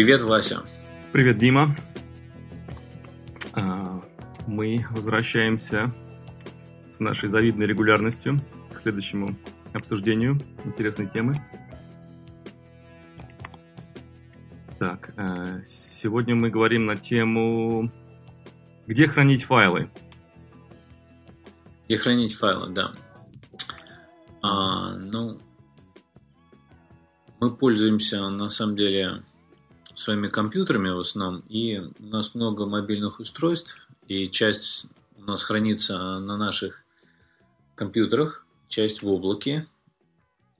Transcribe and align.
Привет, 0.00 0.22
Вася. 0.22 0.62
Привет, 1.12 1.36
Дима. 1.36 1.76
А, 3.52 4.00
мы 4.46 4.78
возвращаемся 4.92 5.92
с 6.90 7.00
нашей 7.00 7.28
завидной 7.28 7.66
регулярностью 7.66 8.40
к 8.72 8.80
следующему 8.80 9.36
обсуждению 9.74 10.40
интересной 10.64 11.06
темы. 11.06 11.34
Так, 14.78 15.12
а, 15.18 15.60
сегодня 15.68 16.34
мы 16.34 16.48
говорим 16.48 16.86
на 16.86 16.96
тему 16.96 17.90
«Где 18.86 19.06
хранить 19.06 19.44
файлы?» 19.44 19.90
Где 21.84 21.98
хранить 21.98 22.34
файлы, 22.36 22.72
да. 22.72 22.92
А, 24.40 24.94
ну, 24.94 25.38
мы 27.38 27.54
пользуемся, 27.54 28.30
на 28.30 28.48
самом 28.48 28.76
деле, 28.76 29.24
своими 30.00 30.28
компьютерами 30.28 30.90
в 30.90 31.00
основном, 31.00 31.42
и 31.48 31.78
у 31.78 32.06
нас 32.06 32.34
много 32.34 32.66
мобильных 32.66 33.20
устройств, 33.20 33.88
и 34.08 34.28
часть 34.28 34.86
у 35.16 35.22
нас 35.22 35.42
хранится 35.42 36.18
на 36.18 36.36
наших 36.36 36.82
компьютерах, 37.74 38.44
часть 38.68 39.02
в 39.02 39.08
облаке, 39.08 39.66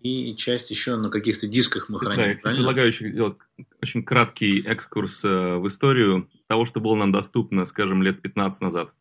и 0.00 0.34
часть 0.36 0.70
еще 0.70 0.96
на 0.96 1.10
каких-то 1.10 1.46
дисках 1.46 1.88
мы 1.88 1.98
храним. 1.98 2.38
Да, 2.42 2.50
я 2.50 2.56
предлагаю 2.56 2.88
еще 2.88 3.10
сделать 3.10 3.36
очень 3.82 4.02
краткий 4.02 4.60
экскурс 4.60 5.24
э, 5.24 5.56
в 5.56 5.66
историю 5.66 6.30
того, 6.46 6.64
что 6.64 6.80
было 6.80 6.94
нам 6.94 7.12
доступно, 7.12 7.66
скажем, 7.66 8.02
лет 8.02 8.22
15 8.22 8.62
назад. 8.62 8.92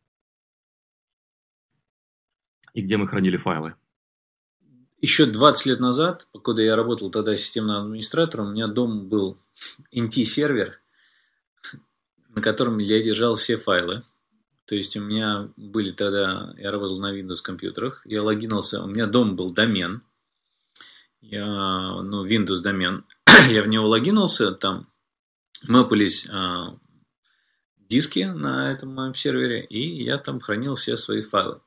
И 2.74 2.82
где 2.82 2.98
мы 2.98 3.08
хранили 3.08 3.38
файлы 3.38 3.76
еще 5.02 5.26
20 5.26 5.66
лет 5.66 5.80
назад, 5.80 6.28
когда 6.44 6.62
я 6.62 6.76
работал 6.76 7.10
тогда 7.10 7.36
системным 7.38 7.86
администратором, 7.86 8.50
у 8.50 8.52
меня 8.52 8.68
дома 8.68 9.04
был 9.04 9.38
NT-сервер, 9.94 10.80
на 12.30 12.42
котором 12.42 12.80
я 12.80 13.02
держал 13.02 13.36
все 13.36 13.58
файлы. 13.58 14.04
То 14.66 14.76
есть 14.76 14.96
у 14.98 15.02
меня 15.02 15.50
были 15.58 15.92
тогда, 15.92 16.54
я 16.58 16.72
работал 16.72 17.00
на 17.00 17.18
Windows 17.18 17.42
компьютерах, 17.42 18.02
я 18.06 18.22
логинился, 18.22 18.84
у 18.84 18.88
меня 18.88 19.08
дома 19.08 19.34
был 19.34 19.52
домен, 19.52 20.04
я, 21.22 21.46
ну, 21.46 22.26
Windows 22.26 22.60
домен, 22.62 23.04
я 23.50 23.64
в 23.64 23.68
него 23.68 23.88
логинился, 23.88 24.52
там 24.52 24.88
мэпались 25.68 26.28
а, 26.30 26.78
диски 27.78 28.20
на 28.20 28.72
этом 28.72 28.94
моем 28.94 29.16
сервере, 29.16 29.66
и 29.66 30.04
я 30.04 30.18
там 30.18 30.40
хранил 30.40 30.76
все 30.76 30.98
свои 30.98 31.22
файлы. 31.22 31.62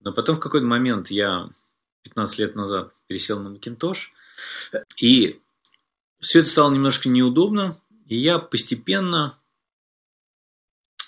Но 0.00 0.12
потом 0.12 0.36
в 0.36 0.40
какой-то 0.40 0.66
момент 0.66 1.10
я 1.10 1.48
15 2.02 2.38
лет 2.38 2.54
назад 2.56 2.92
пересел 3.06 3.40
на 3.40 3.54
Macintosh. 3.54 4.08
И 5.00 5.40
все 6.20 6.40
это 6.40 6.48
стало 6.48 6.72
немножко 6.72 7.08
неудобно. 7.08 7.80
И 8.06 8.16
я 8.16 8.38
постепенно 8.38 9.38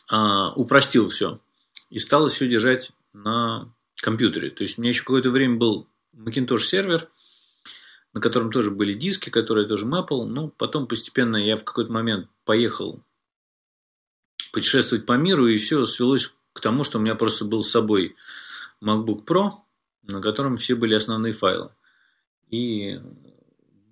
а, 0.09 0.53
упростил 0.53 1.09
все. 1.09 1.41
И 1.89 1.99
стал 1.99 2.29
все 2.29 2.49
держать 2.49 2.93
на 3.13 3.73
компьютере. 3.97 4.51
То 4.51 4.63
есть 4.63 4.79
у 4.79 4.83
меня 4.83 4.91
еще 4.91 5.03
какое-то 5.03 5.31
время 5.31 5.57
был 5.57 5.89
Macintosh 6.15 6.61
сервер, 6.61 7.09
на 8.13 8.21
котором 8.21 8.53
тоже 8.53 8.71
были 8.71 8.95
диски, 8.95 9.31
которые 9.31 9.65
я 9.65 9.69
тоже 9.69 9.87
мэпал. 9.87 10.27
Но 10.27 10.49
потом 10.49 10.87
постепенно 10.87 11.37
я 11.37 11.57
в 11.57 11.65
какой-то 11.65 11.93
момент 11.93 12.29
поехал 12.45 13.03
путешествовать 14.53 15.07
по 15.07 15.13
миру, 15.13 15.47
и 15.47 15.57
все 15.57 15.85
свелось 15.85 16.33
к 16.53 16.61
тому, 16.61 16.85
что 16.85 16.99
у 16.99 17.01
меня 17.01 17.15
просто 17.15 17.45
был 17.45 17.63
с 17.63 17.71
собой 17.71 18.17
MacBook 18.83 19.25
Pro, 19.25 19.53
на 20.11 20.21
котором 20.21 20.57
все 20.57 20.75
были 20.75 20.95
основные 20.95 21.33
файлы. 21.33 21.71
И 22.51 23.01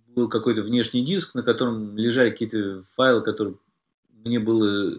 был 0.09 0.29
какой-то 0.29 0.63
внешний 0.63 1.05
диск, 1.05 1.35
на 1.35 1.43
котором 1.43 1.97
лежали 1.97 2.31
какие-то 2.31 2.83
файлы, 2.97 3.23
которые 3.23 3.57
мне 4.11 4.41
было 4.41 4.99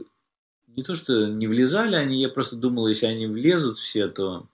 не 0.68 0.84
то, 0.84 0.96
что 0.96 1.28
не 1.28 1.48
влезали 1.48 1.96
они, 1.96 2.22
я 2.22 2.30
просто 2.30 2.56
думал, 2.56 2.88
если 2.88 3.06
они 3.06 3.28
влезут 3.28 3.78
все, 3.78 4.08
то 4.08 4.48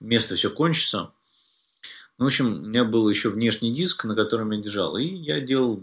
место 0.00 0.36
все 0.36 0.50
кончится. 0.50 1.12
Ну, 2.18 2.24
в 2.24 2.26
общем, 2.26 2.54
у 2.54 2.66
меня 2.66 2.84
был 2.84 3.08
еще 3.08 3.30
внешний 3.30 3.72
диск, 3.72 4.04
на 4.04 4.14
котором 4.14 4.50
я 4.52 4.60
держал. 4.60 4.96
И 4.96 5.04
я 5.04 5.40
делал 5.40 5.82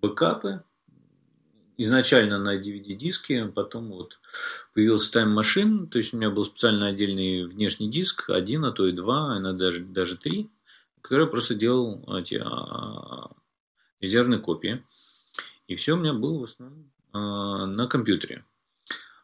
бэкапы 0.00 0.62
изначально 1.78 2.38
на 2.38 2.58
DVD-диске, 2.58 3.46
потом 3.46 3.88
вот 3.90 4.18
появился 4.74 5.18
Time 5.18 5.38
Machine, 5.38 5.86
то 5.86 5.98
есть 5.98 6.12
у 6.12 6.18
меня 6.18 6.28
был 6.28 6.44
специально 6.44 6.88
отдельный 6.88 7.46
внешний 7.46 7.90
диск, 7.90 8.28
один, 8.28 8.64
а 8.64 8.72
то 8.72 8.86
и 8.86 8.92
два, 8.92 9.38
иногда 9.38 9.66
даже, 9.66 9.84
даже 9.84 10.16
три, 10.16 10.50
который 11.00 11.22
я 11.22 11.30
просто 11.30 11.54
делал 11.54 12.04
эти 12.16 12.42
а, 12.44 13.30
резервные 14.00 14.40
копии. 14.40 14.84
И 15.66 15.76
все 15.76 15.94
у 15.94 15.98
меня 15.98 16.12
было 16.12 16.40
в 16.40 16.44
основном 16.44 16.90
а, 17.12 17.66
на 17.66 17.86
компьютере. 17.86 18.44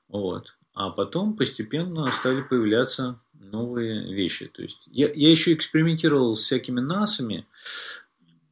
Вот. 0.08 0.56
А 0.74 0.90
потом 0.90 1.36
постепенно 1.36 2.06
стали 2.08 2.42
появляться 2.42 3.20
новые 3.32 4.12
вещи. 4.12 4.46
То 4.46 4.62
есть 4.62 4.82
я, 4.86 5.12
я 5.12 5.30
еще 5.30 5.52
экспериментировал 5.52 6.34
с 6.34 6.40
всякими 6.40 6.80
насами, 6.80 7.46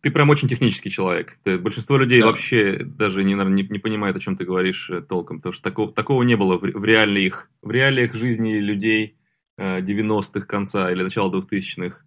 ты 0.02 0.10
прям 0.10 0.30
очень 0.30 0.48
технический 0.48 0.90
человек. 0.90 1.38
Ты, 1.44 1.58
большинство 1.58 1.96
людей 1.96 2.20
да. 2.20 2.26
вообще 2.26 2.80
даже 2.82 3.22
не, 3.22 3.34
не, 3.34 3.62
не 3.62 3.78
понимает, 3.78 4.16
о 4.16 4.20
чем 4.20 4.36
ты 4.36 4.44
говоришь 4.44 4.90
э, 4.90 5.00
толком, 5.00 5.38
потому 5.38 5.52
что 5.52 5.62
такого, 5.62 5.92
такого 5.92 6.24
не 6.24 6.36
было 6.36 6.58
в, 6.58 6.62
в, 6.62 6.84
реальных, 6.84 7.48
в 7.62 7.70
реалиях 7.70 8.12
жизни 8.14 8.58
людей 8.58 9.16
90-х 9.58 10.40
э, 10.40 10.42
конца 10.42 10.90
или 10.90 11.04
начала 11.04 11.30
2000-х. 11.30 11.98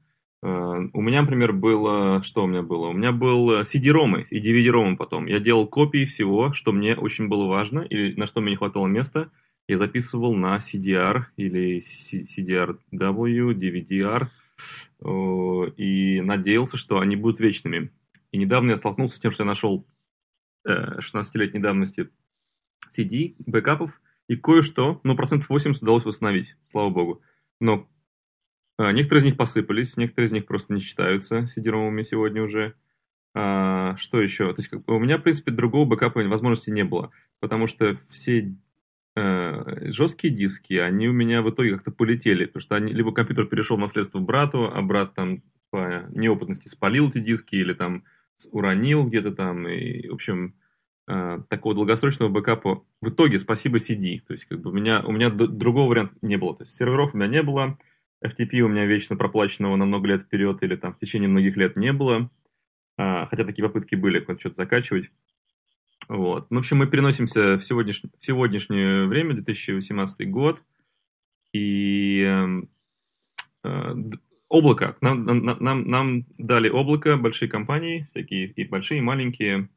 Э, 0.44 0.90
у 0.92 1.02
меня, 1.02 1.22
например, 1.22 1.54
было... 1.54 2.22
Что 2.22 2.44
у 2.44 2.48
меня 2.48 2.64
было? 2.64 2.88
У 2.88 2.94
меня 2.94 3.14
был 3.14 3.62
CD-ромы 3.62 4.26
и 4.30 4.42
DVD-ромы 4.42 4.98
потом. 4.98 5.26
Я 5.26 5.40
делал 5.40 5.66
копии 5.66 6.04
всего, 6.04 6.52
что 6.52 6.74
мне 6.74 6.98
очень 6.98 7.30
было 7.30 7.46
важно 7.46 7.80
или 7.80 8.14
на 8.20 8.28
что 8.28 8.42
мне 8.42 8.52
не 8.52 8.58
хватало 8.58 8.88
места. 8.88 9.30
Я 9.70 9.78
записывал 9.78 10.36
на 10.36 10.58
CDR 10.58 11.24
или 11.38 11.80
CDRW, 11.80 13.54
DVD-R 13.54 14.28
и 15.02 16.22
надеялся, 16.22 16.78
что 16.78 17.00
они 17.00 17.16
будут 17.16 17.40
вечными. 17.40 17.92
И 18.32 18.38
недавно 18.38 18.72
я 18.72 18.78
столкнулся 18.78 19.18
с 19.18 19.20
тем, 19.20 19.32
что 19.32 19.44
я 19.44 19.48
нашел 19.48 19.86
16-летней 20.68 21.60
давности 21.60 22.10
CD, 22.96 23.36
бэкапов, 23.40 24.02
и 24.28 24.36
кое-что, 24.36 25.00
ну, 25.04 25.16
процентов 25.16 25.50
80 25.50 25.82
удалось 25.82 26.06
восстановить, 26.06 26.56
слава 26.72 26.90
богу. 26.90 27.22
Но 27.60 27.88
а, 28.78 28.92
некоторые 28.92 29.22
из 29.22 29.26
них 29.26 29.38
посыпались, 29.38 29.98
некоторые 29.98 30.28
из 30.28 30.32
них 30.32 30.46
просто 30.46 30.74
не 30.74 30.82
считаются 30.82 31.48
cd 31.56 32.04
сегодня 32.04 32.44
уже. 32.44 32.76
А, 33.34 33.96
что 33.98 34.22
еще? 34.22 34.54
То 34.54 34.62
есть, 34.62 34.72
у 34.74 35.00
меня, 35.00 35.18
в 35.18 35.22
принципе, 35.22 35.52
другого 35.52 35.86
бэкапа 35.86 36.24
возможности 36.24 36.70
не 36.70 36.84
было, 36.84 37.12
потому 37.40 37.68
что 37.68 37.98
все 38.10 38.56
э, 39.16 39.92
жесткие 39.92 40.34
диски, 40.34 40.74
они 40.74 41.08
у 41.08 41.14
меня 41.14 41.42
в 41.42 41.50
итоге 41.50 41.72
как-то 41.72 41.92
полетели, 41.92 42.46
потому 42.46 42.62
что 42.62 42.76
они, 42.76 42.94
либо 42.94 43.14
компьютер 43.14 43.46
перешел 43.46 43.78
в 43.78 43.80
наследство 43.82 44.20
брату, 44.20 44.72
а 44.74 44.82
брат 44.82 45.14
там 45.14 45.42
по 45.70 46.06
неопытности 46.10 46.68
спалил 46.68 47.10
эти 47.10 47.20
диски 47.20 47.56
или 47.56 47.74
там 47.74 48.04
уронил 48.52 49.06
где-то 49.06 49.32
там, 49.32 49.68
и, 49.68 50.08
в 50.08 50.14
общем, 50.14 50.56
э, 51.08 51.40
такого 51.50 51.76
долгосрочного 51.76 52.30
бэкапа 52.30 52.84
в 53.02 53.10
итоге 53.10 53.40
спасибо 53.40 53.78
CD, 53.78 54.22
то 54.26 54.34
есть 54.34 54.46
как 54.46 54.62
бы 54.62 54.72
у 54.72 54.74
меня, 54.74 55.02
у 55.06 55.12
меня 55.12 55.30
другого 55.30 55.90
варианта 55.90 56.16
не 56.22 56.38
было, 56.38 56.56
то 56.56 56.64
есть 56.64 56.76
серверов 56.76 57.14
у 57.14 57.18
меня 57.18 57.28
не 57.28 57.44
было, 57.44 57.78
FTP 58.26 58.60
у 58.60 58.68
меня 58.68 58.86
вечно 58.86 59.16
проплаченного 59.16 59.76
на 59.76 59.86
много 59.86 60.08
лет 60.08 60.22
вперед 60.22 60.62
или 60.64 60.76
там 60.76 60.94
в 60.94 61.00
течение 61.00 61.30
многих 61.30 61.56
лет 61.58 61.76
не 61.76 61.94
было, 61.94 62.30
э, 62.98 63.26
хотя 63.28 63.46
такие 63.46 63.66
попытки 63.68 63.96
были, 63.96 64.20
что-то 64.22 64.56
закачивать. 64.56 65.10
Вот. 66.08 66.52
Ну, 66.52 66.58
в 66.58 66.60
общем, 66.60 66.78
мы 66.78 66.88
переносимся 66.88 67.58
в, 67.58 67.64
сегодняш... 67.64 68.02
в 68.02 68.26
сегодняшнее 68.26 69.06
время, 69.06 69.34
2018 69.34 70.30
год, 70.30 70.62
и 71.54 72.22
эм, 72.22 72.70
э, 73.64 73.96
облако. 74.50 74.96
Нам, 75.02 75.26
нам, 75.26 75.58
нам, 75.60 75.90
нам 75.90 76.26
дали 76.38 76.70
облако 76.70 77.18
большие 77.18 77.50
компании, 77.50 78.06
всякие 78.10 78.48
и 78.48 78.66
большие, 78.66 79.00
и 79.00 79.02
маленькие, 79.02 79.70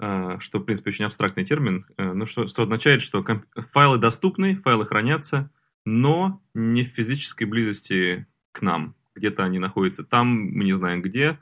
э, 0.00 0.36
что, 0.40 0.58
в 0.58 0.64
принципе, 0.64 0.90
очень 0.90 1.06
абстрактный 1.06 1.44
термин, 1.44 1.86
э, 1.96 2.12
но 2.12 2.26
что, 2.26 2.46
что 2.46 2.62
означает, 2.62 3.02
что 3.02 3.22
комп... 3.22 3.44
файлы 3.72 3.98
доступны, 3.98 4.56
файлы 4.56 4.86
хранятся, 4.86 5.50
но 5.84 6.42
не 6.54 6.84
в 6.84 6.88
физической 6.88 7.44
близости 7.44 8.26
к 8.52 8.62
нам. 8.62 8.94
Где-то 9.14 9.44
они 9.44 9.58
находятся 9.58 10.04
там, 10.04 10.28
мы 10.28 10.64
не 10.64 10.74
знаем 10.74 11.02
где, 11.02 11.38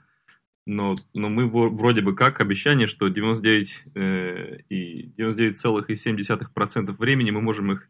но, 0.67 0.97
но 1.14 1.29
мы 1.29 1.49
вроде 1.49 2.03
бы 2.03 2.14
как 2.14 2.41
обещание, 2.41 2.87
что 2.87 3.09
99 3.09 3.85
э, 3.94 4.59
и 4.69 5.09
99,7% 5.20 6.93
времени 6.93 7.31
мы 7.31 7.41
можем 7.41 7.73
их 7.73 7.88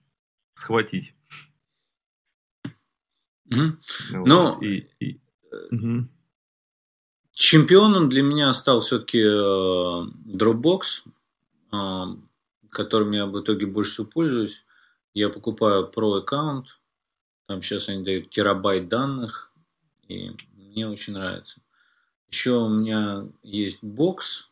схватить. 0.54 1.14
Угу. 3.50 3.76
Вот. 4.12 4.26
Но 4.26 4.58
и, 4.60 4.86
и... 5.00 5.20
Угу. 5.70 6.08
чемпионом 7.32 8.08
для 8.08 8.22
меня 8.22 8.52
стал 8.54 8.80
все-таки 8.80 9.20
э, 9.20 10.06
Dropbox, 10.38 10.80
э, 11.72 12.04
которым 12.70 13.10
я 13.12 13.26
в 13.26 13.38
итоге 13.38 13.66
больше 13.66 13.92
всего 13.92 14.06
пользуюсь. 14.06 14.64
Я 15.12 15.28
покупаю 15.28 15.90
Pro 15.94 16.16
аккаунт, 16.16 16.80
там 17.46 17.60
сейчас 17.60 17.90
они 17.90 18.02
дают 18.02 18.30
терабайт 18.30 18.88
данных, 18.88 19.52
и 20.08 20.30
мне 20.54 20.88
очень 20.88 21.12
нравится. 21.12 21.60
Еще 22.32 22.52
у 22.52 22.68
меня 22.70 23.28
есть 23.42 23.80
бокс, 23.82 24.48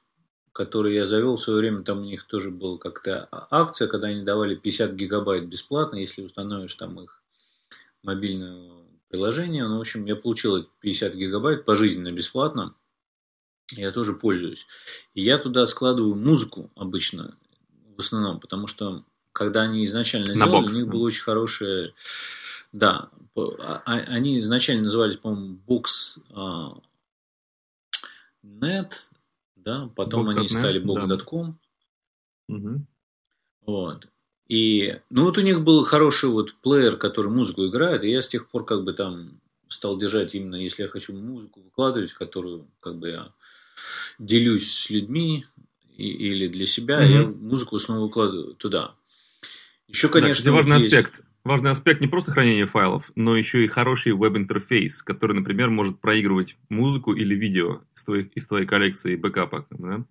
который 0.52 0.94
я 0.94 1.06
завел 1.06 1.36
в 1.36 1.40
свое 1.40 1.60
время, 1.60 1.82
там 1.82 2.00
у 2.00 2.04
них 2.04 2.26
тоже 2.26 2.50
была 2.50 2.76
как-то 2.76 3.26
акция, 3.50 3.88
когда 3.88 4.08
они 4.08 4.22
давали 4.22 4.54
50 4.54 4.92
гигабайт 4.92 5.46
бесплатно, 5.46 5.96
если 5.96 6.20
установишь 6.20 6.74
там 6.74 7.00
их 7.00 7.22
мобильное 8.02 8.70
приложение. 9.08 9.66
Ну, 9.66 9.78
в 9.78 9.80
общем, 9.80 10.04
я 10.04 10.14
получил 10.14 10.68
50 10.80 11.14
гигабайт 11.14 11.64
пожизненно 11.64 12.12
бесплатно. 12.12 12.74
Я 13.70 13.92
тоже 13.92 14.12
пользуюсь. 14.12 14.66
И 15.14 15.22
я 15.22 15.38
туда 15.38 15.64
складываю 15.64 16.16
музыку 16.16 16.70
обычно, 16.76 17.38
в 17.96 18.00
основном, 18.00 18.40
потому 18.40 18.66
что 18.66 19.04
когда 19.32 19.62
они 19.62 19.86
изначально 19.86 20.34
сделали, 20.34 20.64
бокс, 20.64 20.74
у 20.74 20.76
них 20.76 20.86
было 20.86 21.04
очень 21.04 21.22
хорошее... 21.22 21.94
Да, 22.72 23.08
а, 23.34 23.82
а, 23.86 23.92
они 23.92 24.38
изначально 24.38 24.82
назывались, 24.82 25.16
по-моему, 25.16 25.58
Box 25.66 26.80
Net, 28.44 28.92
да, 29.56 29.90
потом 29.94 30.28
Box. 30.28 30.38
они 30.38 30.48
стали 30.48 30.80
Box.com. 30.80 31.58
Да. 32.48 32.54
Угу. 32.54 32.86
Вот. 33.66 34.08
И, 34.48 34.98
ну 35.10 35.24
вот 35.24 35.38
у 35.38 35.42
них 35.42 35.62
был 35.62 35.84
хороший 35.84 36.28
вот 36.28 36.54
плеер, 36.56 36.96
который 36.96 37.30
музыку 37.30 37.66
играет, 37.66 38.02
и 38.02 38.10
я 38.10 38.20
с 38.20 38.28
тех 38.28 38.48
пор 38.48 38.64
как 38.64 38.82
бы 38.82 38.92
там 38.92 39.40
стал 39.68 39.96
держать 39.96 40.34
именно, 40.34 40.56
если 40.56 40.82
я 40.82 40.88
хочу 40.88 41.14
музыку 41.14 41.60
выкладывать, 41.60 42.12
которую 42.12 42.66
как 42.80 42.96
бы 42.98 43.10
я 43.10 43.32
делюсь 44.18 44.72
с 44.72 44.90
людьми 44.90 45.46
и, 45.96 46.08
или 46.08 46.48
для 46.48 46.66
себя, 46.66 47.00
mm-hmm. 47.00 47.12
я 47.12 47.26
музыку 47.28 47.78
снова 47.78 48.06
выкладываю 48.06 48.54
туда. 48.54 48.94
Еще, 49.86 50.08
конечно, 50.08 50.44
да, 50.44 50.52
важный 50.52 50.80
есть... 50.80 50.86
аспект. 50.86 51.22
Важный 51.42 51.70
аспект 51.70 52.00
не 52.00 52.06
просто 52.06 52.32
хранение 52.32 52.66
файлов, 52.66 53.10
но 53.14 53.36
еще 53.36 53.64
и 53.64 53.68
хороший 53.68 54.12
веб-интерфейс, 54.12 55.02
который, 55.02 55.32
например, 55.32 55.70
может 55.70 55.98
проигрывать 55.98 56.58
музыку 56.68 57.14
или 57.14 57.34
видео 57.34 57.82
из 57.94 58.04
твоей, 58.04 58.24
из 58.34 58.46
твоей 58.46 58.66
коллекции 58.66 59.16
бэкапа. 59.16 59.66
Да? 59.70 60.04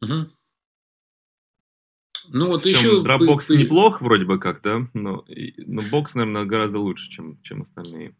Угу. 0.00 0.30
Ну, 2.30 2.46
вот 2.46 2.66
еще... 2.66 3.02
Dropbox 3.02 3.56
неплох 3.56 4.00
вроде 4.00 4.24
бы 4.24 4.38
как, 4.38 4.62
да? 4.62 4.88
Но, 4.94 5.24
но 5.26 5.82
Box, 5.82 6.10
наверное, 6.14 6.44
гораздо 6.44 6.78
лучше, 6.78 7.10
чем, 7.10 7.40
чем 7.42 7.62
остальные. 7.62 8.14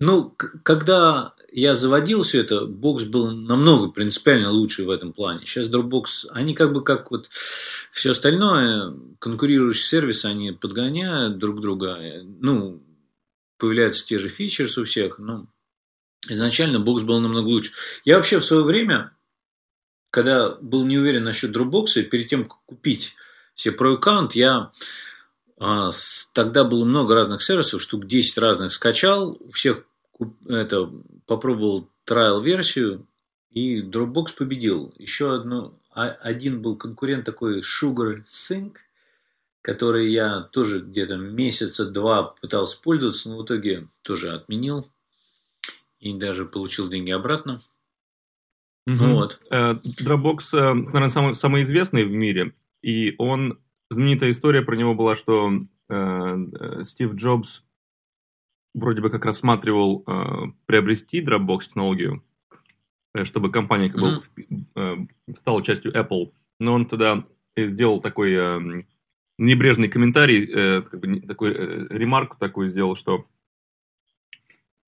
Ну, 0.00 0.34
когда 0.62 1.34
я 1.52 1.74
заводил 1.74 2.22
все 2.22 2.40
это, 2.40 2.64
Box 2.64 3.04
был 3.04 3.30
намного 3.32 3.92
принципиально 3.92 4.50
лучше 4.50 4.84
в 4.84 4.90
этом 4.90 5.12
плане. 5.12 5.44
Сейчас 5.44 5.70
Dropbox, 5.70 6.28
они 6.30 6.54
как 6.54 6.72
бы 6.72 6.82
как 6.82 7.10
вот 7.10 7.28
все 7.30 8.12
остальное, 8.12 8.94
конкурирующие 9.18 9.84
сервисы, 9.84 10.24
они 10.24 10.52
подгоняют 10.52 11.36
друг 11.36 11.60
друга. 11.60 11.98
Ну, 12.22 12.82
появляются 13.58 14.06
те 14.06 14.18
же 14.18 14.30
фичерс 14.30 14.78
у 14.78 14.84
всех, 14.84 15.18
но 15.18 15.46
изначально 16.28 16.78
Box 16.78 17.04
был 17.04 17.20
намного 17.20 17.48
лучше. 17.48 17.72
Я 18.06 18.16
вообще 18.16 18.38
в 18.38 18.46
свое 18.46 18.64
время, 18.64 19.12
когда 20.10 20.54
был 20.62 20.86
не 20.86 20.96
уверен 20.96 21.24
насчет 21.24 21.54
Dropbox, 21.54 22.02
перед 22.04 22.26
тем, 22.28 22.44
как 22.44 22.58
купить 22.64 23.16
себе 23.54 23.76
Pro 23.76 23.94
аккаунт, 23.94 24.34
я 24.34 24.72
а, 25.58 25.90
тогда 26.32 26.64
было 26.64 26.86
много 26.86 27.14
разных 27.14 27.42
сервисов, 27.42 27.82
штук 27.82 28.06
10 28.06 28.38
разных 28.38 28.72
скачал, 28.72 29.36
у 29.38 29.50
всех 29.50 29.84
это, 30.48 30.90
попробовал 31.26 31.88
трайл-версию, 32.04 33.06
и 33.50 33.82
Dropbox 33.82 34.36
победил. 34.36 34.92
Еще 34.96 35.34
одну, 35.34 35.74
а, 35.92 36.08
один 36.08 36.62
был 36.62 36.76
конкурент 36.76 37.24
такой 37.24 37.60
Sugar 37.60 38.24
Sync, 38.24 38.76
который 39.62 40.10
я 40.10 40.40
тоже 40.40 40.80
где-то 40.80 41.16
месяца 41.16 41.90
два 41.90 42.34
пытался 42.40 42.80
пользоваться, 42.80 43.28
но 43.28 43.38
в 43.38 43.44
итоге 43.44 43.88
тоже 44.02 44.30
отменил 44.32 44.88
и 45.98 46.14
даже 46.14 46.46
получил 46.46 46.88
деньги 46.88 47.10
обратно. 47.10 47.60
Угу. 48.86 49.04
Вот. 49.06 49.40
Э, 49.50 49.74
Dropbox, 49.74 50.38
э, 50.54 50.74
наверное, 50.74 51.10
самый, 51.10 51.34
самый 51.34 51.62
известный 51.62 52.04
в 52.04 52.10
мире, 52.10 52.54
и 52.82 53.14
он, 53.18 53.58
знаменитая 53.90 54.30
история 54.30 54.62
про 54.62 54.76
него 54.76 54.94
была, 54.94 55.16
что 55.16 55.50
э, 55.88 56.82
Стив 56.84 57.14
Джобс 57.14 57.62
вроде 58.74 59.00
бы 59.00 59.10
как 59.10 59.24
рассматривал 59.24 60.04
э, 60.06 60.52
приобрести 60.66 61.22
Dropbox 61.24 61.60
технологию, 61.64 62.24
э, 63.14 63.24
чтобы 63.24 63.50
компания 63.50 63.90
как 63.90 64.02
mm-hmm. 64.02 64.64
э, 64.76 65.34
стала 65.36 65.62
частью 65.62 65.92
Apple. 65.92 66.32
Но 66.58 66.74
он 66.74 66.86
тогда 66.86 67.24
сделал 67.56 68.00
такой 68.00 68.32
э, 68.32 68.82
небрежный 69.38 69.88
комментарий, 69.88 70.44
э, 70.44 70.82
как 70.82 71.00
бы, 71.00 71.20
такой 71.20 71.52
э, 71.52 71.86
ремарку 71.90 72.36
такую 72.38 72.68
сделал, 72.68 72.96
что 72.96 73.26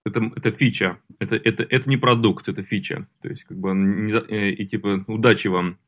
это, 0.04 0.30
это 0.36 0.50
фича, 0.52 0.98
это, 1.18 1.36
это, 1.36 1.62
это 1.62 1.88
не 1.88 1.96
продукт, 1.96 2.48
это 2.48 2.62
фича. 2.62 3.08
То 3.20 3.28
есть, 3.28 3.44
как 3.44 3.56
бы, 3.58 3.72
не, 3.72 4.12
э, 4.12 4.50
и 4.50 4.66
типа, 4.66 5.04
удачи 5.06 5.48
вам 5.48 5.78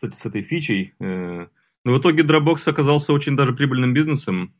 с, 0.00 0.10
с 0.10 0.26
этой 0.26 0.42
фичей. 0.42 0.94
Э. 1.00 1.48
Но 1.84 1.94
в 1.94 2.00
итоге 2.00 2.22
Dropbox 2.22 2.68
оказался 2.68 3.12
очень 3.12 3.36
даже 3.36 3.52
прибыльным 3.52 3.92
бизнесом. 3.92 4.54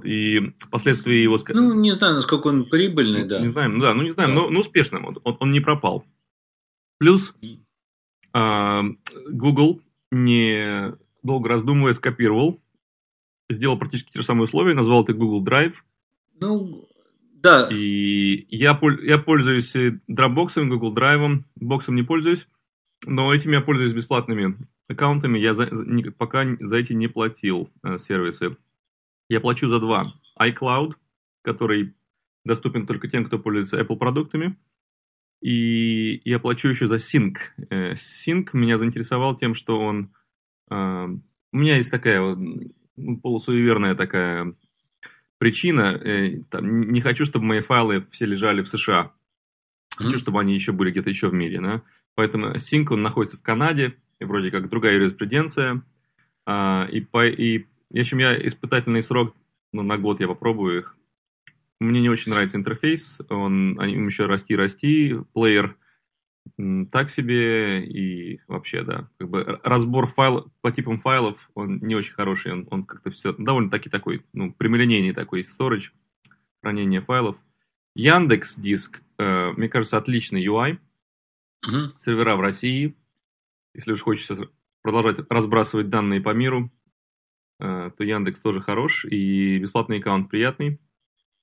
Вот, 0.00 0.04
и 0.06 0.54
впоследствии 0.58 1.16
его... 1.16 1.38
Ну, 1.48 1.74
не 1.74 1.92
знаю, 1.92 2.14
насколько 2.14 2.48
он 2.48 2.64
прибыльный, 2.64 3.26
да. 3.26 3.40
Не 3.40 3.48
знаем, 3.48 3.80
да, 3.80 3.94
ну 3.94 4.02
не 4.02 4.10
знаем, 4.10 4.34
да. 4.34 4.42
но, 4.42 4.50
но 4.50 4.60
успешным, 4.60 5.04
он, 5.04 5.18
он, 5.24 5.36
он 5.40 5.52
не 5.52 5.60
пропал. 5.60 6.04
Плюс 6.98 7.34
э, 8.34 8.80
Google, 9.30 9.80
не 10.10 10.94
долго 11.22 11.48
раздумывая, 11.48 11.92
скопировал, 11.92 12.60
сделал 13.50 13.78
практически 13.78 14.12
те 14.12 14.20
же 14.20 14.24
самые 14.24 14.44
условия, 14.44 14.74
назвал 14.74 15.04
это 15.04 15.12
Google 15.12 15.44
Drive. 15.44 15.74
Ну, 16.40 16.88
да. 17.34 17.68
И 17.70 18.46
я, 18.50 18.78
я 19.02 19.18
пользуюсь 19.18 19.74
Dropbox, 19.74 20.64
Google 20.66 20.94
Drive, 20.94 21.44
боксом 21.56 21.94
не 21.94 22.02
пользуюсь, 22.02 22.46
но 23.06 23.34
этими 23.34 23.54
я 23.54 23.60
пользуюсь 23.60 23.94
бесплатными 23.94 24.56
аккаунтами, 24.88 25.38
я 25.38 25.54
за, 25.54 25.68
пока 26.18 26.44
за 26.58 26.76
эти 26.76 26.92
не 26.92 27.06
платил 27.06 27.70
э, 27.82 27.98
сервисы. 27.98 28.56
Я 29.30 29.40
плачу 29.40 29.68
за 29.68 29.78
два. 29.78 30.02
iCloud, 30.40 30.94
который 31.42 31.94
доступен 32.44 32.86
только 32.86 33.06
тем, 33.06 33.24
кто 33.24 33.38
пользуется 33.38 33.80
Apple 33.80 33.96
продуктами. 33.96 34.58
И 35.40 36.20
я 36.28 36.40
плачу 36.40 36.68
еще 36.68 36.88
за 36.88 36.96
Sync. 36.96 37.36
Э, 37.70 37.94
Sync 37.94 38.48
меня 38.52 38.76
заинтересовал 38.76 39.36
тем, 39.36 39.54
что 39.54 39.78
он... 39.78 40.12
Э, 40.68 41.06
у 41.52 41.56
меня 41.56 41.76
есть 41.76 41.92
такая 41.92 42.20
ну, 42.96 43.20
полусуеверная 43.20 43.94
такая 43.94 44.52
причина. 45.38 45.94
Э, 45.94 46.40
не 46.60 47.00
хочу, 47.00 47.24
чтобы 47.24 47.44
мои 47.44 47.60
файлы 47.60 48.04
все 48.10 48.26
лежали 48.26 48.62
в 48.62 48.68
США. 48.68 49.12
Хочу, 49.96 50.18
чтобы 50.18 50.40
они 50.40 50.54
еще 50.54 50.72
были 50.72 50.90
где-то 50.90 51.08
еще 51.08 51.28
в 51.28 51.34
мире. 51.34 51.60
Да? 51.60 51.82
Поэтому 52.16 52.56
Sync, 52.56 52.86
он 52.90 53.02
находится 53.02 53.36
в 53.36 53.42
Канаде, 53.42 53.96
и 54.18 54.24
вроде 54.24 54.50
как 54.50 54.68
другая 54.68 54.94
юриспруденция. 54.94 55.82
А, 56.46 56.88
и, 56.90 57.00
по, 57.00 57.26
и 57.26 57.66
в 57.98 58.00
общем, 58.00 58.18
я 58.18 58.36
испытательный 58.46 59.02
срок, 59.02 59.34
ну, 59.72 59.82
на 59.82 59.98
год 59.98 60.20
я 60.20 60.28
попробую 60.28 60.78
их. 60.78 60.96
Мне 61.80 62.00
не 62.00 62.10
очень 62.10 62.32
нравится 62.32 62.58
интерфейс, 62.58 63.20
он, 63.30 63.80
им 63.80 64.06
еще 64.06 64.26
расти-расти, 64.26 65.16
плеер 65.32 65.76
так 66.90 67.10
себе, 67.10 67.84
и 67.86 68.40
вообще, 68.46 68.82
да, 68.82 69.08
как 69.18 69.28
бы 69.28 69.60
разбор 69.62 70.06
файлов 70.06 70.50
по 70.60 70.72
типам 70.72 70.98
файлов, 70.98 71.50
он 71.54 71.78
не 71.78 71.94
очень 71.94 72.14
хороший, 72.14 72.52
он, 72.52 72.68
он 72.70 72.84
как-то 72.84 73.10
все 73.10 73.32
довольно-таки 73.32 73.88
такой, 73.88 74.24
ну, 74.32 74.52
прямолинейный 74.52 75.12
такой 75.12 75.42
storage, 75.42 75.90
хранение 76.62 77.00
файлов. 77.00 77.36
Яндекс 77.94 78.56
Диск, 78.56 79.00
э, 79.18 79.52
мне 79.52 79.68
кажется, 79.68 79.98
отличный 79.98 80.44
UI, 80.44 80.78
угу. 81.66 81.92
сервера 81.98 82.36
в 82.36 82.40
России, 82.40 82.96
если 83.74 83.92
уж 83.92 84.02
хочется 84.02 84.48
продолжать 84.82 85.18
разбрасывать 85.28 85.90
данные 85.90 86.20
по 86.20 86.32
миру, 86.32 86.70
то 87.60 88.04
Яндекс 88.04 88.40
тоже 88.40 88.60
хорош, 88.60 89.04
и 89.04 89.58
бесплатный 89.58 89.98
аккаунт 89.98 90.30
приятный. 90.30 90.80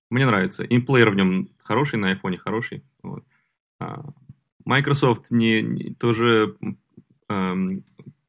Мне 0.10 0.26
нравится. 0.26 0.66
Имплеер 0.66 1.12
в 1.12 1.16
нем 1.16 1.50
хороший, 1.60 2.00
на 2.00 2.10
айфоне 2.10 2.38
хороший. 2.38 2.84
Вот. 3.04 3.24
А, 3.80 4.04
Microsoft 4.66 5.32
не, 5.32 5.62
не, 5.62 5.94
тоже 5.94 6.56
эм, 7.30 7.84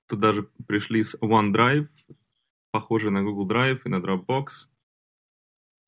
туда 0.07 0.33
же 0.33 0.49
пришли 0.67 1.03
с 1.03 1.17
OneDrive, 1.21 1.87
похожий 2.71 3.11
на 3.11 3.23
Google 3.23 3.49
Drive 3.49 3.81
и 3.85 3.89
на 3.89 3.97
Dropbox. 3.97 4.47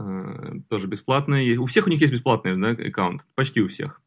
Э, 0.01 0.61
тоже 0.69 0.87
бесплатный. 0.87 1.57
У 1.57 1.67
всех 1.67 1.87
у 1.87 1.91
них 1.91 2.01
есть 2.01 2.13
бесплатный 2.13 2.57
да, 2.57 2.71
аккаунт, 2.71 3.25
почти 3.35 3.61
у 3.61 3.69
всех. 3.69 4.01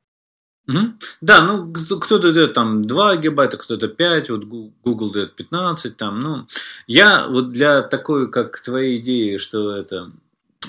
Угу. 0.67 0.93
Да, 1.21 1.45
ну 1.45 1.73
кто-то 1.73 2.31
дает 2.31 2.53
там 2.53 2.81
2 2.81 3.17
гигабайта, 3.17 3.57
кто-то 3.57 3.87
5, 3.89 4.29
вот 4.29 4.43
Google 4.45 5.11
дает 5.11 5.35
15 5.35 5.97
там, 5.97 6.19
ну. 6.19 6.47
Я 6.87 7.27
вот 7.27 7.49
для 7.49 7.81
такой, 7.81 8.31
как 8.31 8.61
твоей 8.61 8.99
идеи, 8.99 9.37
что 9.37 9.75
это 9.75 10.11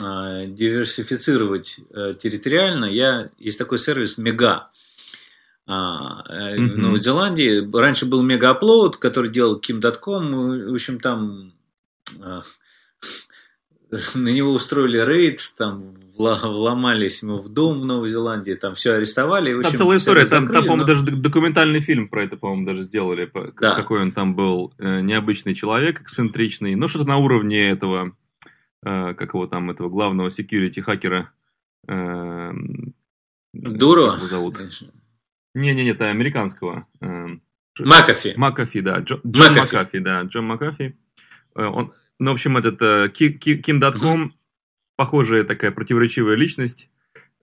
э, 0.00 0.46
диверсифицировать 0.48 1.78
э, 1.90 2.12
территориально, 2.14 2.86
я 2.86 3.30
есть 3.38 3.58
такой 3.58 3.78
сервис 3.78 4.18
Мега. 4.18 4.70
А, 5.66 6.24
э, 6.28 6.56
mm-hmm. 6.56 6.70
В 6.70 6.78
Новой 6.78 6.98
Зеландии 6.98 7.70
раньше 7.72 8.06
был 8.06 8.22
Мега 8.22 8.58
Upload, 8.58 8.98
который 8.98 9.30
делал 9.30 9.60
Kim.com, 9.60 10.70
в 10.70 10.74
общем 10.74 10.98
там 10.98 11.52
э, 12.20 12.42
на 14.14 14.28
него 14.28 14.52
устроили 14.52 14.98
рейд, 14.98 15.40
там 15.56 15.94
вломались 16.16 17.22
ему 17.22 17.36
в 17.36 17.48
дом 17.48 17.80
в 17.80 17.84
Новой 17.84 18.08
Зеландии, 18.08 18.54
там 18.54 18.74
все 18.74 18.94
арестовали. 18.94 19.50
Там 19.50 19.60
общем, 19.60 19.78
целая 19.78 19.98
история, 19.98 20.26
там, 20.26 20.46
закрыли, 20.46 20.52
там, 20.52 20.64
по-моему, 20.66 20.86
но... 20.86 20.86
даже 20.86 21.16
документальный 21.16 21.80
фильм 21.80 22.08
про 22.08 22.24
это, 22.24 22.36
по-моему, 22.36 22.66
даже 22.66 22.82
сделали, 22.82 23.30
да. 23.60 23.74
какой 23.74 24.02
он 24.02 24.12
там 24.12 24.34
был 24.34 24.72
э, 24.78 25.00
необычный 25.00 25.54
человек, 25.54 26.00
эксцентричный, 26.00 26.76
ну 26.76 26.88
что-то 26.88 27.08
на 27.08 27.16
уровне 27.16 27.70
этого, 27.70 28.16
э, 28.84 29.14
как 29.14 29.34
его 29.34 29.46
там, 29.46 29.70
этого 29.70 29.88
главного 29.88 30.28
security 30.28 30.82
хакера. 30.82 31.32
Э, 31.88 32.52
Дурова? 33.52 34.18
зовут? 34.18 34.58
Не-не-не, 35.54 35.90
это 35.90 36.10
американского. 36.10 36.86
Макафи. 37.78 38.34
Макафи, 38.36 38.80
да. 38.80 38.98
Джо, 39.00 39.20
Джон 39.26 39.56
Макафи, 39.56 39.98
да. 39.98 40.22
Джон 40.22 40.44
Макафи. 40.46 40.96
Он, 41.56 41.92
ну, 42.18 42.30
в 42.30 42.34
общем, 42.34 42.56
этот 42.56 42.80
Kim.com, 42.80 44.34
похожая 44.96 45.44
такая 45.44 45.72
противоречивая 45.72 46.36
личность. 46.36 46.90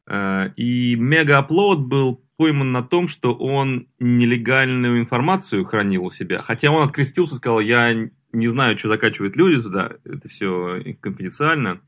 Э, 0.08 0.50
и 0.56 0.96
Megaupload 0.96 1.80
был 1.82 2.24
пойман 2.38 2.72
на 2.72 2.82
том, 2.82 3.08
что 3.08 3.36
он 3.36 3.88
нелегальную 4.00 5.00
информацию 5.00 5.64
хранил 5.66 6.06
у 6.06 6.12
себя. 6.12 6.40
Хотя 6.40 6.72
он 6.72 6.88
открестился, 6.88 7.36
сказал, 7.36 7.60
я 7.60 8.10
не 8.32 8.48
знаю, 8.48 8.78
что 8.78 8.88
закачивают 8.88 9.36
люди 9.36 9.62
туда, 9.62 9.98
это 10.04 10.28
все 10.28 10.96
конфиденциально. 11.02 11.82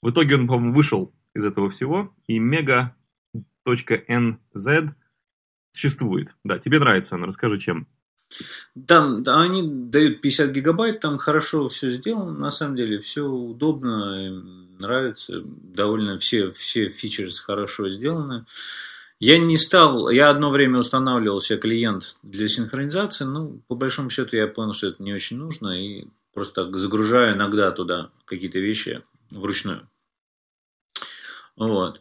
В 0.00 0.10
итоге 0.10 0.36
он, 0.36 0.46
по-моему, 0.46 0.72
вышел 0.72 1.12
из 1.34 1.44
этого 1.44 1.68
всего, 1.70 2.14
и 2.26 2.38
mega.nz 2.38 2.94
существует. 5.72 6.34
Да, 6.44 6.58
тебе 6.58 6.78
нравится 6.78 7.16
она, 7.16 7.26
расскажи, 7.26 7.58
чем. 7.58 7.86
Там 8.86 9.22
да, 9.22 9.40
они 9.40 9.62
дают 9.64 10.20
50 10.20 10.50
гигабайт, 10.50 11.00
там 11.00 11.18
хорошо 11.18 11.68
все 11.68 11.92
сделано, 11.92 12.32
на 12.32 12.50
самом 12.50 12.76
деле 12.76 12.98
все 13.00 13.22
удобно, 13.22 14.42
нравится, 14.78 15.40
довольно 15.44 16.18
все, 16.18 16.50
все 16.50 16.88
фичеры 16.88 17.30
хорошо 17.30 17.88
сделаны. 17.88 18.44
Я 19.20 19.38
не 19.38 19.56
стал, 19.56 20.10
я 20.10 20.30
одно 20.30 20.50
время 20.50 20.78
устанавливал 20.78 21.40
себе 21.40 21.58
клиент 21.58 22.18
для 22.22 22.46
синхронизации, 22.46 23.24
но 23.24 23.58
по 23.66 23.74
большому 23.74 24.10
счету 24.10 24.36
я 24.36 24.46
понял, 24.46 24.74
что 24.74 24.88
это 24.88 25.02
не 25.02 25.12
очень 25.12 25.38
нужно, 25.38 25.70
и 25.70 26.06
просто 26.32 26.70
загружаю 26.78 27.34
иногда 27.34 27.72
туда 27.72 28.10
какие-то 28.26 28.60
вещи 28.60 29.02
вручную. 29.32 29.88
Вот. 31.56 32.00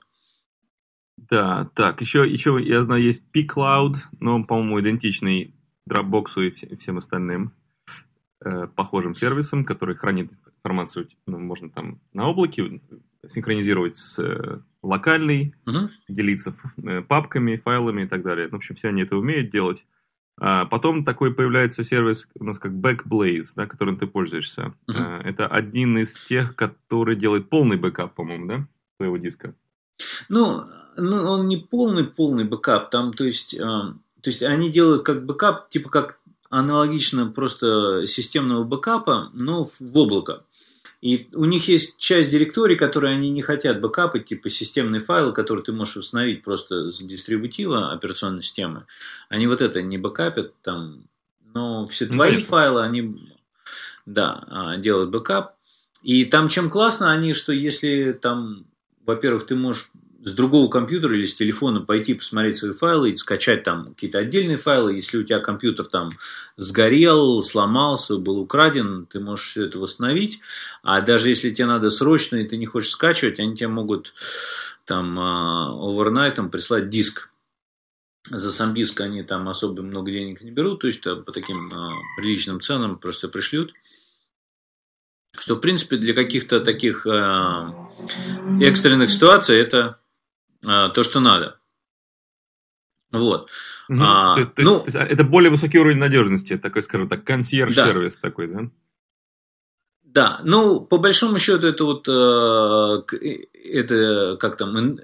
Да, 1.18 1.72
так, 1.74 2.02
еще, 2.02 2.30
еще 2.30 2.60
я 2.64 2.84
знаю, 2.84 3.02
есть 3.02 3.24
P-Cloud, 3.32 3.96
но 4.20 4.44
по-моему, 4.44 4.80
идентичный 4.80 5.57
Dropbox 5.88 6.46
и 6.46 6.76
всем 6.76 6.98
остальным 6.98 7.54
э, 8.44 8.68
похожим 8.68 9.16
сервисам, 9.16 9.66
который 9.66 9.96
хранит 9.96 10.32
информацию, 10.58 11.08
ну, 11.26 11.40
можно 11.40 11.70
там 11.70 12.00
на 12.14 12.28
облаке 12.28 12.82
синхронизировать 13.28 13.98
с 13.98 14.20
э, 14.20 14.60
локальной, 14.84 15.56
uh-huh. 15.66 15.90
делиться 16.08 16.54
э, 16.78 17.02
папками, 17.02 17.58
файлами 17.58 18.04
и 18.04 18.08
так 18.08 18.24
далее. 18.24 18.48
В 18.48 18.56
общем, 18.56 18.76
все 18.76 18.90
они 18.90 19.04
это 19.04 19.18
умеют 19.18 19.52
делать. 19.52 19.86
А 20.40 20.66
потом 20.66 21.04
такой 21.04 21.34
появляется 21.34 21.84
сервис 21.84 22.28
у 22.40 22.44
нас 22.44 22.60
как 22.60 22.72
Backblaze, 22.72 23.54
да, 23.56 23.66
которым 23.66 23.98
ты 23.98 24.06
пользуешься. 24.06 24.74
Uh-huh. 24.90 25.22
Это 25.24 25.48
один 25.48 25.98
из 25.98 26.20
тех, 26.26 26.56
который 26.56 27.16
делает 27.16 27.50
полный 27.50 27.78
бэкап, 27.78 28.14
по-моему, 28.14 28.48
да, 28.48 28.68
твоего 28.98 29.18
диска. 29.18 29.56
Ну, 30.30 30.66
ну 30.96 31.18
он 31.24 31.48
не 31.48 31.58
полный 31.58 32.04
полный 32.04 32.44
бэкап, 32.44 32.92
там, 32.92 33.14
то 33.14 33.26
есть 33.26 33.58
то 34.22 34.30
есть 34.30 34.44
они 34.44 34.70
делают 34.70 35.04
как 35.04 35.26
бэкап, 35.26 35.70
типа 35.70 35.90
как 35.90 36.20
аналогично 36.50 37.28
просто 37.28 38.06
системного 38.06 38.64
бэкапа, 38.64 39.32
но 39.34 39.66
в 39.66 39.98
облако. 39.98 40.44
И 41.02 41.30
у 41.34 41.46
них 41.46 41.68
есть 41.68 42.00
часть 42.00 42.32
директорий, 42.32 42.76
которые 42.76 43.16
они 43.16 43.30
не 43.30 43.44
хотят 43.44 43.82
бэкапать, 43.82 44.26
типа 44.26 44.50
системные 44.50 45.02
файлы, 45.02 45.32
которые 45.32 45.64
ты 45.64 45.72
можешь 45.72 45.98
установить 45.98 46.44
просто 46.44 46.92
с 46.92 47.00
дистрибутива 47.00 47.92
операционной 47.92 48.42
системы. 48.42 48.86
Они 49.30 49.46
вот 49.46 49.62
это 49.62 49.82
не 49.84 49.98
бэкапят 50.00 50.60
там, 50.64 51.04
но 51.54 51.86
все 51.86 52.06
ну, 52.06 52.14
твои 52.14 52.32
конечно. 52.32 52.50
файлы, 52.50 52.82
они 52.82 53.36
да, 54.06 54.44
а, 54.48 54.78
делают 54.78 55.12
бэкап. 55.12 55.56
И 56.02 56.26
там 56.26 56.50
чем 56.50 56.70
классно 56.70 57.12
они, 57.12 57.34
что 57.34 57.54
если 57.54 58.14
там, 58.14 58.66
во-первых, 59.06 59.46
ты 59.46 59.56
можешь 59.56 59.92
с 60.28 60.34
другого 60.34 60.70
компьютера 60.70 61.16
или 61.16 61.26
с 61.26 61.36
телефона 61.36 61.80
пойти 61.80 62.14
посмотреть 62.14 62.58
свои 62.58 62.74
файлы 62.74 63.12
и 63.12 63.16
скачать 63.16 63.64
там 63.64 63.94
какие-то 63.94 64.20
отдельные 64.20 64.58
файлы. 64.58 64.96
Если 64.96 65.18
у 65.18 65.24
тебя 65.24 65.40
компьютер 65.40 65.86
там 65.86 66.12
сгорел, 66.58 67.42
сломался, 67.42 68.18
был 68.18 68.38
украден, 68.40 69.06
ты 69.06 69.22
можешь 69.22 69.52
все 69.52 69.66
это 69.66 69.80
восстановить. 69.80 70.42
А 70.84 71.00
даже 71.00 71.30
если 71.30 71.52
тебе 71.52 71.68
надо 71.68 71.90
срочно 71.90 72.36
и 72.36 72.46
ты 72.46 72.58
не 72.58 72.66
хочешь 72.66 72.92
скачивать, 72.92 73.40
они 73.40 73.56
тебе 73.56 73.70
могут 73.70 74.14
там 74.84 75.18
овернайтом 75.18 76.52
прислать 76.52 76.90
диск. 76.90 77.30
За 78.30 78.52
сам 78.52 78.76
диск 78.76 79.00
они 79.00 79.24
там 79.24 79.48
особо 79.48 79.82
много 79.82 80.12
денег 80.12 80.42
не 80.42 80.52
берут, 80.52 80.82
то 80.82 80.88
есть 80.88 81.04
по 81.04 81.32
таким 81.32 81.72
а, 81.74 81.94
приличным 82.18 82.60
ценам 82.60 82.98
просто 82.98 83.30
пришлют 83.30 83.74
что 85.40 85.56
в 85.56 85.60
принципе 85.60 85.98
для 85.98 86.16
каких-то 86.16 86.60
таких 86.60 87.06
э, 87.06 87.72
экстренных 88.60 89.12
ситуаций 89.12 89.60
это 89.60 90.00
а, 90.66 90.90
то, 90.90 91.04
что 91.04 91.20
надо. 91.20 91.60
Вот. 93.12 93.50
Угу. 93.90 94.00
А, 94.02 94.36
то, 94.36 94.46
то 94.46 94.62
ну, 94.62 94.84
есть, 94.86 94.98
это 94.98 95.24
более 95.24 95.50
высокий 95.50 95.80
уровень 95.80 95.98
надежности, 95.98 96.58
такой, 96.58 96.84
скажем 96.84 97.08
так, 97.08 97.24
консьерж-сервис 97.24 98.16
да. 98.16 98.22
такой, 98.22 98.48
да? 98.48 98.70
Да, 100.04 100.42
ну, 100.44 100.82
по 100.82 100.98
большому 100.98 101.38
счету, 101.38 101.68
это 101.68 101.84
вот, 101.84 102.08
э, 102.08 103.44
это, 103.72 104.38
как 104.40 104.58
там, 104.58 104.98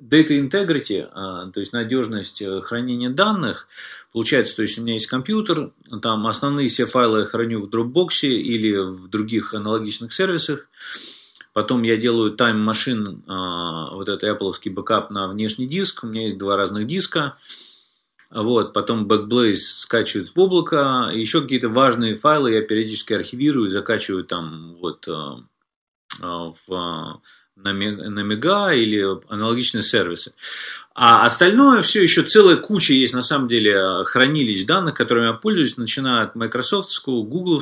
data 0.00 0.38
integrity, 0.38 1.08
а, 1.12 1.46
то 1.46 1.60
есть 1.60 1.72
надежность 1.72 2.42
э, 2.42 2.60
хранения 2.60 3.10
данных, 3.10 3.68
получается, 4.12 4.56
то 4.56 4.62
есть 4.62 4.78
у 4.78 4.82
меня 4.82 4.94
есть 4.94 5.06
компьютер, 5.06 5.72
там 6.02 6.26
основные 6.26 6.68
все 6.68 6.86
файлы 6.86 7.20
я 7.20 7.24
храню 7.24 7.66
в 7.66 7.70
Dropbox 7.74 8.26
или 8.26 8.76
в 8.76 9.08
других 9.08 9.54
аналогичных 9.54 10.12
сервисах, 10.12 10.68
Потом 11.54 11.82
я 11.82 11.96
делаю 11.96 12.34
Time 12.36 12.68
Machine, 12.68 13.22
а, 13.28 13.94
вот 13.94 14.08
это 14.08 14.26
Apple 14.26 14.52
бэкап 14.70 15.10
на 15.10 15.28
внешний 15.28 15.68
диск. 15.68 16.02
У 16.02 16.08
меня 16.08 16.26
есть 16.26 16.38
два 16.38 16.56
разных 16.56 16.86
диска. 16.86 17.36
Вот, 18.30 18.72
потом 18.72 19.06
Backblaze 19.06 19.54
скачивают 19.54 20.30
в 20.30 20.38
облако. 20.38 21.10
Еще 21.14 21.40
какие-то 21.40 21.68
важные 21.68 22.16
файлы 22.16 22.54
я 22.54 22.62
периодически 22.62 23.12
архивирую, 23.12 23.70
закачиваю 23.70 24.24
там 24.24 24.74
вот 24.80 25.06
а, 25.06 25.44
а, 26.20 26.52
в 26.66 27.22
на, 27.56 27.72
Мега 27.72 28.72
или 28.72 29.04
аналогичные 29.28 29.82
сервисы. 29.82 30.34
А 30.94 31.24
остальное 31.24 31.82
все 31.82 32.02
еще 32.02 32.22
целая 32.22 32.56
куча 32.56 32.94
есть 32.94 33.14
на 33.14 33.22
самом 33.22 33.48
деле 33.48 34.04
хранилищ 34.04 34.64
данных, 34.64 34.94
которыми 34.94 35.26
я 35.26 35.32
пользуюсь, 35.32 35.76
начиная 35.76 36.24
от 36.24 36.34
Microsoft, 36.34 36.90
Google, 37.04 37.60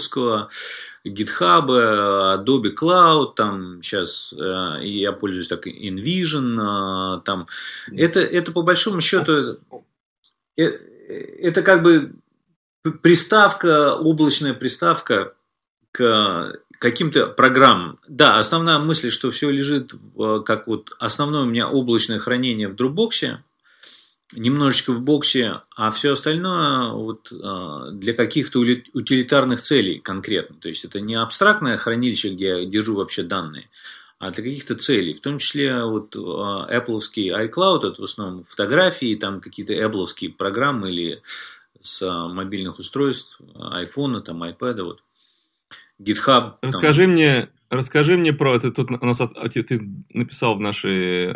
GitHub, 1.04 1.66
Adobe 1.66 2.74
Cloud, 2.74 3.34
там 3.34 3.82
сейчас 3.82 4.32
э, 4.38 4.84
я 4.84 5.12
пользуюсь 5.12 5.48
так 5.48 5.66
InVision, 5.66 7.18
э, 7.18 7.22
там 7.24 7.48
это, 7.90 8.20
это 8.20 8.52
по 8.52 8.62
большому 8.62 9.00
счету 9.00 9.58
э, 10.56 10.62
это 10.62 11.62
как 11.62 11.82
бы 11.82 12.12
приставка, 13.02 13.94
облачная 13.94 14.54
приставка 14.54 15.34
к 15.90 16.58
каким-то 16.82 17.28
программам. 17.28 18.00
Да, 18.08 18.38
основная 18.38 18.80
мысль, 18.80 19.10
что 19.10 19.30
все 19.30 19.50
лежит, 19.50 19.92
в, 19.92 20.40
как 20.40 20.66
вот 20.66 20.90
основное 20.98 21.42
у 21.42 21.44
меня 21.44 21.68
облачное 21.68 22.18
хранение 22.18 22.66
в 22.66 22.74
Dropbox, 22.74 23.36
немножечко 24.34 24.92
в 24.92 25.00
боксе, 25.00 25.60
а 25.76 25.90
все 25.92 26.14
остальное 26.14 26.90
вот, 26.90 27.32
а, 27.32 27.92
для 27.92 28.14
каких-то 28.14 28.58
утилитарных 28.58 29.60
целей 29.60 30.00
конкретно. 30.00 30.56
То 30.56 30.68
есть 30.68 30.84
это 30.84 31.00
не 31.00 31.14
абстрактное 31.14 31.76
хранилище, 31.76 32.30
где 32.30 32.46
я 32.46 32.64
держу 32.64 32.96
вообще 32.96 33.22
данные, 33.22 33.68
а 34.18 34.32
для 34.32 34.42
каких-то 34.42 34.74
целей. 34.74 35.12
В 35.12 35.20
том 35.20 35.38
числе 35.38 35.84
вот 35.84 36.16
а, 36.16 36.66
Apple 36.68 36.98
iCloud, 36.98 37.90
это 37.92 38.02
в 38.02 38.04
основном 38.04 38.42
фотографии, 38.42 39.14
там 39.14 39.40
какие-то 39.40 39.72
Apple 39.72 40.32
программы 40.36 40.90
или 40.90 41.22
с 41.80 42.04
мобильных 42.28 42.80
устройств, 42.80 43.40
iPhone, 43.54 44.20
там, 44.20 44.42
iPad, 44.42 44.82
вот. 44.82 45.02
GitHub. 46.02 46.54
Расскажи 46.62 47.04
там. 47.04 47.12
мне, 47.12 47.48
расскажи 47.70 48.16
мне 48.16 48.32
про 48.32 48.56
это. 48.56 48.70
Тут 48.70 48.90
у 48.90 49.06
нас 49.06 49.18
ты 49.18 49.80
написал 50.10 50.56
в 50.56 50.60
нашей 50.60 51.34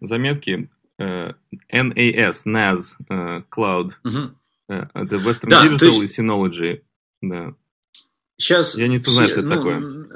заметке 0.00 0.68
NAS, 0.98 2.46
NAS 2.46 3.44
Cloud. 3.50 3.92
Угу. 4.04 4.30
Это 4.68 5.16
Western 5.16 5.48
да, 5.48 5.66
Digital 5.66 5.86
есть... 5.86 6.18
и 6.18 6.22
Synology. 6.22 6.82
Да. 7.20 7.54
Сейчас 8.38 8.76
Я 8.76 8.88
не 8.88 8.98
все, 8.98 9.10
знаю, 9.10 9.28
что 9.28 9.40
это 9.40 9.48
ну, 9.48 9.56
такое. 9.56 10.06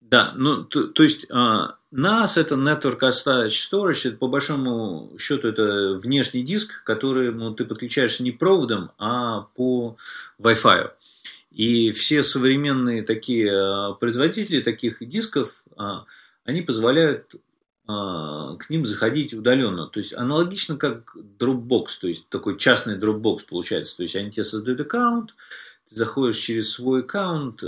Да, 0.00 0.34
ну, 0.36 0.64
то, 0.64 0.88
то 0.88 1.02
есть 1.02 1.30
uh, 1.30 1.68
NAS 1.92 2.36
это 2.36 2.56
Network 2.56 3.00
Storage 3.00 3.46
Storage, 3.48 4.08
это 4.08 4.16
по 4.16 4.28
большому 4.28 5.12
счету 5.18 5.48
это 5.48 5.98
внешний 6.02 6.42
диск, 6.42 6.82
который 6.84 7.32
ну, 7.32 7.54
ты 7.54 7.64
подключаешься 7.64 8.22
не 8.22 8.32
проводом, 8.32 8.90
а 8.98 9.42
по 9.54 9.96
Wi-Fi. 10.40 10.90
И 11.50 11.90
все 11.90 12.22
современные 12.22 13.02
такие 13.02 13.52
а, 13.52 13.94
производители 13.94 14.62
таких 14.62 15.06
дисков, 15.06 15.64
а, 15.76 16.04
они 16.44 16.62
позволяют 16.62 17.34
а, 17.86 18.56
к 18.56 18.70
ним 18.70 18.86
заходить 18.86 19.34
удаленно. 19.34 19.88
То 19.88 19.98
есть 19.98 20.14
аналогично 20.14 20.76
как 20.76 21.16
Dropbox, 21.16 21.86
то 22.00 22.06
есть 22.06 22.28
такой 22.28 22.56
частный 22.56 22.98
Dropbox 22.98 23.40
получается. 23.48 23.96
То 23.96 24.04
есть 24.04 24.14
они 24.14 24.30
тебе 24.30 24.44
создают 24.44 24.80
аккаунт, 24.80 25.34
ты 25.88 25.96
заходишь 25.96 26.38
через 26.38 26.72
свой 26.72 27.00
аккаунт, 27.00 27.62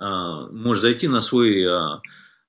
можешь 0.00 0.80
зайти 0.80 1.08
на 1.08 1.20
свой 1.20 1.66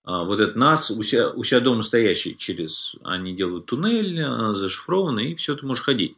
вот 0.03 0.39
этот 0.39 0.55
NAS 0.55 0.95
у 0.95 1.01
себя, 1.01 1.31
у 1.31 1.43
себя 1.43 1.61
дома 1.61 1.81
стоящий 1.81 2.37
через, 2.37 2.95
они 3.03 3.35
делают 3.35 3.65
туннель 3.65 4.23
зашифрованный, 4.53 5.31
и 5.31 5.35
все, 5.35 5.55
ты 5.55 5.65
можешь 5.65 5.83
ходить. 5.83 6.15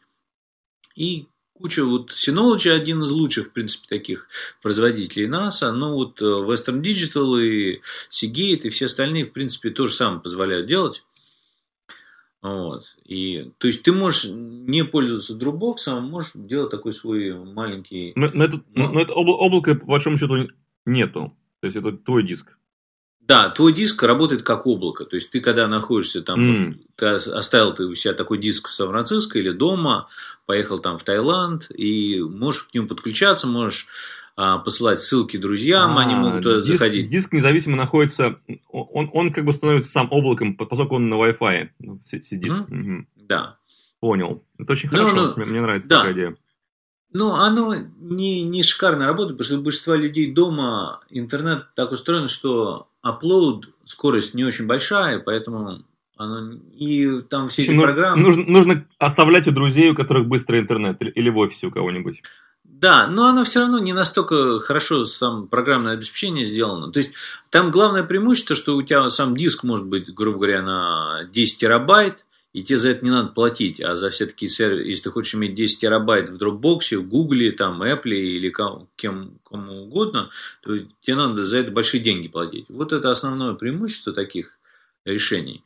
И 0.96 1.28
куча 1.62 1.86
вот 1.86 2.12
Synology 2.12 2.70
один 2.70 3.02
из 3.02 3.12
лучших, 3.12 3.48
в 3.48 3.52
принципе, 3.52 3.88
таких 3.88 4.28
производителей 4.62 5.28
NASA, 5.28 5.72
но 5.72 5.94
вот 5.96 6.22
э, 6.22 6.26
Western 6.26 6.82
Digital 6.82 7.42
и 7.42 7.82
Seagate 8.10 8.64
и 8.64 8.70
все 8.70 8.86
остальные, 8.86 9.26
в 9.26 9.32
принципе, 9.32 9.70
то 9.70 9.88
же 9.88 9.94
самое 9.94 10.22
позволяют 10.22 10.68
делать. 10.68 11.04
Вот. 12.42 12.96
И, 13.06 13.52
то 13.60 13.68
есть 13.68 13.84
ты 13.84 13.92
можешь 13.92 14.26
не 14.32 14.84
пользоваться 14.84 15.38
Dropbox, 15.38 15.76
а 15.88 16.00
можешь 16.00 16.32
делать 16.36 16.72
такой 16.72 16.94
свой 16.94 17.34
маленький... 17.34 18.14
Но, 18.16 18.30
но, 18.34 18.46
это, 18.46 18.64
но, 18.74 18.92
но 18.92 19.02
это 19.02 19.14
облако, 19.14 19.76
по 19.76 19.86
большому 19.86 20.18
счету, 20.18 20.48
нету. 20.86 21.38
То 21.60 21.68
есть 21.68 21.78
это 21.78 21.92
твой 21.92 22.28
диск. 22.28 22.58
Да, 23.22 23.50
твой 23.50 23.72
диск 23.72 24.02
работает 24.04 24.42
как 24.42 24.66
облако. 24.66 25.06
То 25.06 25.16
есть 25.16 25.30
ты 25.30 25.40
когда 25.40 25.68
находишься 25.68 26.22
там, 26.22 26.40
mm. 26.40 26.76
ты 26.96 27.06
оставил 27.06 27.74
ты 27.74 27.86
у 27.86 27.94
себя 27.96 28.14
такой 28.14 28.40
диск 28.40 28.68
в 28.68 28.74
Сан-Франциско 28.74 29.40
или 29.40 29.52
дома, 29.52 30.08
поехал 30.46 30.80
там 30.80 30.98
в 30.98 31.04
Таиланд 31.04 31.70
и 31.72 32.22
можешь 32.22 32.64
к 32.64 32.74
нему 32.74 32.88
подключаться, 32.88 33.48
можешь 33.48 33.88
а, 34.36 34.58
посылать 34.58 35.00
ссылки 35.02 35.38
друзьям, 35.38 35.98
а, 35.98 36.02
они 36.02 36.16
могут 36.16 36.44
туда 36.44 36.58
диск, 36.62 36.74
заходить. 36.74 37.10
Диск 37.10 37.32
независимо 37.32 37.78
находится, 37.78 38.40
он, 38.70 39.10
он 39.14 39.32
как 39.32 39.46
бы 39.46 39.54
становится 39.54 39.92
сам 39.92 40.08
облаком, 40.12 40.56
поскольку 40.56 40.96
он 40.96 41.10
на 41.10 41.16
Wi-Fi 41.16 41.70
сидит. 42.04 42.52
Mm. 42.52 42.96
Угу. 42.96 43.08
Да. 43.28 43.58
Понял. 44.00 44.44
Это 44.58 44.72
очень 44.74 44.90
ну, 44.92 44.98
хорошо. 44.98 45.34
Ну, 45.38 45.46
мне 45.46 45.62
нравится 45.62 45.88
да. 45.88 45.98
такая 45.98 46.14
идея. 46.14 46.36
Ну, 47.14 47.34
оно 47.34 47.76
не, 48.00 48.44
не 48.44 48.64
шикарно 48.64 49.06
работает, 49.06 49.38
потому 49.38 49.46
что 49.46 49.60
у 49.60 49.64
большинства 49.64 49.96
людей 49.96 50.32
дома 50.32 51.02
интернет 51.10 51.66
так 51.76 51.92
устроен, 51.92 52.28
что 52.28 52.88
upload 53.06 53.64
скорость 53.86 54.34
не 54.34 54.46
очень 54.46 54.66
большая, 54.66 55.20
поэтому 55.20 55.84
оно, 56.16 56.54
и 56.78 57.22
там 57.30 57.50
все 57.50 57.64
эти 57.64 57.72
ну, 57.72 57.82
программы... 57.82 58.22
Нужно, 58.22 58.44
нужно 58.46 58.86
оставлять 58.98 59.48
у 59.48 59.52
друзей, 59.52 59.92
у 59.92 59.96
которых 59.96 60.28
быстрый 60.28 60.62
интернет, 60.62 60.98
или, 61.02 61.30
в 61.30 61.38
офисе 61.38 61.68
у 61.68 61.72
кого-нибудь. 61.72 62.22
Да, 62.64 63.08
но 63.08 63.28
оно 63.28 63.44
все 63.44 63.62
равно 63.62 63.80
не 63.80 63.94
настолько 63.94 64.60
хорошо 64.60 65.06
сам 65.06 65.48
программное 65.48 65.94
обеспечение 65.94 66.46
сделано. 66.46 66.92
То 66.92 67.00
есть 67.00 67.14
там 67.50 67.72
главное 67.72 68.04
преимущество, 68.04 68.56
что 68.56 68.76
у 68.76 68.82
тебя 68.84 69.08
сам 69.10 69.36
диск 69.36 69.64
может 69.64 69.88
быть, 69.88 70.14
грубо 70.14 70.38
говоря, 70.38 70.62
на 70.62 71.24
10 71.32 71.60
терабайт, 71.60 72.26
и 72.54 72.64
тебе 72.64 72.78
за 72.78 72.90
это 72.90 73.06
не 73.06 73.12
надо 73.12 73.30
платить, 73.30 73.80
а 73.80 73.96
за 73.96 74.10
все 74.10 74.26
такие 74.26 74.50
сервисы, 74.50 74.88
если 74.88 75.04
ты 75.04 75.12
хочешь 75.12 75.36
иметь 75.36 75.56
10 75.56 75.80
терабайт 75.80 76.30
в 76.30 76.42
Dropbox, 76.42 76.98
в 76.98 77.08
Google, 77.08 77.52
там, 77.58 77.82
Apple 77.82 78.12
или 78.12 78.50
ком, 78.50 78.90
кем, 78.96 79.40
кому 79.46 79.84
угодно, 79.84 80.30
то 80.62 80.78
тебе 81.02 81.16
надо 81.16 81.44
за 81.44 81.60
это 81.60 81.72
большие 81.72 82.02
деньги 82.02 82.28
платить. 82.28 82.66
Вот 82.68 82.92
это 82.92 83.12
основное 83.12 83.54
преимущество 83.54 84.12
таких 84.12 84.60
решений. 85.06 85.64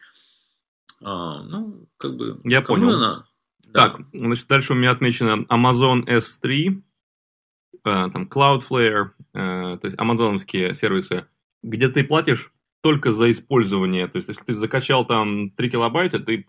А, 1.02 1.42
ну, 1.44 1.88
как 1.98 2.16
бы... 2.16 2.40
Я 2.44 2.62
понял. 2.62 2.92
Надо? 2.92 3.26
Да. 3.68 3.90
Так, 3.90 4.02
значит, 4.14 4.48
дальше 4.48 4.74
у 4.74 4.76
меня 4.76 4.92
отмечено 4.92 5.44
Amazon 5.50 6.06
S3, 6.06 6.70
э, 6.70 7.82
там 7.84 8.30
Cloudflare, 8.32 9.10
э, 9.34 9.78
то 9.78 9.80
есть 9.84 10.00
амазоновские 10.00 10.74
сервисы, 10.76 11.26
где 11.64 11.90
ты 11.90 12.04
платишь 12.04 12.52
только 12.82 13.12
за 13.12 13.32
использование. 13.32 14.08
То 14.08 14.18
есть, 14.18 14.30
если 14.30 14.44
ты 14.44 14.54
закачал 14.54 15.06
там 15.06 15.50
3 15.50 15.70
килобайта, 15.72 16.20
ты 16.20 16.46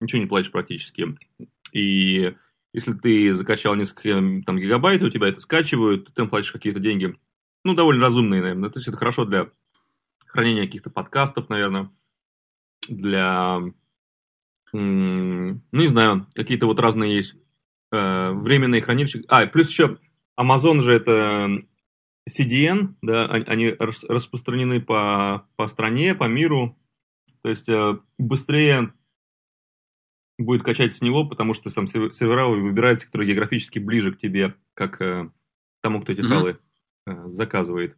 ничего 0.00 0.22
не 0.22 0.28
платишь 0.28 0.52
практически. 0.52 1.16
И 1.72 2.34
если 2.72 2.92
ты 2.92 3.32
закачал 3.34 3.74
несколько 3.74 4.42
там, 4.44 4.58
гигабайт, 4.58 5.02
у 5.02 5.10
тебя 5.10 5.28
это 5.28 5.40
скачивают, 5.40 6.06
ты 6.06 6.12
там 6.12 6.28
платишь 6.28 6.52
какие-то 6.52 6.80
деньги. 6.80 7.16
Ну, 7.64 7.74
довольно 7.74 8.02
разумные, 8.02 8.42
наверное. 8.42 8.70
То 8.70 8.78
есть 8.78 8.88
это 8.88 8.96
хорошо 8.96 9.24
для 9.24 9.50
хранения 10.26 10.66
каких-то 10.66 10.90
подкастов, 10.90 11.48
наверное. 11.48 11.90
Для, 12.88 13.60
ну, 14.72 15.60
не 15.72 15.88
знаю, 15.88 16.26
какие-то 16.34 16.66
вот 16.66 16.78
разные 16.78 17.16
есть 17.16 17.34
э, 17.92 18.30
временные 18.32 18.82
хранилища. 18.82 19.22
А, 19.28 19.46
плюс 19.46 19.68
еще 19.68 19.98
Amazon 20.38 20.82
же 20.82 20.94
это 20.94 21.64
CDN, 22.28 22.96
да, 23.02 23.26
они 23.26 23.74
распространены 23.78 24.80
по, 24.80 25.48
по 25.56 25.68
стране, 25.68 26.14
по 26.14 26.24
миру. 26.24 26.76
То 27.42 27.50
есть 27.50 27.68
э, 27.68 27.98
быстрее 28.18 28.92
будет 30.38 30.62
качать 30.62 30.94
с 30.94 31.00
него, 31.00 31.26
потому 31.26 31.54
что 31.54 31.70
сам 31.70 31.86
сервера 31.86 32.46
выбирается, 32.48 33.06
который 33.06 33.26
географически 33.26 33.78
ближе 33.78 34.12
к 34.12 34.18
тебе, 34.18 34.54
как 34.74 35.00
э, 35.00 35.30
тому, 35.82 36.02
кто 36.02 36.12
эти 36.12 36.20
mm-hmm. 36.20 36.28
файлы 36.28 36.58
э, 37.06 37.28
заказывает. 37.28 37.96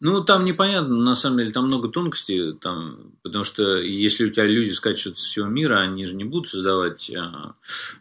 Ну, 0.00 0.22
там 0.22 0.44
непонятно, 0.44 0.96
на 0.96 1.14
самом 1.14 1.38
деле, 1.38 1.50
там 1.50 1.64
много 1.64 1.88
тонкостей, 1.88 2.52
там, 2.54 3.12
потому 3.22 3.44
что 3.44 3.78
если 3.78 4.26
у 4.26 4.30
тебя 4.30 4.44
люди 4.44 4.70
скачивают 4.70 5.18
с 5.18 5.24
всего 5.24 5.46
мира, 5.46 5.78
они 5.80 6.04
же 6.04 6.14
не 6.16 6.24
будут 6.24 6.48
создавать 6.48 7.10
э, 7.10 7.20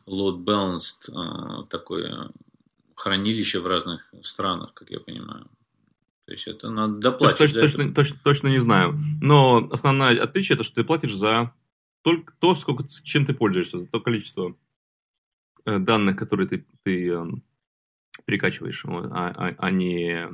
load 0.08 0.44
balanced 0.44 1.10
э, 1.10 1.66
такое 1.70 2.32
хранилище 2.96 3.60
в 3.60 3.68
разных 3.68 4.10
странах, 4.22 4.74
как 4.74 4.90
я 4.92 5.00
понимаю. 5.00 5.48
То 6.26 6.32
есть 6.32 6.48
это 6.48 6.70
надо 6.70 6.96
доплачивать. 6.96 7.54
Точно, 7.54 7.62
точно, 7.62 7.94
точно, 7.94 8.18
точно 8.24 8.48
не 8.48 8.60
знаю. 8.60 8.98
Но 9.22 9.68
основное 9.72 10.22
отличие 10.22 10.56
это, 10.56 10.64
что 10.64 10.76
ты 10.76 10.84
платишь 10.84 11.14
за 11.14 11.54
только 12.04 12.34
то, 12.40 12.54
сколько, 12.54 12.86
чем 13.04 13.26
ты 13.26 13.34
пользуешься, 13.34 13.80
за 13.80 13.88
то 13.88 14.00
количество 14.00 14.56
э, 15.66 15.80
данных, 15.80 16.18
которые 16.18 16.48
ты, 16.48 16.66
ты 16.84 17.10
э, 17.10 17.26
перекачиваешь, 18.26 18.86
а, 18.86 19.30
а, 19.30 19.56
а 19.58 19.72
не 19.72 20.30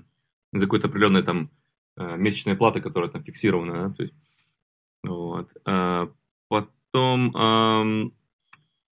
за 0.52 0.66
какой-то 0.66 0.88
определенной 0.88 1.24
там 1.24 1.52
э, 1.96 2.18
месячная 2.18 2.56
плата, 2.56 2.82
которая 2.82 3.10
там 3.10 3.24
фиксирована. 3.24 3.74
Да? 3.74 3.96
То 3.96 4.04
есть, 4.04 4.16
вот. 5.04 5.50
А, 5.66 6.12
потом 6.48 7.36
э, 7.36 8.12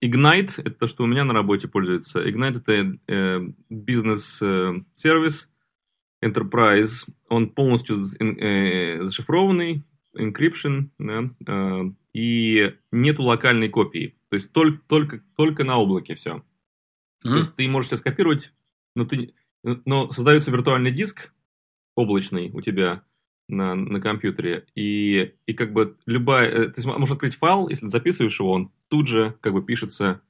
Ignite, 0.05 0.53
это 0.59 0.73
то, 0.73 0.89
что 0.89 1.05
у 1.05 1.07
меня 1.07 1.25
на 1.25 1.33
работе 1.33 1.69
пользуется. 1.69 2.29
Ignite 2.29 2.63
это 2.67 2.99
э, 3.07 3.41
бизнес-сервис, 3.71 5.49
Enterprise. 6.25 7.09
Он 7.29 7.51
полностью 7.51 7.97
зашифрованный, 7.99 9.85
encryption, 10.16 10.90
да, 10.98 11.31
э, 11.46 11.90
и 12.12 12.74
нету 12.92 13.22
локальной 13.22 13.68
копии. 13.68 14.16
То 14.29 14.37
есть 14.37 14.53
только, 14.53 14.83
только, 14.87 15.22
только 15.37 15.64
на 15.64 15.79
облаке 15.79 16.14
все. 16.14 16.37
Mm-hmm. 17.24 17.31
То 17.31 17.38
есть 17.38 17.55
ты 17.57 17.68
можешь 17.68 17.90
сейчас 17.90 18.00
скопировать, 18.00 18.53
но, 18.94 19.05
ты, 19.05 19.35
но 19.62 20.11
создается 20.12 20.50
виртуальный 20.50 20.92
диск 20.92 21.33
облачный 21.96 22.50
у 22.53 22.61
тебя 22.61 23.05
на, 23.48 23.74
на 23.74 24.00
компьютере, 24.00 24.66
и, 24.74 25.35
и 25.46 25.53
как 25.55 25.72
бы 25.72 25.96
любая... 26.07 26.50
Э, 26.50 26.68
ты 26.68 26.87
можешь 26.87 27.14
открыть 27.14 27.37
файл, 27.37 27.68
если 27.68 27.88
записываешь 27.88 28.38
его, 28.38 28.53
он 28.53 28.72
тут 28.88 29.07
же 29.07 29.37
как 29.40 29.53
бы 29.53 29.62
пишется 29.62 30.22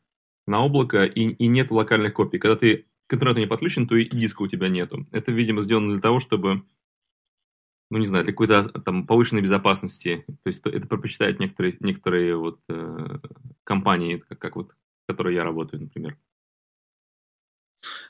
на 0.46 0.64
облако, 0.64 1.04
и, 1.04 1.20
и 1.22 1.46
нет 1.46 1.70
локальной 1.70 2.10
копии. 2.10 2.38
Когда 2.38 2.56
ты 2.56 2.86
к 3.06 3.14
интернету 3.14 3.40
не 3.40 3.46
подключен, 3.46 3.86
то 3.86 3.96
и 3.96 4.08
диска 4.08 4.42
у 4.42 4.48
тебя 4.48 4.68
нету. 4.68 5.06
Это, 5.12 5.32
видимо, 5.32 5.62
сделано 5.62 5.92
для 5.92 6.00
того, 6.00 6.20
чтобы 6.20 6.64
ну, 7.94 8.00
не 8.00 8.08
знаю, 8.08 8.24
для 8.24 8.32
какой-то 8.32 8.64
там 8.80 9.06
повышенной 9.06 9.40
безопасности. 9.40 10.24
То 10.26 10.48
есть 10.48 10.60
это 10.64 10.84
предпочитают 10.88 11.38
некоторые, 11.38 11.76
некоторые 11.78 12.36
вот 12.36 12.58
э, 12.68 13.18
компании, 13.62 14.16
как, 14.16 14.36
как 14.40 14.56
вот, 14.56 14.72
в 14.72 15.06
которой 15.06 15.32
я 15.32 15.44
работаю, 15.44 15.82
например. 15.82 16.18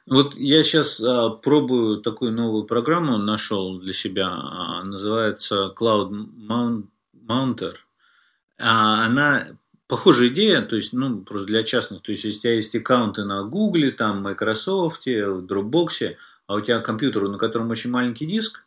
Вот 0.07 0.37
я 0.37 0.63
сейчас 0.63 1.03
а, 1.03 1.29
пробую 1.29 2.01
такую 2.01 2.33
новую 2.33 2.65
программу, 2.65 3.19
нашел 3.19 3.79
для 3.79 3.93
себя, 3.93 4.29
а, 4.31 4.83
называется 4.85 5.75
Cloud 5.79 6.11
Mounter. 7.29 7.75
А, 8.59 9.05
она 9.05 9.49
похожая 9.87 10.29
идея, 10.29 10.63
то 10.63 10.77
есть, 10.77 10.95
ну, 10.95 11.21
просто 11.21 11.47
для 11.47 11.63
частных, 11.63 12.01
то 12.01 12.11
есть, 12.11 12.25
если 12.25 12.39
у 12.39 12.41
тебя 12.41 12.55
есть 12.55 12.75
аккаунты 12.75 13.25
на 13.25 13.43
Google, 13.43 13.93
там, 13.93 14.23
Microsoft, 14.23 15.05
в 15.05 15.45
Dropbox, 15.45 16.17
а 16.47 16.55
у 16.55 16.61
тебя 16.63 16.81
компьютер, 16.81 17.29
на 17.29 17.37
котором 17.37 17.69
очень 17.69 17.91
маленький 17.91 18.25
диск, 18.25 18.64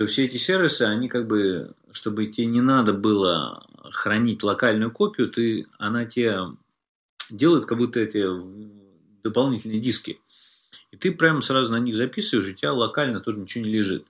то 0.00 0.06
все 0.06 0.24
эти 0.24 0.38
сервисы, 0.38 0.84
они 0.84 1.10
как 1.10 1.26
бы, 1.26 1.74
чтобы 1.92 2.26
тебе 2.28 2.46
не 2.46 2.62
надо 2.62 2.94
было 2.94 3.66
хранить 3.90 4.42
локальную 4.42 4.90
копию, 4.90 5.28
ты, 5.28 5.66
она 5.78 6.06
тебе 6.06 6.56
делает 7.28 7.66
как 7.66 7.76
будто 7.76 8.00
эти 8.00 8.24
дополнительные 9.22 9.78
диски. 9.78 10.18
И 10.90 10.96
ты 10.96 11.12
прямо 11.12 11.42
сразу 11.42 11.72
на 11.72 11.76
них 11.76 11.96
записываешь, 11.96 12.48
у 12.50 12.54
тебя 12.54 12.72
локально 12.72 13.20
тоже 13.20 13.40
ничего 13.40 13.62
не 13.66 13.70
лежит. 13.70 14.06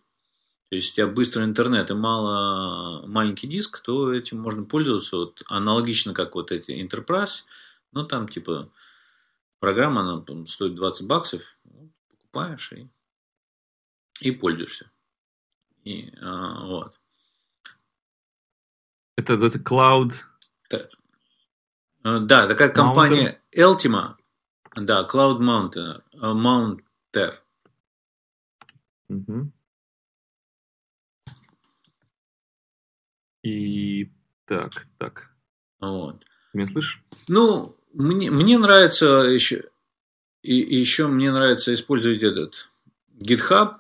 То 0.68 0.76
есть, 0.76 0.92
у 0.92 0.94
тебя 0.94 1.08
быстрый 1.08 1.44
интернет 1.44 1.90
и 1.90 1.94
мало, 1.94 3.04
маленький 3.08 3.48
диск, 3.48 3.80
то 3.80 4.14
этим 4.14 4.38
можно 4.38 4.62
пользоваться 4.62 5.16
вот, 5.16 5.42
аналогично, 5.46 6.14
как 6.14 6.36
вот 6.36 6.52
эти 6.52 6.70
Enterprise, 6.70 7.42
но 7.90 8.04
там 8.04 8.28
типа 8.28 8.70
программа, 9.58 10.02
она 10.02 10.46
стоит 10.46 10.76
20 10.76 11.08
баксов, 11.08 11.58
покупаешь 12.08 12.74
и, 12.74 12.88
и 14.20 14.30
пользуешься. 14.30 14.88
И, 15.84 16.12
а, 16.20 16.66
вот. 16.66 17.00
Это 19.16 19.32
называется 19.36 19.58
Cloud? 19.58 20.14
Да, 22.02 22.18
да 22.20 22.46
такая 22.46 22.70
компания 22.70 23.40
Mountain? 23.54 23.76
Eltima. 23.76 24.16
Да, 24.76 25.06
Cloud 25.10 25.40
Mountain, 25.40 26.02
Mounter. 26.14 27.34
Угу. 29.08 29.52
И 33.42 34.10
так, 34.46 34.86
так. 34.98 35.30
Вот. 35.80 36.24
Меня 36.52 36.66
слышишь? 36.66 37.02
Ну, 37.28 37.76
мне, 37.92 38.30
мне 38.30 38.58
нравится 38.58 39.06
еще, 39.22 39.70
и, 40.42 40.60
и 40.60 40.78
еще 40.78 41.06
мне 41.08 41.30
нравится 41.32 41.72
использовать 41.74 42.22
этот 42.22 42.70
GitHub, 43.18 43.76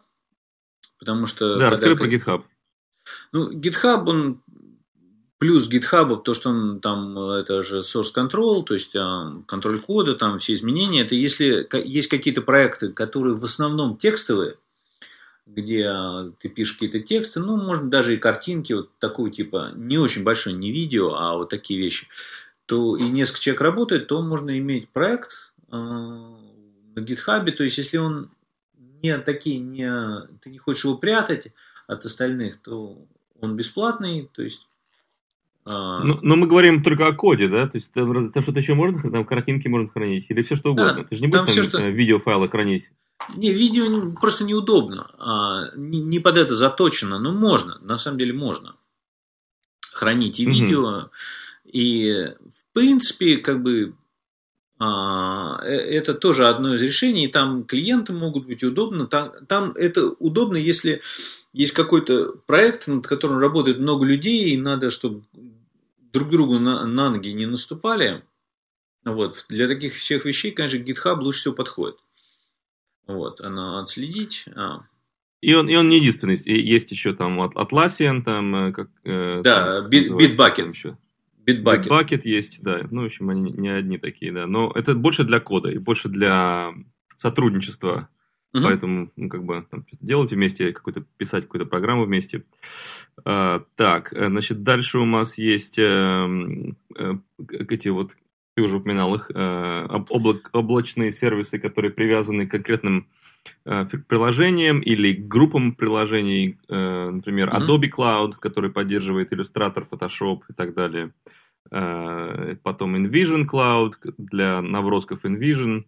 потому 1.00 1.26
что... 1.26 1.58
Да, 1.58 1.70
расскажи 1.70 1.96
про 1.96 2.06
GitHub. 2.06 2.44
Ну, 3.32 3.50
GitHub, 3.52 4.04
он 4.06 4.40
плюс 5.38 5.68
GitHub, 5.68 6.22
то, 6.22 6.34
что 6.34 6.50
он 6.50 6.80
там, 6.80 7.18
это 7.18 7.62
же 7.62 7.80
source 7.80 8.12
control, 8.14 8.62
то 8.62 8.74
есть 8.74 8.94
а, 8.94 9.42
контроль 9.46 9.80
кода, 9.80 10.14
там 10.14 10.36
все 10.36 10.52
изменения, 10.52 11.00
это 11.00 11.14
если 11.14 11.66
есть 11.84 12.08
какие-то 12.08 12.42
проекты, 12.42 12.92
которые 12.92 13.34
в 13.34 13.44
основном 13.44 13.96
текстовые, 13.96 14.56
где 15.46 15.86
а, 15.86 16.30
ты 16.38 16.50
пишешь 16.50 16.74
какие-то 16.74 17.00
тексты, 17.00 17.40
ну, 17.40 17.56
можно 17.56 17.88
даже 17.88 18.14
и 18.14 18.18
картинки, 18.18 18.74
вот 18.74 18.90
такого 18.98 19.30
типа, 19.30 19.72
не 19.74 19.96
очень 19.96 20.24
большой, 20.24 20.52
не 20.52 20.70
видео, 20.70 21.14
а 21.14 21.34
вот 21.34 21.48
такие 21.48 21.80
вещи, 21.80 22.06
то 22.66 22.96
и 22.96 23.04
несколько 23.04 23.40
человек 23.40 23.62
работает, 23.62 24.08
то 24.08 24.20
можно 24.20 24.56
иметь 24.58 24.90
проект 24.90 25.54
э, 25.72 25.76
на 25.76 26.98
GitHub, 26.98 27.50
то 27.50 27.64
есть 27.64 27.78
если 27.78 27.96
он 27.96 28.30
не 29.02 29.18
такие, 29.18 29.58
не, 29.58 29.90
ты 30.42 30.50
не 30.50 30.58
хочешь 30.58 30.84
его 30.84 30.96
прятать 30.96 31.52
от 31.86 32.04
остальных, 32.04 32.60
то 32.60 32.98
он 33.40 33.56
бесплатный, 33.56 34.28
то 34.32 34.42
есть 34.42 34.66
а, 35.64 36.02
но, 36.02 36.18
но 36.22 36.36
мы 36.36 36.46
говорим 36.46 36.82
только 36.82 37.06
о 37.06 37.12
коде, 37.12 37.48
да? 37.48 37.68
То 37.68 37.76
есть 37.76 37.92
там, 37.92 38.32
там 38.32 38.42
что-то 38.42 38.58
еще 38.60 38.74
можно, 38.74 39.10
там 39.10 39.24
картинки 39.24 39.68
можно 39.68 39.88
хранить, 39.88 40.26
или 40.28 40.42
все 40.42 40.56
что 40.56 40.72
угодно. 40.72 40.94
Да, 40.94 41.04
Ты 41.04 41.16
же 41.16 41.22
не 41.22 41.28
будешь 41.28 41.38
там, 41.38 41.46
там 41.46 41.52
все, 41.54 41.62
что... 41.62 41.78
Э, 41.78 41.90
видеофайлы 41.90 42.48
хранить. 42.48 42.90
Не, 43.36 43.52
видео 43.52 44.12
просто 44.20 44.44
неудобно. 44.44 45.10
А, 45.18 45.70
не, 45.76 46.00
не 46.00 46.18
под 46.18 46.38
это 46.38 46.54
заточено, 46.54 47.18
но 47.18 47.32
можно. 47.32 47.78
На 47.80 47.98
самом 47.98 48.18
деле 48.18 48.32
можно 48.32 48.76
хранить 49.92 50.40
и 50.40 50.46
видео. 50.46 50.88
Угу. 50.88 51.10
И 51.72 52.34
в 52.48 52.72
принципе, 52.72 53.36
как 53.36 53.62
бы 53.62 53.94
это 54.80 56.14
тоже 56.14 56.48
одно 56.48 56.74
из 56.74 56.82
решений. 56.82 57.28
Там 57.28 57.64
клиенты 57.64 58.12
могут 58.12 58.46
быть 58.46 58.62
удобно. 58.62 59.06
Там, 59.06 59.32
там 59.46 59.72
это 59.72 60.08
удобно, 60.18 60.56
если 60.56 61.02
есть 61.52 61.72
какой-то 61.72 62.32
проект, 62.46 62.88
над 62.88 63.06
которым 63.06 63.38
работает 63.38 63.78
много 63.78 64.06
людей, 64.06 64.50
и 64.50 64.56
надо, 64.56 64.90
чтобы 64.90 65.22
друг 66.12 66.30
другу 66.30 66.58
на, 66.58 66.86
на 66.86 67.10
ноги 67.10 67.28
не 67.30 67.46
наступали. 67.46 68.22
Вот. 69.04 69.46
Для 69.48 69.68
таких 69.68 69.94
всех 69.94 70.24
вещей, 70.24 70.52
конечно, 70.52 70.78
GitHub 70.78 71.20
лучше 71.20 71.40
всего 71.40 71.54
подходит. 71.54 71.96
Вот, 73.06 73.40
она 73.40 73.80
отследить. 73.80 74.44
А. 74.54 74.84
И 75.40 75.54
он, 75.54 75.68
и 75.68 75.74
он 75.74 75.88
не 75.88 75.98
единственный. 75.98 76.40
Есть 76.44 76.90
еще 76.90 77.14
там 77.14 77.40
Atlassian, 77.42 78.22
там 78.22 78.68
э, 78.68 78.72
как... 78.72 78.88
Э, 79.04 79.40
да, 79.42 79.82
там, 79.82 79.90
Bitbucket. 79.90 80.70
Еще. 80.70 80.96
Bitbucket. 81.46 81.88
Bitbucket 81.88 82.20
есть, 82.24 82.62
да. 82.62 82.86
Ну, 82.90 83.02
в 83.02 83.06
общем, 83.06 83.30
они 83.30 83.52
не 83.52 83.68
одни 83.68 83.98
такие, 83.98 84.32
да. 84.32 84.46
Но 84.46 84.72
это 84.74 84.94
больше 84.94 85.24
для 85.24 85.40
кода 85.40 85.70
и 85.70 85.78
больше 85.78 86.08
для 86.08 86.72
сотрудничества. 87.18 88.08
Угу. 88.52 88.64
Поэтому, 88.64 89.12
ну, 89.16 89.28
как 89.28 89.44
бы, 89.44 89.64
там, 89.70 89.84
делать 90.00 90.32
вместе, 90.32 90.72
какой-то, 90.72 91.04
писать 91.16 91.44
какую-то 91.44 91.66
программу 91.66 92.04
вместе. 92.04 92.44
А, 93.24 93.62
так, 93.76 94.12
э, 94.12 94.26
значит, 94.26 94.62
дальше 94.64 94.98
у 94.98 95.04
нас 95.04 95.38
есть 95.38 95.78
э, 95.78 96.72
э, 96.96 97.14
эти 97.48 97.88
вот 97.88 98.16
ты 98.56 98.62
уже 98.62 98.76
упоминал 98.76 99.14
их, 99.14 99.30
э, 99.32 99.86
облак, 100.08 100.50
облачные 100.52 101.12
сервисы, 101.12 101.58
которые 101.58 101.92
привязаны 101.92 102.46
к 102.46 102.50
конкретным 102.50 103.06
приложениям 103.64 104.80
или 104.80 105.12
группам 105.12 105.74
приложений, 105.74 106.58
э, 106.68 107.10
например, 107.10 107.50
mm-hmm. 107.50 107.66
Adobe 107.66 107.90
Cloud, 107.90 108.32
который 108.40 108.70
поддерживает 108.70 109.32
Illustrator, 109.32 109.86
Photoshop 109.90 110.40
и 110.48 110.52
так 110.54 110.74
далее. 110.74 111.12
Потом 111.68 112.96
InVision 112.96 113.46
Cloud 113.46 113.92
для 114.16 114.60
набросков 114.62 115.24
InVision. 115.24 115.84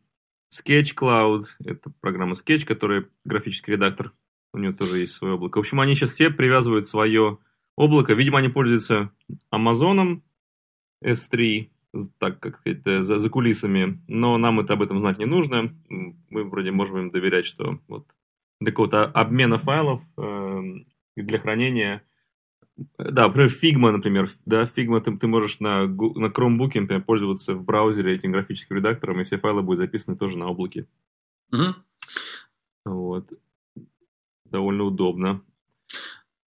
Sketch 0.53 0.95
Cloud, 0.95 1.47
это 1.65 1.91
программа 2.01 2.35
Sketch, 2.35 2.67
которая 2.67 3.09
графический 3.25 3.73
редактор, 3.73 4.13
у 4.53 4.59
нее 4.59 4.73
тоже 4.73 4.99
есть 4.99 5.15
свое 5.15 5.35
облако. 5.35 5.57
В 5.57 5.61
общем, 5.61 5.81
они 5.81 5.95
сейчас 5.95 6.11
все 6.11 6.31
привязывают 6.31 6.87
свое 6.87 7.39
облако. 7.77 8.13
Видимо, 8.13 8.39
они 8.39 8.49
пользуются 8.49 9.11
Amazon 9.53 10.21
S3, 11.03 11.69
так 12.19 12.41
как 12.41 12.61
это 12.65 13.03
за, 13.03 13.19
за 13.19 13.31
кулисами, 13.31 14.03
но 14.09 14.39
нам 14.39 14.61
это 14.61 14.73
об 14.75 14.83
этом 14.83 14.99
знать 15.01 15.19
не 15.19 15.27
нужно. 15.27 15.75
Мы 15.89 16.45
вроде 16.45 16.71
можем 16.71 16.99
им 16.99 17.11
доверять, 17.11 17.47
что 17.47 17.79
вот 17.89 18.07
для 18.61 18.73
какого-то 18.73 19.05
обмена 19.05 19.59
файлов 19.59 20.03
э, 20.17 20.63
для 21.17 21.39
хранения. 21.39 22.03
Да, 22.99 23.27
например, 23.27 23.51
Figma, 23.51 23.91
например, 23.91 24.31
да, 24.47 24.65
Figma 24.65 25.01
ты, 25.01 25.17
ты 25.17 25.27
можешь 25.27 25.61
на, 25.61 25.87
на 25.87 26.27
Chromebook, 26.27 26.81
например, 26.81 27.03
пользоваться 27.03 27.55
в 27.55 27.65
браузере 27.65 28.15
этим 28.15 28.33
графическим 28.33 28.77
редактором, 28.77 29.21
и 29.21 29.25
все 29.25 29.39
файлы 29.39 29.63
будут 29.63 29.81
записаны 29.81 30.17
тоже 30.17 30.39
на 30.39 30.49
облаке. 30.49 30.87
Угу. 31.53 31.75
Вот. 32.87 33.31
Довольно 34.47 34.85
удобно. 34.85 35.43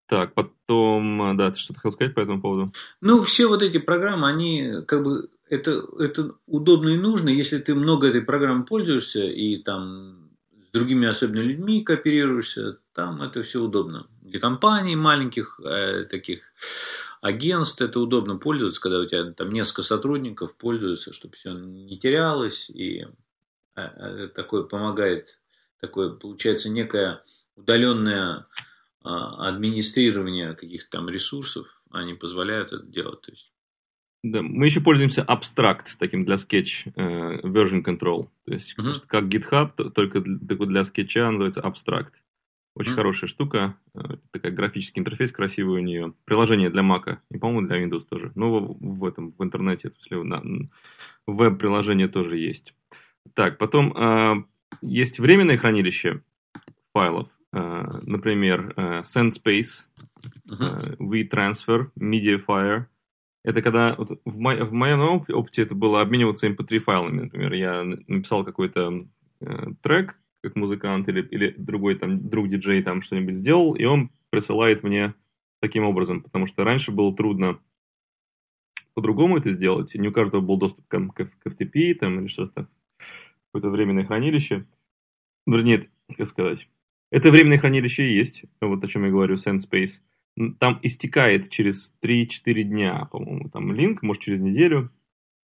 Так, 0.08 0.34
потом, 0.34 1.36
да, 1.38 1.52
ты 1.52 1.58
что-то 1.58 1.80
хотел 1.80 1.92
сказать 1.92 2.16
по 2.16 2.20
этому 2.20 2.42
поводу? 2.42 2.74
Ну, 3.02 3.22
все 3.22 3.48
вот 3.48 3.64
эти 3.64 3.80
программы, 3.80 4.28
они 4.28 4.84
как 4.88 5.04
бы 5.04 5.30
это, 5.50 5.86
это 6.00 6.36
удобно 6.48 6.90
и 6.90 6.98
нужно, 6.98 7.30
если 7.30 7.60
ты 7.60 7.76
много 7.76 8.08
этой 8.08 8.22
программы 8.22 8.66
пользуешься 8.66 9.24
и 9.24 9.58
там 9.58 10.32
с 10.68 10.72
другими 10.72 11.08
особенно 11.08 11.42
людьми 11.42 11.84
кооперируешься, 11.84 12.80
там 12.94 13.22
это 13.22 13.44
все 13.44 13.62
удобно. 13.62 14.08
Для 14.22 14.40
компаний 14.40 14.96
маленьких, 14.96 15.60
э, 15.64 16.06
таких 16.06 16.42
агентств 17.22 17.82
это 17.82 18.00
удобно 18.00 18.38
пользоваться, 18.38 18.82
когда 18.82 19.00
у 19.00 19.06
тебя 19.06 19.32
там 19.32 19.50
несколько 19.52 19.84
сотрудников 19.84 20.56
пользуются, 20.56 21.14
чтобы 21.14 21.36
все 21.36 21.54
не 21.54 21.98
терялось, 21.98 22.70
и 22.70 23.08
э, 23.76 23.82
э, 23.82 24.28
такое 24.34 24.64
помогает, 24.64 25.40
такое 25.80 26.10
получается 26.10 26.70
некое 26.70 27.24
удаленное 27.56 28.48
э, 29.04 29.08
администрирование 29.08 30.56
каких-то 30.56 30.98
там 30.98 31.10
ресурсов, 31.10 31.84
они 31.92 32.16
позволяют 32.16 32.74
это 32.74 32.86
делать. 32.86 33.22
То 33.22 33.32
есть 33.32 33.55
да, 34.32 34.42
мы 34.42 34.66
еще 34.66 34.82
пользуемся 34.82 35.22
Abstract 35.22 35.98
таким 36.00 36.26
для 36.26 36.38
скетч 36.38 36.86
э, 36.96 37.42
version 37.44 37.84
control. 37.84 38.30
То 38.46 38.54
есть 38.54 38.76
uh-huh. 38.76 39.04
как 39.06 39.26
GitHub, 39.26 39.92
только 39.92 40.22
для, 40.22 40.56
для 40.56 40.84
скетча 40.84 41.30
называется 41.30 41.62
Abstract. 41.62 42.14
Очень 42.74 42.94
uh-huh. 42.94 42.96
хорошая 42.96 43.28
штука, 43.28 43.78
э, 43.94 44.00
такая 44.32 44.52
графический 44.52 45.00
интерфейс 45.00 45.32
красивый 45.32 45.80
у 45.80 45.84
нее. 45.84 46.14
Приложение 46.26 46.72
для 46.72 46.82
Mac 46.82 47.20
и, 47.30 47.38
по-моему, 47.38 47.68
для 47.68 47.84
Windows 47.84 48.06
тоже. 48.10 48.32
Но 48.34 48.60
в, 48.60 48.78
в 48.80 49.06
этом, 49.06 49.32
в 49.32 49.44
интернете, 49.44 49.92
в 49.92 50.02
смысле, 50.02 50.24
на, 50.24 50.44
веб-приложение 51.28 52.08
тоже 52.08 52.38
есть. 52.38 52.74
Так, 53.36 53.60
потом 53.60 53.96
э, 53.96 54.44
есть 54.82 55.20
временное 55.20 55.60
хранилище 55.60 56.24
файлов. 56.94 57.30
Э, 57.54 57.88
например, 58.02 58.74
э, 58.76 59.02
SendSpace, 59.02 59.86
uh-huh. 60.50 60.58
э, 60.60 60.96
WeTransfer, 60.98 61.92
MediaFire– 61.96 62.86
это 63.46 63.62
когда 63.62 63.96
вот 63.96 64.20
в, 64.26 64.40
мо, 64.40 64.56
в 64.66 64.74
моем 64.74 65.24
опыте 65.30 65.62
это 65.62 65.76
было 65.76 66.02
обмениваться 66.02 66.48
MP3 66.48 66.80
файлами. 66.80 67.22
Например, 67.22 67.54
я 67.54 67.84
написал 67.84 68.44
какой-то 68.44 69.02
э, 69.40 69.68
трек, 69.82 70.20
как 70.42 70.56
музыкант 70.56 71.08
или, 71.10 71.22
или 71.22 71.54
другой 71.56 71.96
там 71.96 72.28
друг 72.28 72.50
диджей 72.50 72.82
там 72.82 73.04
что-нибудь 73.04 73.36
сделал, 73.36 73.76
и 73.76 73.86
он 73.86 74.10
присылает 74.32 74.82
мне 74.82 75.14
таким 75.62 75.84
образом, 75.84 76.22
потому 76.22 76.48
что 76.48 76.64
раньше 76.64 76.92
было 76.92 77.16
трудно 77.16 77.60
по-другому 78.96 79.38
это 79.38 79.52
сделать, 79.52 79.94
не 79.94 80.08
у 80.08 80.12
каждого 80.12 80.42
был 80.42 80.58
доступ 80.58 80.88
к, 80.88 81.08
к, 81.10 81.26
к 81.26 81.48
FTP 81.48 81.94
там, 81.96 82.22
или 82.22 82.28
что-то, 82.28 82.68
какое-то 83.52 83.70
временное 83.70 84.06
хранилище. 84.06 84.66
Вернее, 85.46 85.90
как 86.18 86.26
сказать, 86.26 86.68
это 87.12 87.30
временное 87.30 87.60
хранилище 87.60 88.16
есть, 88.16 88.46
вот 88.60 88.84
о 88.84 88.88
чем 88.88 89.04
я 89.04 89.12
говорю, 89.12 89.36
SendSpace 89.36 90.02
там 90.60 90.80
истекает 90.84 91.50
через 91.50 91.94
3-4 92.02 92.64
дня, 92.64 93.06
по-моему, 93.12 93.50
там 93.50 93.72
линк, 93.72 94.02
может, 94.02 94.24
через 94.24 94.42
неделю, 94.42 94.92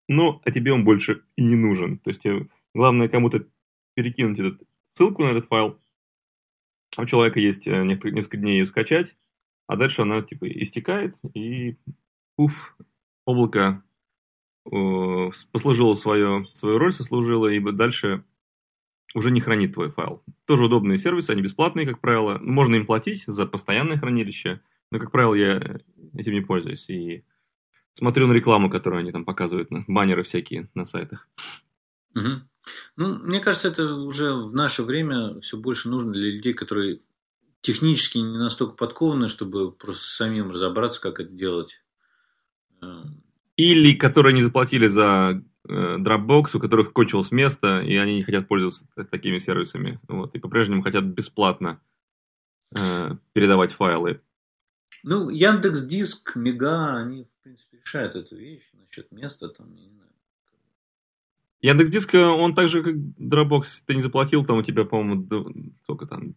но 0.08 0.40
а 0.44 0.50
тебе 0.50 0.72
он 0.72 0.84
больше 0.84 1.22
и 1.36 1.42
не 1.42 1.54
нужен. 1.54 1.98
То 1.98 2.10
есть, 2.10 2.22
тебе 2.22 2.48
главное 2.74 3.08
кому-то 3.08 3.46
перекинуть 3.94 4.38
эту 4.38 4.66
ссылку 4.94 5.22
на 5.22 5.28
этот 5.28 5.46
файл, 5.46 5.78
у 6.98 7.06
человека 7.06 7.38
есть 7.38 7.68
э, 7.68 7.84
несколько 7.84 8.36
дней 8.36 8.58
ее 8.58 8.66
скачать, 8.66 9.16
а 9.68 9.76
дальше 9.76 10.02
она, 10.02 10.22
типа, 10.22 10.48
истекает, 10.48 11.14
и 11.34 11.76
пуф, 12.36 12.76
облако 13.24 13.84
послужило 14.64 15.94
свое, 15.94 16.46
свою 16.54 16.78
роль, 16.78 16.92
сослужило, 16.92 17.46
и 17.46 17.60
дальше 17.72 18.24
уже 19.14 19.30
не 19.30 19.40
хранит 19.40 19.74
твой 19.74 19.90
файл. 19.90 20.22
Тоже 20.44 20.66
удобные 20.66 20.98
сервисы, 20.98 21.30
они 21.30 21.42
бесплатные, 21.42 21.86
как 21.86 22.00
правило. 22.00 22.38
Можно 22.40 22.76
им 22.76 22.86
платить 22.86 23.24
за 23.26 23.46
постоянное 23.46 23.98
хранилище, 23.98 24.60
но, 24.90 24.98
как 24.98 25.10
правило, 25.10 25.34
я 25.34 25.80
этим 26.14 26.32
не 26.32 26.40
пользуюсь. 26.40 26.88
И 26.88 27.24
смотрю 27.94 28.26
на 28.26 28.32
рекламу, 28.32 28.70
которую 28.70 29.00
они 29.00 29.12
там 29.12 29.24
показывают, 29.24 29.70
на 29.70 29.84
баннеры 29.86 30.22
всякие 30.22 30.68
на 30.74 30.84
сайтах. 30.84 31.28
Угу. 32.14 32.42
Ну, 32.96 33.18
мне 33.18 33.40
кажется, 33.40 33.68
это 33.68 33.94
уже 33.94 34.34
в 34.34 34.54
наше 34.54 34.82
время 34.82 35.40
все 35.40 35.56
больше 35.56 35.88
нужно 35.88 36.12
для 36.12 36.30
людей, 36.30 36.54
которые 36.54 37.00
технически 37.60 38.18
не 38.18 38.38
настолько 38.38 38.74
подкованы, 38.74 39.28
чтобы 39.28 39.72
просто 39.72 40.04
самим 40.04 40.50
разобраться, 40.50 41.00
как 41.00 41.20
это 41.20 41.30
делать. 41.30 41.82
Или 43.56 43.94
которые 43.94 44.34
не 44.34 44.42
заплатили 44.42 44.86
за 44.86 45.42
э, 45.68 45.96
Dropbox, 45.98 46.50
у 46.54 46.60
которых 46.60 46.94
кончилось 46.94 47.30
место, 47.30 47.80
и 47.80 47.94
они 47.96 48.16
не 48.16 48.22
хотят 48.22 48.48
пользоваться 48.48 48.86
такими 49.10 49.38
сервисами. 49.38 50.00
Вот, 50.08 50.34
и 50.34 50.38
по-прежнему 50.38 50.82
хотят 50.82 51.04
бесплатно 51.04 51.80
э, 52.74 53.16
передавать 53.34 53.72
файлы. 53.72 54.22
Ну, 55.02 55.30
Яндекс 55.30 55.84
Диск, 55.86 56.36
Мега, 56.36 56.96
они, 56.96 57.24
в 57.24 57.42
принципе, 57.42 57.78
решают 57.78 58.14
эту 58.16 58.36
вещь 58.36 58.68
насчет 58.72 59.10
места, 59.12 59.48
там, 59.48 59.74
я 59.74 59.84
не 59.84 59.90
знаю. 59.90 60.10
Яндекс 61.62 61.90
Диск, 61.90 62.14
он 62.14 62.54
так 62.54 62.68
же, 62.68 62.82
как 62.82 62.94
Dropbox, 62.94 63.64
если 63.64 63.84
ты 63.84 63.94
не 63.94 64.02
заплатил, 64.02 64.44
там 64.44 64.56
у 64.56 64.62
тебя, 64.62 64.84
по-моему, 64.84 65.74
сколько 65.82 66.06
там, 66.06 66.34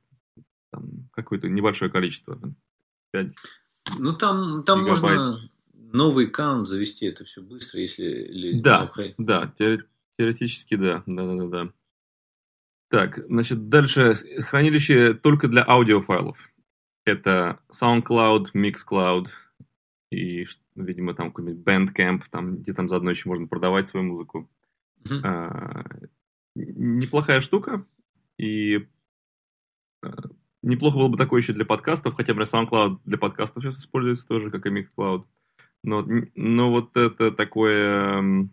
там 0.71 1.09
какое-то 1.11 1.47
небольшое 1.47 1.91
количество. 1.91 2.39
5 3.11 3.33
ну, 3.99 4.13
там, 4.13 4.63
там 4.63 4.83
можно 4.83 5.39
новый 5.73 6.27
аккаунт 6.27 6.67
завести, 6.67 7.05
это 7.05 7.25
все 7.25 7.41
быстро, 7.41 7.81
если... 7.81 8.59
Да, 8.61 8.91
да, 9.17 9.53
теоретически 10.17 10.75
да, 10.75 11.03
да, 11.05 11.35
да, 11.35 11.47
да. 11.47 11.73
Так, 12.89 13.25
значит, 13.27 13.69
дальше 13.69 14.15
хранилище 14.43 15.13
только 15.15 15.47
для 15.47 15.63
аудиофайлов. 15.67 16.51
Это 17.05 17.59
SoundCloud, 17.71 18.53
MixCloud 18.53 19.27
и, 20.11 20.45
видимо, 20.75 21.13
там 21.13 21.31
какой-нибудь 21.31 21.65
Bandcamp, 21.65 22.23
там, 22.29 22.57
где 22.57 22.73
там 22.73 22.87
заодно 22.87 23.09
еще 23.09 23.29
можно 23.29 23.47
продавать 23.47 23.87
свою 23.87 24.05
музыку. 24.05 24.49
Mm-hmm. 25.03 25.21
А, 25.23 25.85
неплохая 26.55 27.41
штука. 27.41 27.85
И 28.37 28.87
а, 30.01 30.11
неплохо 30.61 30.97
было 30.97 31.07
бы 31.09 31.17
такое 31.17 31.41
еще 31.41 31.53
для 31.53 31.65
подкастов, 31.65 32.15
хотя 32.15 32.33
бы 32.33 32.43
SoundCloud 32.43 32.99
для 33.05 33.17
подкастов 33.17 33.63
сейчас 33.63 33.79
используется 33.79 34.27
тоже, 34.27 34.51
как 34.51 34.65
и 34.65 34.69
MixCloud. 34.69 35.25
Но, 35.83 36.07
но 36.35 36.71
вот 36.71 36.95
это 36.95 37.31
такое 37.31 38.49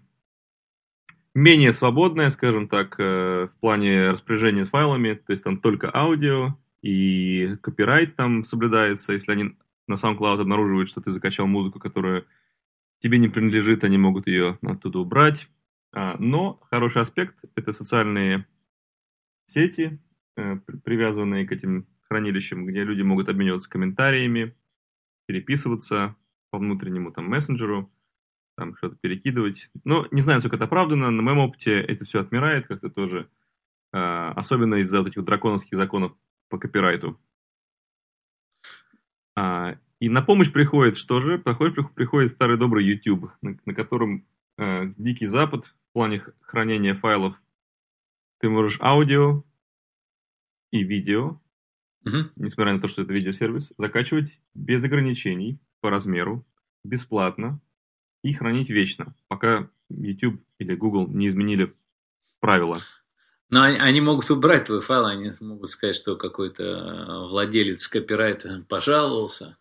менее 1.34 1.72
свободное, 1.72 2.30
скажем 2.30 2.68
так, 2.68 2.98
э, 2.98 3.48
в 3.52 3.60
плане 3.60 4.10
распоряжения 4.10 4.64
файлами, 4.64 5.14
то 5.14 5.32
есть 5.32 5.44
там 5.44 5.58
только 5.58 5.94
аудио, 5.94 6.56
и 6.82 7.56
копирайт 7.62 8.16
там 8.16 8.44
соблюдается, 8.44 9.12
если 9.12 9.32
они 9.32 9.56
на 9.86 9.94
SoundCloud 9.94 10.40
обнаруживают, 10.40 10.88
что 10.88 11.00
ты 11.00 11.10
закачал 11.10 11.46
музыку, 11.46 11.78
которая 11.78 12.24
тебе 13.00 13.18
не 13.18 13.28
принадлежит, 13.28 13.84
они 13.84 13.98
могут 13.98 14.26
ее 14.26 14.58
оттуда 14.62 14.98
убрать. 14.98 15.48
А, 15.92 16.16
но 16.18 16.60
хороший 16.70 17.02
аспект– 17.02 17.44
это 17.56 17.72
социальные 17.72 18.46
сети, 19.46 19.98
э, 20.36 20.56
привязанные 20.84 21.46
к 21.46 21.52
этим 21.52 21.86
хранилищам, 22.02 22.66
где 22.66 22.84
люди 22.84 23.02
могут 23.02 23.28
обмениваться 23.28 23.68
комментариями, 23.68 24.54
переписываться 25.26 26.16
по 26.50 26.58
внутреннему 26.58 27.12
там 27.12 27.28
мессенджеру, 27.28 27.90
там 28.56 28.76
что-то 28.76 28.96
перекидывать. 28.96 29.70
Но 29.84 30.06
не 30.10 30.22
знаю, 30.22 30.40
сколько 30.40 30.56
это 30.56 30.64
оправдано, 30.64 31.10
на 31.10 31.22
моем 31.22 31.38
опыте 31.38 31.80
это 31.80 32.04
все 32.04 32.20
отмирает 32.20 32.66
как-то 32.68 32.90
тоже, 32.90 33.28
а, 33.92 34.32
особенно 34.32 34.76
из-за 34.76 34.98
вот 34.98 35.08
этих 35.08 35.24
драконовских 35.24 35.76
законов 35.76 36.12
по 36.50 36.58
копирайту. 36.58 37.18
А, 39.34 39.78
и 40.00 40.10
на 40.10 40.20
помощь 40.20 40.52
приходит 40.52 40.98
что 40.98 41.20
же? 41.20 41.38
Приходит, 41.38 41.94
приходит 41.94 42.32
старый 42.32 42.58
добрый 42.58 42.84
YouTube, 42.84 43.30
на, 43.40 43.58
на 43.64 43.74
котором 43.74 44.26
э, 44.58 44.92
дикий 44.98 45.26
запад 45.26 45.64
в 45.64 45.92
плане 45.94 46.22
хранения 46.40 46.94
файлов. 46.94 47.40
Ты 48.40 48.50
можешь 48.50 48.78
аудио 48.82 49.44
и 50.70 50.82
видео 50.82 51.40
угу. 52.04 52.30
несмотря 52.36 52.74
на 52.74 52.80
то, 52.80 52.88
что 52.88 53.02
это 53.02 53.12
видеосервис, 53.12 53.72
закачивать 53.76 54.40
без 54.54 54.84
ограничений 54.84 55.58
по 55.80 55.90
размеру, 55.90 56.46
бесплатно 56.84 57.60
и 58.22 58.32
хранить 58.32 58.70
вечно, 58.70 59.14
пока 59.28 59.68
YouTube 59.88 60.42
или 60.58 60.74
Google 60.74 61.08
не 61.08 61.28
изменили 61.28 61.74
правила. 62.40 62.78
Но 63.50 63.62
они, 63.62 63.78
они 63.78 64.00
могут 64.00 64.30
убрать 64.30 64.64
твой 64.64 64.80
файл, 64.80 65.06
они 65.06 65.30
могут 65.40 65.68
сказать, 65.70 65.96
что 65.96 66.16
какой-то 66.16 66.64
э, 66.64 67.28
владелец 67.28 67.86
копирайта 67.88 68.64
пожаловался, 68.68 69.56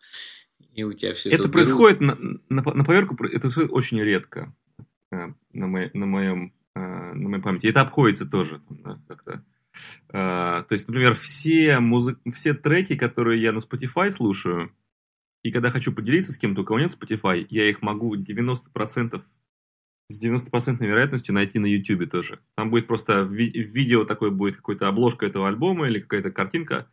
и 0.74 0.84
у 0.84 0.92
тебя 0.92 1.12
все 1.14 1.30
это 1.30 1.42
Это 1.42 1.48
происходит 1.48 2.00
на, 2.00 2.16
на, 2.48 2.62
на 2.62 2.84
поверку, 2.84 3.16
это 3.24 3.40
происходит 3.40 3.72
очень 3.72 4.00
редко 4.00 4.54
э, 5.10 5.32
на, 5.52 5.66
мо, 5.66 5.90
на, 5.92 6.06
моем, 6.06 6.54
э, 6.76 6.80
на 6.80 7.28
моей 7.28 7.42
памяти. 7.42 7.66
Это 7.66 7.82
обходится 7.82 8.26
тоже 8.26 8.62
как-то 9.08 9.44
Uh, 10.08 10.64
то 10.64 10.72
есть, 10.72 10.88
например, 10.88 11.14
все, 11.14 11.78
музы... 11.78 12.16
все 12.34 12.54
треки, 12.54 12.96
которые 12.96 13.40
я 13.40 13.52
на 13.52 13.58
Spotify 13.58 14.10
слушаю, 14.10 14.74
и 15.42 15.52
когда 15.52 15.70
хочу 15.70 15.92
поделиться 15.92 16.32
с 16.32 16.38
кем-то, 16.38 16.62
у 16.62 16.64
кого 16.64 16.80
нет 16.80 16.90
Spotify, 16.90 17.46
я 17.48 17.68
их 17.70 17.80
могу 17.80 18.16
90% 18.16 19.22
с 20.10 20.20
90% 20.20 20.84
вероятностью 20.84 21.34
найти 21.34 21.58
на 21.58 21.66
YouTube 21.66 22.10
тоже. 22.10 22.40
Там 22.56 22.70
будет 22.70 22.88
просто 22.88 23.22
ви- 23.22 23.52
видео 23.52 24.04
такое 24.04 24.30
будет, 24.30 24.56
какая-то 24.56 24.88
обложка 24.88 25.26
этого 25.26 25.46
альбома 25.46 25.88
или 25.88 26.00
какая-то 26.00 26.32
картинка, 26.32 26.90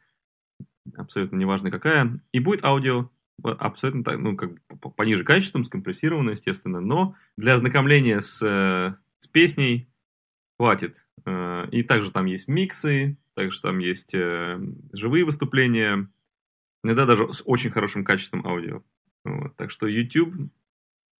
абсолютно 0.96 1.36
неважно 1.36 1.72
какая, 1.72 2.22
и 2.32 2.40
будет 2.40 2.64
аудио, 2.64 3.10
абсолютно 3.44 4.04
так, 4.04 4.20
ну, 4.20 4.36
как 4.36 4.54
бы 4.54 4.92
пониже 4.92 5.24
качеством, 5.24 5.64
скомпрессировано, 5.64 6.32
естественно, 6.32 6.80
но 6.80 7.16
для 7.38 7.54
ознакомления 7.54 8.22
с, 8.22 8.42
э, 8.44 8.96
с 9.20 9.28
песней 9.28 9.90
хватит. 10.60 11.04
Э, 11.26 11.68
и 11.72 11.82
также 11.82 12.12
там 12.12 12.26
есть 12.26 12.48
миксы, 12.48 13.18
также 13.34 13.60
там 13.62 13.80
есть 13.80 14.14
э, 14.14 14.60
живые 14.94 15.26
выступления, 15.26 16.08
иногда 16.84 17.06
даже 17.06 17.34
с 17.34 17.42
очень 17.46 17.72
хорошим 17.72 18.04
качеством 18.04 18.46
аудио. 18.46 18.84
Вот. 19.24 19.56
Так 19.56 19.72
что 19.72 19.88
YouTube 19.88 20.52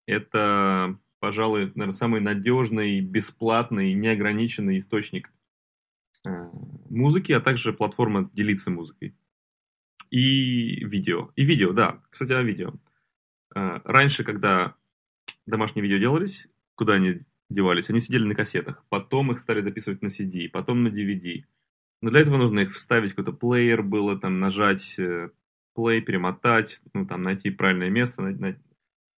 это, 0.06 0.98
пожалуй, 1.28 1.66
наверное, 1.76 1.92
самый 1.92 2.22
надежный, 2.22 3.02
бесплатный, 3.02 3.94
неограниченный 3.94 4.78
источник 4.78 5.30
э, 6.26 6.30
музыки, 6.90 7.34
а 7.34 7.42
также 7.42 7.74
платформа 7.74 8.30
делиться 8.32 8.72
музыкой. 8.72 9.14
И 10.10 10.86
видео. 10.86 11.32
И 11.36 11.44
видео, 11.44 11.74
да. 11.74 12.02
Кстати, 12.10 12.32
о 12.32 12.42
видео. 12.44 12.76
Раньше, 13.54 14.24
когда 14.24 14.76
домашние 15.46 15.84
видео 15.84 15.98
делались, 15.98 16.48
куда 16.76 16.94
они 16.94 17.24
девались. 17.50 17.90
Они 17.90 18.00
сидели 18.00 18.24
на 18.24 18.34
кассетах, 18.34 18.86
потом 18.88 19.34
их 19.34 19.42
стали 19.42 19.60
записывать 19.60 20.02
на 20.02 20.08
CD, 20.08 20.48
потом 20.48 20.84
на 20.84 20.88
DVD. 20.88 21.44
Но 22.02 22.10
для 22.10 22.22
этого 22.22 22.38
нужно 22.38 22.62
их 22.62 22.74
вставить 22.74 23.10
какой-то 23.10 23.34
плеер, 23.34 23.84
было 23.84 24.18
там 24.18 24.40
нажать 24.40 24.98
play, 24.98 25.98
э, 25.98 26.02
перемотать, 26.02 26.80
ну 26.94 27.06
там 27.06 27.24
найти 27.24 27.50
правильное 27.50 27.90
место. 27.90 28.34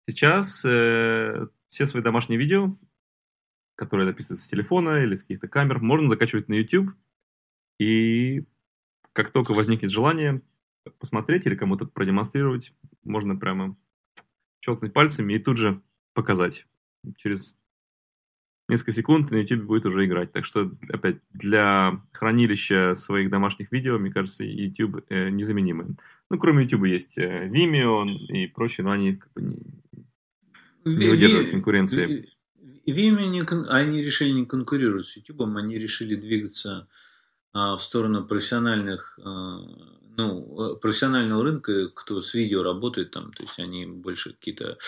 Сейчас 0.08 0.64
э, 0.64 1.48
все 1.68 1.86
свои 1.86 2.02
домашние 2.02 2.38
видео, 2.38 2.76
которые 3.76 4.06
записываются 4.06 4.46
с 4.46 4.50
телефона 4.50 5.02
или 5.02 5.14
с 5.14 5.22
каких-то 5.22 5.48
камер, 5.48 5.80
можно 5.80 6.08
закачивать 6.08 6.48
на 6.48 6.54
YouTube. 6.54 6.90
И 7.78 8.44
как 9.12 9.30
только 9.30 9.52
возникнет 9.52 9.90
желание 9.90 10.42
посмотреть 10.98 11.46
или 11.46 11.54
кому-то 11.54 11.86
продемонстрировать, 11.86 12.72
можно 13.04 13.36
прямо 13.36 13.76
щелкнуть 14.60 14.92
пальцами 14.92 15.34
и 15.34 15.38
тут 15.38 15.58
же 15.58 15.80
показать. 16.14 16.66
Через 17.16 17.54
несколько 18.68 18.92
секунд 18.92 19.30
на 19.30 19.36
YouTube 19.36 19.64
будет 19.64 19.86
уже 19.86 20.04
играть. 20.04 20.32
Так 20.32 20.44
что, 20.44 20.70
опять, 20.88 21.16
для 21.30 22.02
хранилища 22.12 22.94
своих 22.94 23.30
домашних 23.30 23.72
видео, 23.72 23.98
мне 23.98 24.10
кажется, 24.10 24.44
YouTube 24.44 25.04
э, 25.08 25.30
незаменимый. 25.30 25.96
Ну, 26.30 26.38
кроме 26.38 26.64
YouTube 26.64 26.84
есть 26.84 27.16
э, 27.16 27.48
Vimeo 27.48 28.08
и 28.08 28.46
прочие, 28.46 28.84
но 28.84 28.90
они 28.90 29.16
как 29.16 29.32
бы 29.32 29.56
не, 30.96 31.08
выдерживают 31.08 31.50
конкуренции. 31.50 32.28
Vimeo, 32.86 33.26
не, 33.26 33.42
они 33.68 34.02
решили 34.02 34.30
не 34.30 34.46
конкурировать 34.46 35.06
с 35.06 35.16
YouTube, 35.16 35.42
они 35.56 35.78
решили 35.78 36.14
двигаться 36.14 36.88
а, 37.52 37.76
в 37.76 37.82
сторону 37.82 38.24
профессиональных 38.26 39.18
а, 39.22 39.60
ну, 40.18 40.76
профессионального 40.76 41.44
рынка, 41.44 41.90
кто 41.90 42.20
с 42.20 42.34
видео 42.34 42.62
работает 42.62 43.12
там, 43.12 43.32
то 43.32 43.44
есть 43.44 43.58
они 43.60 43.86
больше 43.86 44.32
какие-то 44.32 44.78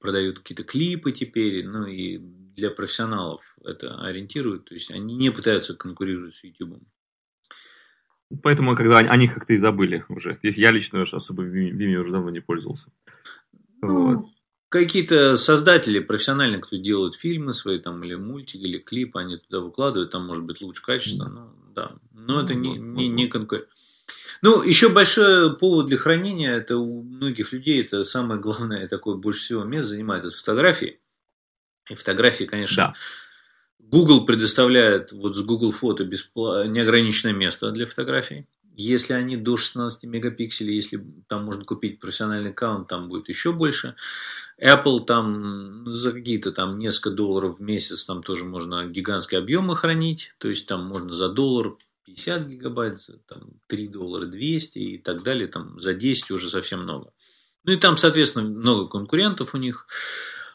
продают 0.00 0.38
какие-то 0.38 0.64
клипы 0.64 1.12
теперь, 1.12 1.66
ну 1.66 1.84
и 1.86 2.18
для 2.18 2.70
профессионалов 2.70 3.56
это 3.64 4.00
ориентируют, 4.00 4.64
то 4.64 4.74
есть 4.74 4.90
они 4.90 5.16
не 5.16 5.30
пытаются 5.30 5.74
конкурировать 5.74 6.34
с 6.34 6.42
YouTube. 6.42 6.82
Поэтому, 8.42 8.76
когда 8.76 8.98
они, 8.98 9.08
они 9.08 9.28
как-то 9.28 9.52
и 9.52 9.58
забыли 9.58 10.04
уже. 10.08 10.38
Я 10.42 10.70
лично 10.70 11.02
особо 11.02 11.44
Vimeo 11.44 12.00
уже 12.00 12.12
давно 12.12 12.30
не 12.30 12.40
пользовался. 12.40 12.90
Ну, 13.80 14.16
вот. 14.16 14.26
Какие-то 14.68 15.36
создатели 15.36 15.98
профессиональные, 15.98 16.60
кто 16.60 16.76
делают 16.76 17.14
фильмы 17.14 17.52
свои 17.52 17.78
там 17.78 18.02
или 18.04 18.14
мультики, 18.14 18.62
или 18.62 18.78
клипы, 18.78 19.20
они 19.20 19.38
туда 19.38 19.60
выкладывают, 19.60 20.10
там 20.10 20.26
может 20.26 20.44
быть 20.44 20.60
лучше 20.60 20.82
качество, 20.82 21.26
ну 21.26 21.50
да. 21.74 21.92
Но 22.12 22.42
это 22.42 22.54
не, 22.54 22.76
не, 22.76 23.08
не 23.08 23.28
конкурент. 23.28 23.68
Ну, 24.40 24.62
еще 24.62 24.88
большой 24.88 25.56
повод 25.56 25.86
для 25.86 25.96
хранения, 25.96 26.56
это 26.56 26.76
у 26.78 27.02
многих 27.02 27.52
людей, 27.52 27.82
это 27.82 28.04
самое 28.04 28.40
главное, 28.40 28.88
такое 28.88 29.16
больше 29.16 29.40
всего 29.40 29.64
мест 29.64 29.88
занимает, 29.88 30.24
это 30.24 30.36
фотографии. 30.36 31.00
И 31.90 31.94
фотографии, 31.94 32.44
конечно, 32.44 32.76
да. 32.76 32.94
Google 33.78 34.26
предоставляет 34.26 35.12
вот 35.12 35.34
с 35.34 35.42
Google 35.42 35.70
фото 35.70 36.04
беспла... 36.04 36.66
неограниченное 36.66 37.32
место 37.32 37.70
для 37.70 37.86
фотографий. 37.86 38.46
Если 38.80 39.12
они 39.12 39.36
до 39.36 39.56
16 39.56 40.04
мегапикселей, 40.04 40.76
если 40.76 41.04
там 41.26 41.44
можно 41.44 41.64
купить 41.64 41.98
профессиональный 41.98 42.50
аккаунт, 42.50 42.86
там 42.86 43.08
будет 43.08 43.28
еще 43.28 43.52
больше. 43.52 43.96
Apple 44.62 45.04
там 45.04 45.92
за 45.92 46.12
какие-то 46.12 46.52
там 46.52 46.78
несколько 46.78 47.10
долларов 47.10 47.58
в 47.58 47.60
месяц 47.60 48.04
там 48.04 48.22
тоже 48.22 48.44
можно 48.44 48.86
гигантские 48.86 49.40
объемы 49.40 49.74
хранить. 49.74 50.36
То 50.38 50.48
есть 50.48 50.68
там 50.68 50.86
можно 50.86 51.10
за 51.10 51.28
доллар 51.28 51.76
50 52.04 52.46
гигабайт, 52.46 53.00
за 53.00 53.18
там, 53.26 53.50
3 53.66 53.88
доллара 53.88 54.26
200 54.26 54.78
и 54.78 54.98
так 54.98 55.24
далее. 55.24 55.48
Там 55.48 55.80
за 55.80 55.92
10 55.92 56.30
уже 56.30 56.48
совсем 56.48 56.84
много. 56.84 57.12
Ну 57.64 57.72
и 57.72 57.78
там, 57.78 57.96
соответственно, 57.96 58.48
много 58.48 58.86
конкурентов 58.86 59.56
у 59.56 59.58
них. 59.58 59.88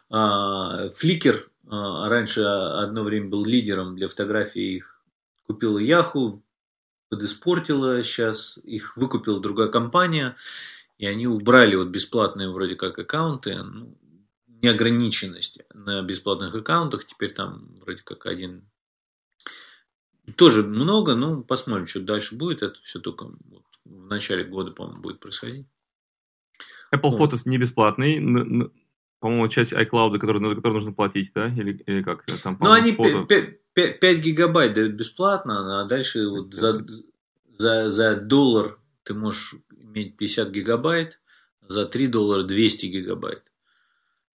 А, 0.10 0.88
Flickr 0.88 1.42
а, 1.68 2.08
раньше 2.08 2.40
одно 2.40 3.04
время 3.04 3.28
был 3.28 3.44
лидером 3.44 3.98
для 3.98 4.08
фотографий. 4.08 4.78
Их 4.78 5.04
купила 5.46 5.78
Yahoo, 5.78 6.40
подиспортила, 7.13 8.02
сейчас 8.04 8.58
их 8.63 8.97
выкупила 8.97 9.39
другая 9.39 9.67
компания, 9.67 10.36
и 10.97 11.06
они 11.06 11.28
убрали 11.28 11.76
вот 11.76 11.89
бесплатные 11.89 12.49
вроде 12.49 12.76
как 12.76 12.97
аккаунты, 12.97 13.62
ну, 13.62 13.97
неограниченность 14.47 15.60
на 15.73 16.02
бесплатных 16.02 16.56
аккаунтах, 16.56 17.06
теперь 17.06 17.32
там 17.32 17.76
вроде 17.82 18.02
как 18.04 18.26
один 18.26 18.67
тоже 20.38 20.63
много, 20.63 21.15
ну, 21.15 21.43
посмотрим, 21.43 21.86
что 21.86 21.99
дальше 21.99 22.36
будет. 22.36 22.63
Это 22.63 22.82
все 22.82 22.99
только 22.99 23.26
вот 23.26 23.65
в 23.86 24.08
начале 24.08 24.43
года, 24.43 24.71
по-моему, 24.71 25.02
будет 25.02 25.19
происходить. 25.19 25.67
Apple 26.95 27.12
вот. 27.12 27.34
Photos 27.34 27.41
не 27.45 27.58
бесплатный, 27.58 28.71
по-моему, 29.19 29.47
часть 29.49 29.73
iCloud, 29.73 30.17
который, 30.17 30.41
на 30.41 30.56
которую 30.56 30.76
нужно 30.76 30.93
платить, 30.93 31.32
да? 31.36 31.47
Или, 31.47 31.73
или 31.86 32.02
как? 32.02 32.26
Там, 32.41 32.58
ну, 32.60 32.71
они 32.71 32.93
фото... 32.93 33.28
5, 33.74 34.00
5 34.00 34.20
гигабайт 34.20 34.74
дают 34.74 34.94
бесплатно, 34.94 35.82
а 35.82 35.86
дальше 35.86 36.28
вот 36.28 36.54
за, 36.54 36.86
за, 37.58 37.90
за 37.90 38.16
доллар 38.16 38.80
ты 39.04 39.14
можешь 39.14 39.56
иметь 39.72 40.18
50 40.18 40.50
гигабайт, 40.52 41.20
за 41.62 41.86
3 41.86 42.08
доллара 42.08 42.44
200 42.44 42.86
гигабайт. 42.88 43.44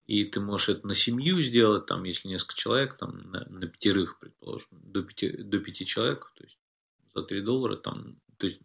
И 0.07 0.25
ты 0.25 0.41
можешь 0.41 0.69
это 0.69 0.87
на 0.87 0.95
семью 0.95 1.43
сделать, 1.43 1.87
там, 1.87 2.05
если 2.05 2.29
несколько 2.29 2.55
человек, 2.55 2.97
там, 2.97 3.31
на, 3.31 3.45
на 3.49 3.67
пятерых, 3.67 4.19
предположим, 4.21 4.69
до 4.71 5.03
пяти, 5.03 5.31
до 5.31 5.59
пяти 5.59 5.85
человек, 5.85 6.33
то 6.37 6.45
есть 6.45 6.59
за 7.15 7.23
3 7.23 7.41
доллара, 7.41 7.77
там, 7.77 8.17
то 8.39 8.47
есть, 8.47 8.61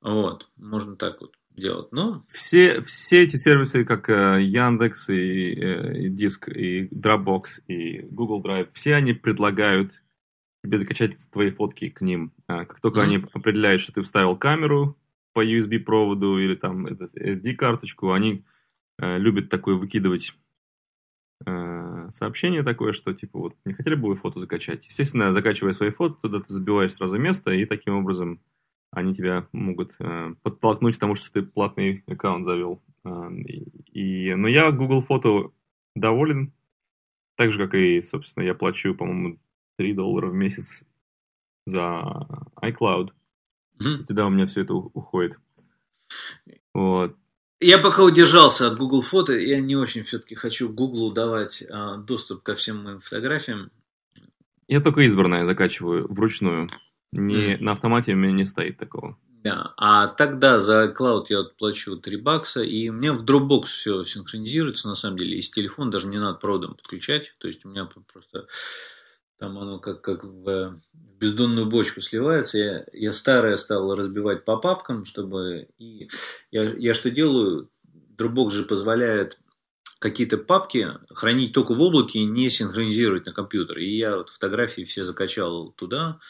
вот, 0.00 0.48
можно 0.56 0.96
так 0.96 1.20
вот 1.20 1.36
делать. 1.56 1.92
Но... 1.92 2.24
Все, 2.28 2.80
все 2.80 3.22
эти 3.22 3.36
сервисы, 3.36 3.84
как 3.84 4.08
э, 4.08 4.42
Яндекс 4.42 5.10
и, 5.10 5.54
э, 5.54 5.98
и 5.98 6.08
Диск, 6.08 6.48
и 6.48 6.86
Dropbox, 6.88 7.62
и 7.66 8.00
Google 8.02 8.42
Drive, 8.42 8.68
все 8.72 8.94
они 8.94 9.12
предлагают 9.12 9.92
тебе 10.62 10.78
закачать 10.78 11.16
твои 11.30 11.50
фотки 11.50 11.88
к 11.88 12.00
ним. 12.00 12.32
А, 12.46 12.64
как 12.64 12.80
только 12.80 13.00
mm-hmm. 13.00 13.04
они 13.04 13.24
определяют, 13.32 13.82
что 13.82 13.92
ты 13.92 14.02
вставил 14.02 14.36
камеру 14.36 14.96
по 15.32 15.44
USB 15.44 15.78
проводу 15.78 16.38
или 16.38 16.54
там 16.54 16.86
SD 16.86 17.54
карточку, 17.54 18.12
они 18.12 18.44
э, 18.98 19.18
любят 19.18 19.48
такое 19.48 19.76
выкидывать 19.76 20.34
э, 21.46 22.10
сообщение 22.12 22.62
такое, 22.62 22.92
что 22.92 23.12
типа 23.14 23.38
вот 23.38 23.56
не 23.64 23.72
хотели 23.72 23.94
бы 23.94 24.08
вы 24.08 24.16
фото 24.16 24.40
закачать. 24.40 24.86
Естественно, 24.86 25.32
закачивая 25.32 25.72
свои 25.72 25.90
фото, 25.90 26.20
туда 26.20 26.40
ты 26.40 26.52
забиваешь 26.52 26.94
сразу 26.94 27.18
место 27.18 27.52
и 27.52 27.64
таким 27.64 27.96
образом 27.96 28.40
они 28.90 29.14
тебя 29.14 29.46
могут 29.52 29.94
э, 30.00 30.34
подтолкнуть 30.42 30.96
к 30.96 31.00
тому, 31.00 31.14
что 31.14 31.32
ты 31.32 31.42
платный 31.42 32.02
аккаунт 32.06 32.44
завел. 32.44 32.82
Э, 33.04 33.30
и, 33.92 34.34
но 34.34 34.48
я 34.48 34.72
Google 34.72 35.02
Фото 35.02 35.52
доволен, 35.94 36.52
так 37.36 37.52
же, 37.52 37.58
как 37.58 37.74
и, 37.74 38.02
собственно, 38.02 38.44
я 38.44 38.54
плачу, 38.54 38.94
по-моему, 38.94 39.38
3 39.78 39.94
доллара 39.94 40.26
в 40.26 40.34
месяц 40.34 40.82
за 41.66 42.02
iCloud. 42.62 43.10
Mm-hmm. 43.80 44.04
Туда 44.06 44.26
у 44.26 44.30
меня 44.30 44.46
все 44.46 44.62
это 44.62 44.74
уходит. 44.74 45.36
Вот. 46.74 47.16
Я 47.60 47.78
пока 47.78 48.04
удержался 48.04 48.66
от 48.68 48.78
Google 48.78 49.02
фото, 49.02 49.38
я 49.38 49.60
не 49.60 49.76
очень 49.76 50.02
все-таки 50.02 50.34
хочу 50.34 50.70
Google 50.70 51.12
давать 51.12 51.62
а, 51.70 51.98
доступ 51.98 52.42
ко 52.42 52.54
всем 52.54 52.84
моим 52.84 53.00
фотографиям. 53.00 53.70
Я 54.66 54.80
только 54.80 55.02
избранное 55.02 55.44
закачиваю 55.44 56.10
вручную. 56.10 56.68
Не, 57.12 57.54
mm. 57.54 57.58
На 57.60 57.72
автомате 57.72 58.12
у 58.12 58.16
меня 58.16 58.32
не 58.32 58.46
стоит 58.46 58.78
такого. 58.78 59.18
Да, 59.42 59.72
а 59.78 60.06
тогда 60.06 60.60
за 60.60 60.94
Cloud 60.96 61.26
я 61.30 61.38
вот 61.38 61.56
плачу 61.56 61.96
3 61.96 62.16
бакса, 62.18 62.62
и 62.62 62.90
у 62.90 62.92
меня 62.92 63.14
в 63.14 63.24
Dropbox 63.24 63.62
все 63.64 64.04
синхронизируется, 64.04 64.86
на 64.86 64.94
самом 64.94 65.16
деле, 65.18 65.38
и 65.38 65.40
с 65.40 65.50
телефона 65.50 65.90
даже 65.90 66.08
не 66.08 66.18
надо 66.18 66.38
проводом 66.38 66.74
подключать, 66.74 67.34
то 67.38 67.48
есть 67.48 67.64
у 67.64 67.70
меня 67.70 67.86
просто 67.86 68.46
там 69.40 69.58
оно 69.58 69.78
как, 69.78 70.02
как 70.02 70.22
в 70.22 70.78
бездонную 70.92 71.66
бочку 71.66 72.02
сливается. 72.02 72.58
Я, 72.58 72.84
я 72.92 73.12
старое 73.12 73.56
стал 73.56 73.94
разбивать 73.96 74.44
по 74.44 74.58
папкам, 74.58 75.06
чтобы... 75.06 75.68
И 75.78 76.10
я, 76.50 76.74
я 76.74 76.92
что 76.92 77.10
делаю? 77.10 77.70
Dropbox 78.18 78.50
же 78.50 78.64
позволяет 78.64 79.40
какие-то 79.98 80.36
папки 80.36 80.88
хранить 81.14 81.54
только 81.54 81.72
в 81.72 81.80
облаке 81.80 82.18
и 82.18 82.26
не 82.26 82.50
синхронизировать 82.50 83.24
на 83.24 83.32
компьютер. 83.32 83.78
И 83.78 83.96
я 83.96 84.18
вот 84.18 84.28
фотографии 84.28 84.82
все 84.82 85.06
закачал 85.06 85.70
туда 85.72 86.20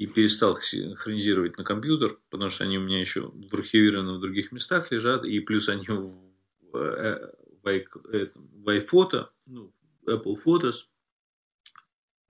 и 0.00 0.06
перестал 0.06 0.56
их 0.56 1.58
на 1.58 1.64
компьютер, 1.64 2.18
потому 2.30 2.48
что 2.48 2.64
они 2.64 2.78
у 2.78 2.80
меня 2.80 3.00
еще 3.00 3.28
в 3.28 3.54
архивированных 3.54 4.16
в 4.16 4.20
других 4.20 4.50
местах 4.50 4.90
лежат, 4.90 5.26
и 5.26 5.40
плюс 5.40 5.68
они 5.68 5.86
в, 5.88 6.74
э, 6.74 7.30
в, 7.62 7.64
в 7.64 8.68
iPhoto, 8.70 9.28
ну, 9.44 9.68
в 9.68 10.08
Apple 10.08 10.36
Photos. 10.42 10.86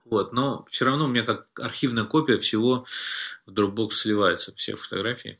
Вот, 0.03 0.33
но 0.33 0.65
все 0.69 0.83
равно 0.83 1.05
у 1.05 1.07
меня 1.07 1.23
как 1.23 1.47
архивная 1.61 2.03
копия 2.03 2.35
всего 2.35 2.85
в 3.45 3.53
Dropbox 3.53 3.91
сливается, 3.91 4.53
все 4.53 4.75
фотографии. 4.75 5.39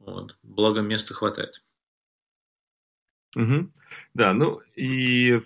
Вот. 0.00 0.36
Благо 0.42 0.80
места 0.80 1.14
хватает. 1.14 1.62
Угу. 3.36 3.72
Да, 4.14 4.32
ну 4.32 4.60
и 4.74 5.40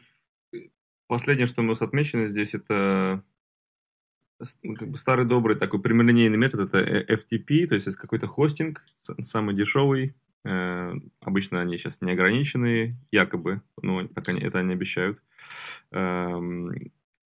последнее, 1.06 1.48
что 1.48 1.60
у 1.60 1.64
нас 1.64 1.82
отмечено 1.82 2.28
здесь, 2.28 2.54
это 2.54 3.22
как 4.62 4.88
бы 4.88 4.98
старый 4.98 5.26
добрый 5.26 5.56
такой 5.56 5.80
прямолинейный 5.80 6.38
метод 6.38 6.60
это 6.60 6.78
э, 6.78 7.16
FTP, 7.16 7.66
то 7.66 7.74
есть 7.74 7.86
это 7.86 7.96
какой-то 7.96 8.26
хостинг, 8.26 8.82
самый 9.24 9.54
дешевый. 9.54 10.14
Э, 10.44 10.92
обычно 11.20 11.60
они 11.60 11.78
сейчас 11.78 12.00
не 12.00 12.12
ограниченные, 12.12 12.96
якобы, 13.10 13.62
но 13.80 14.06
пока 14.08 14.32
это 14.32 14.58
они 14.58 14.72
обещают. 14.72 15.18
Эм, 15.90 16.72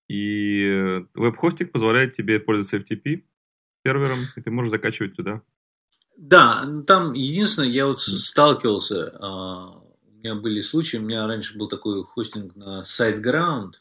и 0.08 1.04
веб-хостинг 1.14 1.72
позволяет 1.72 2.16
тебе 2.16 2.40
пользоваться 2.40 2.78
FTP 2.78 3.24
сервером, 3.86 4.20
и 4.36 4.42
ты 4.42 4.52
можешь 4.52 4.72
закачивать 4.72 5.16
туда. 5.16 5.42
Да, 6.18 6.66
там 6.88 7.14
единственное, 7.14 7.70
я 7.70 7.88
вот 7.88 8.00
сталкивался, 8.00 9.16
а, 9.20 9.82
у 10.08 10.12
меня 10.12 10.36
были 10.36 10.62
случаи, 10.62 10.98
у 10.98 11.02
меня 11.02 11.28
раньше 11.28 11.58
был 11.58 11.68
такой 11.68 12.04
хостинг 12.04 12.56
на 12.56 12.84
SiteGround, 12.84 13.74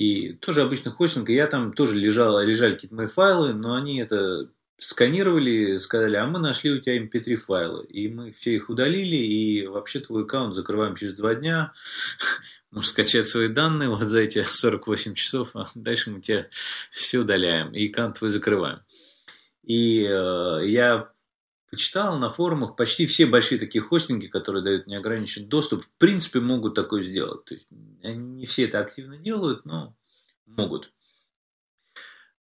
и 0.00 0.32
тоже 0.32 0.62
обычный 0.62 0.92
хостинг, 0.92 1.28
и 1.28 1.34
я 1.34 1.46
там 1.46 1.74
тоже 1.74 1.98
лежал, 1.98 2.40
лежали 2.40 2.72
какие-то 2.72 2.94
мои 2.94 3.06
файлы, 3.06 3.52
но 3.52 3.74
они 3.74 4.00
это 4.00 4.48
сканировали, 4.78 5.76
сказали, 5.76 6.16
а 6.16 6.26
мы 6.26 6.38
нашли 6.38 6.70
у 6.70 6.80
тебя 6.80 6.96
mp3 7.04 7.36
файлы. 7.36 7.84
И 7.84 8.08
мы 8.08 8.32
все 8.32 8.54
их 8.54 8.70
удалили, 8.70 9.16
и 9.16 9.66
вообще 9.66 10.00
твой 10.00 10.22
аккаунт 10.22 10.54
закрываем 10.54 10.96
через 10.96 11.12
два 11.16 11.34
дня. 11.34 11.74
Можешь 12.70 12.92
скачать 12.92 13.26
свои 13.28 13.48
данные 13.48 13.90
вот 13.90 13.98
за 13.98 14.20
эти 14.20 14.42
48 14.42 15.12
часов, 15.12 15.50
а 15.54 15.66
дальше 15.74 16.10
мы 16.10 16.22
тебе 16.22 16.48
все 16.90 17.18
удаляем, 17.18 17.70
и 17.74 17.90
аккаунт 17.90 18.18
твой 18.18 18.30
закрываем. 18.30 18.78
И 19.64 20.00
э, 20.00 20.62
я 20.66 21.10
почитал 21.70 22.18
на 22.18 22.30
форумах, 22.30 22.76
почти 22.76 23.06
все 23.06 23.26
большие 23.26 23.58
такие 23.58 23.82
хостинги, 23.82 24.26
которые 24.26 24.62
дают 24.62 24.86
неограниченный 24.86 25.46
доступ, 25.46 25.84
в 25.84 25.92
принципе, 25.98 26.40
могут 26.40 26.74
такое 26.74 27.02
сделать. 27.02 27.44
То 27.44 27.54
есть, 27.54 27.66
они 28.02 28.18
не 28.18 28.46
все 28.46 28.64
это 28.64 28.80
активно 28.80 29.16
делают, 29.16 29.64
но 29.64 29.96
могут. 30.46 30.92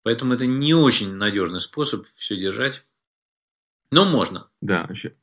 Поэтому 0.03 0.33
это 0.33 0.47
не 0.47 0.74
очень 0.74 1.12
надежный 1.12 1.61
способ 1.61 2.07
все 2.07 2.37
держать. 2.37 2.87
Но 3.91 4.07
можно. 4.07 4.49
Да, 4.61 4.87
вообще. 4.87 5.14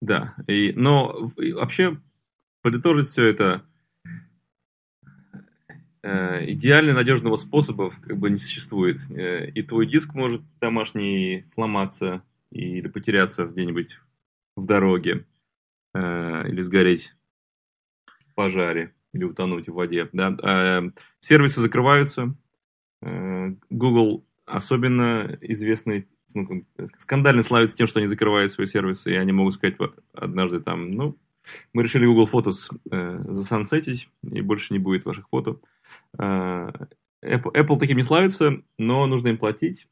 Да. 0.00 0.34
И, 0.46 0.72
но 0.72 1.32
вообще 1.36 2.00
подытожить 2.62 3.08
все 3.08 3.26
это 3.26 3.64
э, 6.02 6.50
идеально 6.52 6.92
надежного 6.92 7.36
способа 7.36 7.90
как 7.90 8.16
бы 8.16 8.30
не 8.30 8.38
существует. 8.38 9.00
Э, 9.10 9.50
и 9.50 9.62
твой 9.62 9.86
диск 9.86 10.14
может 10.14 10.42
домашний 10.60 11.44
сломаться 11.54 12.22
или 12.50 12.88
потеряться 12.88 13.46
где-нибудь 13.46 13.98
в 14.56 14.66
дороге. 14.66 15.26
э, 15.94 16.48
или 16.48 16.60
сгореть 16.60 17.12
в 18.28 18.34
пожаре 18.34 18.94
или 19.12 19.24
утонуть 19.24 19.68
в 19.68 19.74
воде. 19.74 20.08
Да? 20.12 20.36
Э, 20.42 20.90
сервисы 21.20 21.60
закрываются. 21.60 22.34
Э, 23.02 23.54
Google 23.70 24.24
особенно 24.46 25.38
известный, 25.40 26.08
ну, 26.34 26.64
скандально 26.98 27.42
славится 27.42 27.76
тем, 27.76 27.86
что 27.86 27.98
они 27.98 28.06
закрывают 28.06 28.52
свои 28.52 28.66
сервисы, 28.66 29.12
и 29.12 29.16
они 29.16 29.32
могут 29.32 29.54
сказать 29.54 29.76
однажды 30.12 30.60
там, 30.60 30.92
ну, 30.92 31.18
мы 31.72 31.82
решили 31.82 32.06
Google 32.06 32.28
Photos 32.32 32.70
э, 32.90 33.24
засансетить, 33.28 34.08
и 34.22 34.40
больше 34.40 34.72
не 34.72 34.78
будет 34.78 35.04
ваших 35.04 35.28
фото. 35.28 35.60
Э, 36.18 36.70
Apple, 37.22 37.52
Apple 37.52 37.78
таким 37.78 37.96
не 37.98 38.04
славится, 38.04 38.62
но 38.78 39.06
нужно 39.06 39.28
им 39.28 39.38
платить. 39.38 39.86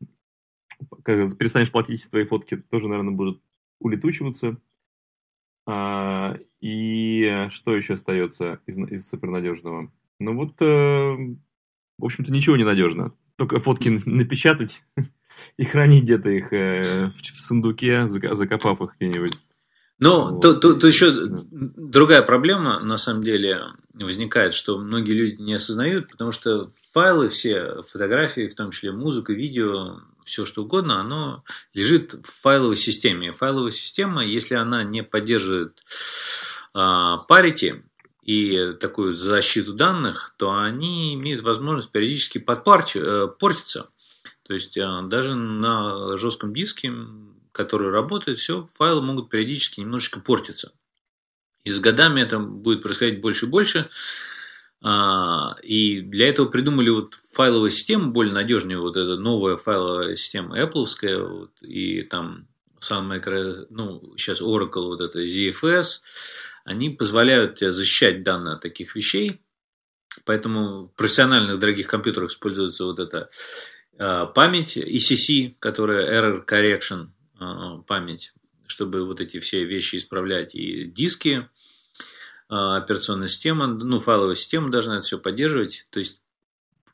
Когда 1.03 1.35
перестанешь 1.35 1.73
платить, 1.73 2.09
твои 2.11 2.25
фотки 2.25 2.57
тоже, 2.57 2.89
наверное, 2.89 3.15
будут 3.15 3.43
улетучиваться. 3.81 4.59
А, 5.67 6.37
и 6.61 7.49
что 7.51 7.77
еще 7.77 7.95
остается 7.95 8.61
из, 8.67 8.79
из 8.79 9.09
супернадежного? 9.09 9.93
Ну 10.19 10.35
вот, 10.35 10.61
э, 10.61 11.37
в 11.99 12.05
общем-то, 12.05 12.33
ничего 12.33 12.57
не 12.57 12.65
надежно. 12.65 13.13
Только 13.37 13.61
фотки 13.61 13.89
напечатать 14.05 14.83
и 15.57 15.65
хранить 15.65 16.05
где-то 16.05 16.31
их 16.31 16.53
э, 16.53 17.11
в, 17.11 17.21
в 17.21 17.41
сундуке, 17.41 18.09
закопав 18.09 18.81
их 18.81 18.97
где-нибудь. 18.99 19.33
Ну, 20.01 20.31
вот. 20.31 20.43
то, 20.61 20.75
то 20.75 20.87
еще 20.87 21.13
другая 21.13 22.23
проблема, 22.23 22.81
на 22.81 22.99
самом 22.99 23.23
деле, 23.23 23.61
возникает, 23.95 24.55
что 24.55 24.79
многие 24.79 25.13
люди 25.13 25.43
не 25.43 25.55
осознают, 25.55 26.09
потому 26.09 26.31
что 26.31 26.73
файлы 26.93 27.29
все, 27.29 27.83
фотографии, 27.83 28.49
в 28.49 28.55
том 28.55 28.71
числе 28.71 28.93
музыка, 28.93 29.33
видео, 29.33 29.99
все 30.29 30.47
что 30.47 30.63
угодно, 30.63 31.01
оно 31.01 31.45
лежит 31.75 32.15
в 32.15 32.41
файловой 32.43 32.77
системе. 32.77 33.33
Файловая 33.33 33.71
система, 33.71 34.25
если 34.25 34.55
она 34.55 34.83
не 34.83 35.03
поддерживает 35.03 35.83
а, 36.75 37.27
parity 37.29 37.83
и 38.23 38.73
такую 38.79 39.15
защиту 39.15 39.73
данных, 39.73 40.35
то 40.37 40.53
они 40.55 41.15
имеют 41.15 41.43
возможность 41.43 41.91
периодически. 41.91 42.39
Э, 42.39 43.29
портиться. 43.39 43.89
То 44.47 44.55
есть 44.55 44.79
а, 44.79 45.03
даже 45.03 45.35
на 45.35 46.17
жестком 46.17 46.55
диске 46.55 46.93
который 47.59 47.91
работает, 47.91 48.39
все, 48.39 48.69
файлы 48.69 49.03
могут 49.03 49.31
периодически 49.31 49.81
немножечко 49.81 50.21
портиться. 50.21 50.73
И 51.65 51.73
с 51.73 51.81
годами 51.81 52.21
это 52.21 52.39
будет 52.39 52.85
происходить 52.85 53.21
больше 53.21 53.47
и 53.47 53.49
больше. 53.49 53.89
А, 54.81 55.57
и 55.63 56.01
для 56.01 56.29
этого 56.29 56.47
придумали 56.47 56.91
вот 56.91 57.15
файловую 57.15 57.71
систему 57.71 58.13
более 58.13 58.33
надежнее, 58.33 58.79
вот 58.79 58.97
эта 58.97 59.17
новая 59.17 59.57
файловая 59.57 60.15
система 60.15 60.59
Apple, 60.59 60.87
вот, 61.19 61.63
и 61.63 62.03
там 62.03 62.47
Sun 62.81 63.09
Micro, 63.09 63.67
ну, 63.71 64.15
сейчас 64.17 64.41
Oracle, 64.41 64.87
вот 64.87 65.01
это 65.01 65.25
ZFS, 65.25 66.03
они 66.65 66.91
позволяют 66.91 67.59
защищать 67.59 68.23
данные 68.23 68.55
от 68.55 68.61
таких 68.61 68.95
вещей. 68.95 69.41
Поэтому 70.25 70.87
в 70.87 70.95
профессиональных 70.95 71.59
дорогих 71.59 71.87
компьютерах 71.87 72.31
используется 72.31 72.85
вот 72.85 72.99
эта 72.99 73.31
а, 73.99 74.27
память 74.27 74.77
ECC, 74.77 75.55
которая 75.59 76.21
Error 76.21 76.45
Correction, 76.47 77.09
а, 77.39 77.79
память, 77.79 78.33
чтобы 78.67 79.05
вот 79.05 79.21
эти 79.21 79.39
все 79.39 79.65
вещи 79.65 79.97
исправлять. 79.97 80.55
И 80.55 80.85
диски, 80.85 81.49
операционная 82.49 83.29
система, 83.29 83.67
ну, 83.67 84.01
файловая 84.01 84.35
система 84.35 84.71
должна 84.71 84.97
это 84.97 85.05
все 85.05 85.19
поддерживать. 85.19 85.87
То 85.91 85.99
есть, 85.99 86.21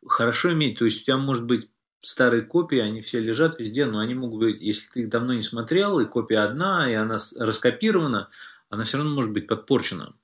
хорошо 0.06 0.52
иметь, 0.52 0.78
то 0.78 0.84
есть, 0.84 1.02
у 1.02 1.04
тебя 1.04 1.16
может 1.16 1.46
быть 1.46 1.70
старые 2.00 2.42
копии, 2.42 2.78
они 2.78 3.00
все 3.00 3.20
лежат 3.20 3.58
везде, 3.58 3.86
но 3.86 3.98
они 3.98 4.14
могут 4.14 4.40
быть, 4.40 4.60
если 4.60 4.88
ты 4.90 5.00
их 5.00 5.08
давно 5.08 5.32
не 5.32 5.42
смотрел, 5.42 6.00
и 6.00 6.06
копия 6.06 6.40
одна, 6.40 6.90
и 6.90 6.94
она 6.94 7.18
раскопирована, 7.36 8.30
она 8.68 8.84
все 8.84 8.98
равно 8.98 9.14
может 9.14 9.32
быть 9.32 9.46
подпорчена. 9.46 10.14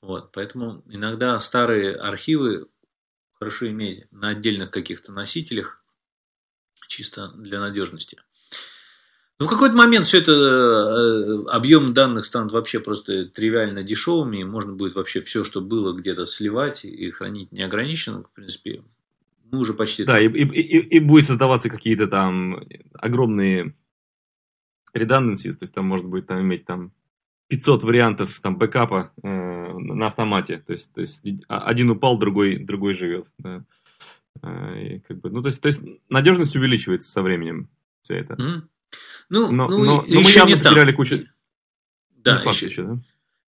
Вот, 0.00 0.32
поэтому 0.32 0.82
иногда 0.88 1.38
старые 1.38 1.94
архивы 1.94 2.68
хорошо 3.34 3.68
иметь 3.68 4.10
на 4.10 4.30
отдельных 4.30 4.70
каких-то 4.70 5.12
носителях, 5.12 5.84
чисто 6.88 7.28
для 7.28 7.60
надежности. 7.60 8.20
Ну, 9.42 9.48
в 9.48 9.50
какой-то 9.50 9.74
момент 9.74 10.06
все 10.06 10.18
это 10.18 10.30
э, 10.30 11.44
объем 11.50 11.92
данных 11.92 12.24
станут 12.26 12.52
вообще 12.52 12.78
просто 12.78 13.26
тривиально 13.26 13.82
дешевыми, 13.82 14.36
и 14.36 14.44
можно 14.44 14.72
будет 14.72 14.94
вообще 14.94 15.20
все, 15.20 15.42
что 15.42 15.60
было, 15.60 15.92
где-то 15.92 16.26
сливать 16.26 16.84
и 16.84 17.10
хранить 17.10 17.50
неограниченно, 17.50 18.22
в 18.22 18.30
принципе. 18.30 18.84
Мы 19.50 19.58
уже 19.58 19.74
почти... 19.74 20.04
Да, 20.04 20.20
и, 20.20 20.28
и, 20.28 20.44
и, 20.44 20.78
и 20.96 21.00
будет 21.00 21.26
создаваться 21.26 21.70
какие-то 21.70 22.06
там 22.06 22.64
огромные 22.94 23.74
redundancies, 24.94 25.54
то 25.54 25.64
есть 25.64 25.74
там 25.74 25.86
может 25.86 26.06
быть 26.06 26.28
там 26.28 26.40
иметь 26.42 26.64
там 26.64 26.92
500 27.48 27.82
вариантов 27.82 28.38
там 28.40 28.56
бэкапа 28.56 29.12
э, 29.24 29.28
на 29.28 30.06
автомате, 30.06 30.62
то 30.64 30.72
есть, 30.72 30.92
то 30.92 31.00
есть 31.00 31.20
один 31.48 31.90
упал, 31.90 32.16
другой, 32.16 32.58
другой 32.58 32.94
живет. 32.94 33.26
Да. 33.38 33.64
Э, 34.40 34.80
и 34.80 34.98
как 35.00 35.20
бы, 35.20 35.30
ну, 35.30 35.42
то 35.42 35.48
есть, 35.48 35.60
то 35.60 35.66
есть 35.66 35.80
надежность 36.08 36.54
увеличивается 36.54 37.10
со 37.10 37.22
временем, 37.22 37.68
все 38.02 38.18
это. 38.18 38.34
Mm-hmm. 38.34 38.62
Ну, 39.32 39.50
но, 39.50 39.66
ну 39.66 39.78
но, 39.78 40.04
но 40.06 40.20
еще 40.20 40.44
мы 40.44 40.50
не 40.50 40.56
потеряли 40.56 40.90
там. 40.90 40.96
кучу... 40.96 41.26
Да, 42.16 42.42
еще, 42.44 42.66
еще, 42.66 42.82
да? 42.82 42.98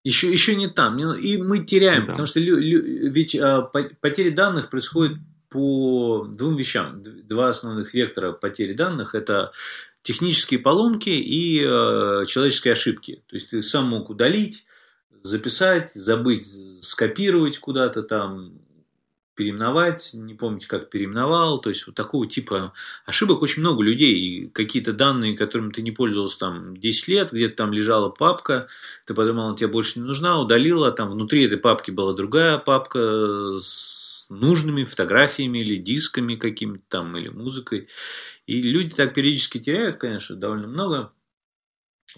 еще, 0.03 0.33
еще 0.33 0.57
не 0.57 0.67
там. 0.67 0.99
И 1.15 1.37
мы 1.37 1.59
теряем, 1.59 2.01
не 2.01 2.07
потому 2.07 2.25
там. 2.25 2.27
что 2.27 2.41
лю, 2.41 2.57
лю, 2.57 3.11
ведь 3.13 3.37
а, 3.37 3.71
потери 4.01 4.31
данных 4.31 4.71
происходят 4.71 5.19
по 5.51 6.27
двум 6.35 6.57
вещам. 6.57 7.03
Два 7.29 7.51
основных 7.51 7.93
вектора 7.93 8.33
потери 8.33 8.73
данных– 8.73 9.15
это 9.15 9.53
технические 10.01 10.61
поломки 10.61 11.11
и 11.11 11.61
э, 11.61 12.25
человеческие 12.27 12.73
ошибки. 12.73 13.23
То 13.27 13.37
есть 13.37 13.51
ты 13.51 13.63
сам 13.63 13.89
мог 13.89 14.09
удалить, 14.09 14.65
записать, 15.23 15.93
забыть, 15.93 16.47
скопировать 16.83 17.59
куда-то 17.59 18.03
там, 18.03 18.59
переименовать, 19.35 20.11
не 20.15 20.35
помните, 20.35 20.67
как 20.69 20.91
переименовал, 20.91 21.61
то 21.61 21.69
есть 21.69 21.87
вот 21.87 21.95
такого 21.95 22.27
типа 22.27 22.73
ошибок 23.07 23.43
очень 23.43 23.63
много 23.63 23.83
людей, 23.83 24.15
и 24.15 24.49
какие-то 24.49 24.93
данные, 24.93 25.37
которыми 25.37 25.73
ты 25.73 25.83
не 25.83 25.91
пользовался 25.91 26.39
там 26.39 26.77
10 26.77 27.09
лет, 27.09 27.33
где-то 27.33 27.57
там 27.57 27.73
лежала 27.73 28.09
папка, 28.09 28.69
ты 29.07 29.15
подумал, 29.15 29.49
она 29.49 29.57
тебе 29.57 29.69
больше 29.69 29.99
не 29.99 30.07
нужна, 30.07 30.41
удалила, 30.41 30.93
там 30.93 31.11
внутри 31.11 31.45
этой 31.45 31.59
папки 31.59 31.91
была 31.91 32.13
другая 32.13 32.59
папка 32.59 33.55
с 33.59 34.29
нужными 34.31 34.85
фотографиями 34.85 35.59
или 35.59 35.77
дисками 35.77 36.37
какими-то 36.37 36.85
там, 36.89 37.17
или 37.17 37.29
музыкой, 37.29 37.89
и 38.47 38.63
люди 38.63 38.95
так 38.95 39.15
периодически 39.15 39.59
теряют, 39.59 39.97
конечно, 39.97 40.37
довольно 40.37 40.67
много, 40.67 41.13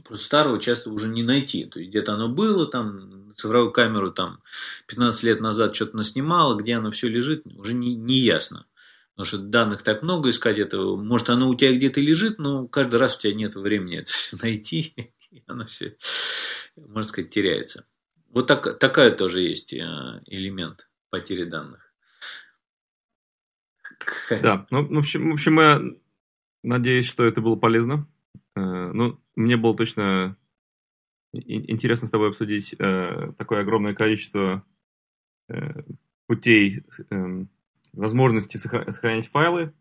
Просто 0.05 0.25
старого 0.25 0.61
часто 0.61 0.91
уже 0.91 1.09
не 1.09 1.23
найти. 1.23 1.65
То 1.65 1.79
есть 1.79 1.91
где-то 1.91 2.15
оно 2.15 2.29
было, 2.29 2.67
там 2.67 3.33
цифровую 3.35 3.73
камеру 3.73 4.11
там 4.11 4.41
15 4.89 5.23
лет 5.23 5.41
назад 5.41 5.75
что-то 5.75 5.97
наснимало, 5.97 6.57
где 6.57 6.77
оно 6.77 6.91
все 6.91 7.09
лежит, 7.09 7.45
уже 7.57 7.75
не, 7.75 7.95
не 7.95 8.19
ясно. 8.19 8.67
Потому 9.15 9.27
что 9.27 9.39
данных 9.39 9.83
так 9.83 10.03
много 10.03 10.29
искать 10.29 10.59
этого. 10.59 10.97
Может, 10.97 11.31
оно 11.31 11.49
у 11.49 11.55
тебя 11.55 11.75
где-то 11.75 12.01
лежит, 12.01 12.39
но 12.39 12.67
каждый 12.69 12.97
раз 12.97 13.17
у 13.17 13.21
тебя 13.21 13.35
нет 13.35 13.55
времени 13.55 13.99
это 13.99 14.11
все 14.11 14.37
найти. 14.43 14.95
И 15.31 15.43
оно 15.47 15.67
все, 15.67 15.97
можно 16.77 17.09
сказать, 17.09 17.31
теряется. 17.31 17.87
Вот 18.29 18.47
так, 18.47 18.79
такая 18.79 19.11
тоже 19.11 19.41
есть 19.41 19.73
э, 19.73 20.21
элемент 20.27 20.89
потери 21.09 21.45
данных. 21.45 21.93
Да, 24.29 24.67
ну, 24.71 24.87
в 24.87 24.99
общем, 24.99 25.31
в 25.31 25.33
общем, 25.33 25.61
я 25.61 25.81
надеюсь, 26.63 27.07
что 27.07 27.25
это 27.25 27.41
было 27.41 27.57
полезно. 27.57 28.07
Э, 28.57 28.91
ну, 28.93 29.21
мне 29.37 29.57
было 29.57 29.77
точно 29.77 30.37
интересно 31.33 32.09
с 32.09 32.11
тобой 32.11 32.31
обсудить 32.31 32.75
э, 32.79 33.33
такое 33.39 33.61
огромное 33.61 33.95
количество 33.95 34.65
э, 35.49 35.83
путей, 36.27 36.83
э, 37.11 37.45
возможностей 37.93 38.59
сохранять 38.59 39.29
файлы. 39.29 39.73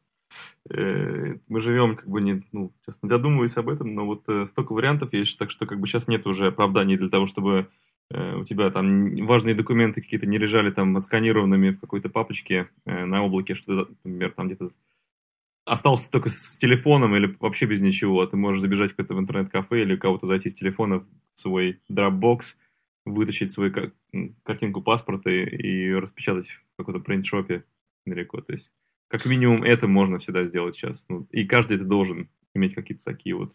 Мы 0.67 1.61
живем, 1.61 1.95
как 1.95 2.09
бы, 2.09 2.19
не, 2.19 2.43
ну, 2.51 2.73
сейчас 2.81 2.97
не 3.03 3.07
задумываясь 3.07 3.55
об 3.57 3.69
этом, 3.69 3.93
но 3.93 4.05
вот 4.05 4.23
столько 4.49 4.73
вариантов 4.73 5.13
есть, 5.13 5.37
так 5.37 5.51
что 5.51 5.67
как 5.67 5.79
бы 5.79 5.87
сейчас 5.87 6.07
нет 6.07 6.25
уже 6.25 6.47
оправданий 6.47 6.97
для 6.97 7.09
того, 7.09 7.27
чтобы 7.27 7.69
у 8.09 8.43
тебя 8.43 8.71
там 8.71 9.15
важные 9.27 9.53
документы 9.53 10.01
какие-то 10.01 10.25
не 10.25 10.39
лежали 10.39 10.71
там 10.71 10.97
отсканированными 10.97 11.69
в 11.69 11.79
какой-то 11.79 12.09
папочке 12.09 12.69
на 12.85 13.23
облаке, 13.23 13.53
что, 13.53 13.87
например, 14.03 14.31
там 14.31 14.47
где-то 14.47 14.71
остался 15.65 16.09
только 16.09 16.29
с 16.29 16.57
телефоном 16.57 17.15
или 17.15 17.35
вообще 17.39 17.65
без 17.65 17.81
ничего, 17.81 18.25
ты 18.25 18.37
можешь 18.37 18.61
забежать 18.61 18.91
в 18.91 18.95
какое-то 18.95 19.15
в 19.15 19.19
интернет-кафе 19.19 19.81
или 19.81 19.95
кого-то 19.95 20.27
зайти 20.27 20.49
с 20.49 20.55
телефона 20.55 20.99
в 20.99 21.07
свой 21.33 21.81
Dropbox, 21.91 22.55
вытащить 23.05 23.51
свою 23.51 23.73
картинку 24.43 24.81
паспорта 24.81 25.29
и, 25.29 25.43
и 25.43 25.93
распечатать 25.93 26.47
в 26.47 26.77
каком-то 26.77 27.01
принтшопе 27.01 27.65
далеко. 28.05 28.41
То 28.41 28.53
есть, 28.53 28.71
как 29.07 29.25
минимум, 29.25 29.63
это 29.63 29.87
можно 29.87 30.19
всегда 30.19 30.45
сделать 30.45 30.75
сейчас. 30.75 31.03
Ну, 31.09 31.27
и 31.31 31.45
каждый 31.45 31.77
это 31.77 31.85
должен 31.85 32.29
иметь 32.53 32.75
какие-то 32.75 33.03
такие 33.03 33.35
вот 33.35 33.53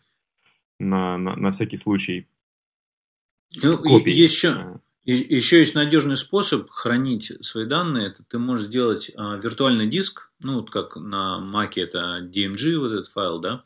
на, 0.78 1.16
на, 1.16 1.36
на 1.36 1.52
всякий 1.52 1.76
случай 1.76 2.28
ну, 3.62 3.78
копии. 3.78 4.12
Еще, 4.12 4.80
и, 5.04 5.34
еще 5.34 5.60
есть 5.60 5.74
надежный 5.74 6.16
способ 6.16 6.70
хранить 6.70 7.32
свои 7.40 7.64
данные. 7.64 8.08
Это 8.08 8.22
ты 8.22 8.38
можешь 8.38 8.66
сделать 8.66 9.10
а, 9.16 9.36
виртуальный 9.36 9.86
диск, 9.86 10.30
ну, 10.40 10.56
вот 10.56 10.70
как 10.70 10.96
на 10.96 11.40
Mac 11.40 11.72
это 11.76 12.20
DMG, 12.20 12.76
вот 12.76 12.92
этот 12.92 13.06
файл, 13.06 13.38
да, 13.38 13.64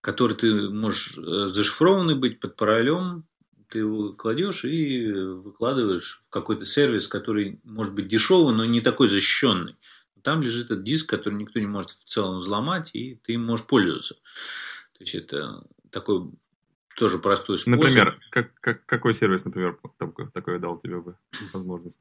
который 0.00 0.36
ты 0.36 0.70
можешь 0.70 1.18
э, 1.18 1.48
зашифрованный 1.48 2.14
быть 2.14 2.38
под 2.40 2.56
паролем, 2.56 3.26
ты 3.68 3.80
его 3.80 4.12
кладешь 4.12 4.64
и 4.64 5.10
выкладываешь 5.10 6.22
в 6.26 6.30
какой-то 6.30 6.64
сервис, 6.64 7.08
который 7.08 7.60
может 7.64 7.94
быть 7.94 8.08
дешевый, 8.08 8.54
но 8.54 8.64
не 8.64 8.80
такой 8.80 9.08
защищенный. 9.08 9.76
Там 10.22 10.42
лежит 10.42 10.66
этот 10.66 10.84
диск, 10.84 11.08
который 11.08 11.34
никто 11.34 11.58
не 11.58 11.66
может 11.66 11.90
в 11.90 12.04
целом 12.04 12.38
взломать, 12.38 12.90
и 12.94 13.20
ты 13.24 13.34
им 13.34 13.44
можешь 13.44 13.66
пользоваться. 13.66 14.14
То 14.14 15.00
есть 15.00 15.14
это 15.14 15.64
такой 15.90 16.30
тоже 16.96 17.18
простой 17.18 17.58
способ. 17.58 17.80
Например, 17.80 18.18
как, 18.30 18.54
как, 18.60 18.86
какой 18.86 19.14
сервис, 19.14 19.44
например, 19.44 19.78
такой, 19.98 20.30
такой 20.30 20.58
дал 20.58 20.78
тебе 20.78 21.00
бы 21.00 21.16
возможность? 21.52 22.00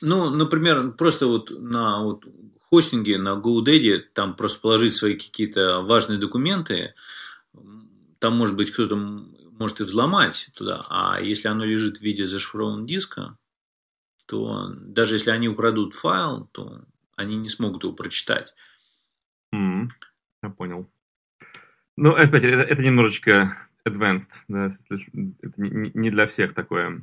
Ну, 0.00 0.30
например, 0.30 0.92
просто 0.92 1.26
вот 1.26 1.50
на 1.50 2.02
вот 2.02 2.24
хостинге, 2.70 3.18
на 3.18 3.34
GoDaddy, 3.34 3.98
там 4.14 4.36
просто 4.36 4.60
положить 4.60 4.94
свои 4.94 5.14
какие-то 5.14 5.82
важные 5.82 6.18
документы, 6.18 6.94
там, 8.20 8.36
может 8.36 8.56
быть, 8.56 8.70
кто-то 8.70 8.96
может 8.96 9.80
и 9.80 9.84
взломать 9.84 10.48
туда, 10.56 10.82
а 10.88 11.20
если 11.20 11.48
оно 11.48 11.64
лежит 11.64 11.98
в 11.98 12.02
виде 12.02 12.26
зашифрованного 12.26 12.86
диска, 12.86 13.36
то 14.26 14.68
даже 14.74 15.16
если 15.16 15.32
они 15.32 15.48
украдут 15.48 15.94
файл, 15.94 16.48
то 16.52 16.84
они 17.16 17.36
не 17.36 17.48
смогут 17.48 17.82
его 17.82 17.92
прочитать. 17.92 18.54
Mm, 19.54 19.88
я 20.42 20.50
понял. 20.50 20.88
Ну, 21.96 22.14
опять, 22.14 22.44
это, 22.44 22.62
это 22.62 22.82
немножечко 22.82 23.69
advanced, 23.88 24.30
да, 24.48 24.66
это 24.66 25.54
не, 25.56 26.10
для 26.10 26.26
всех 26.26 26.54
такое. 26.54 27.02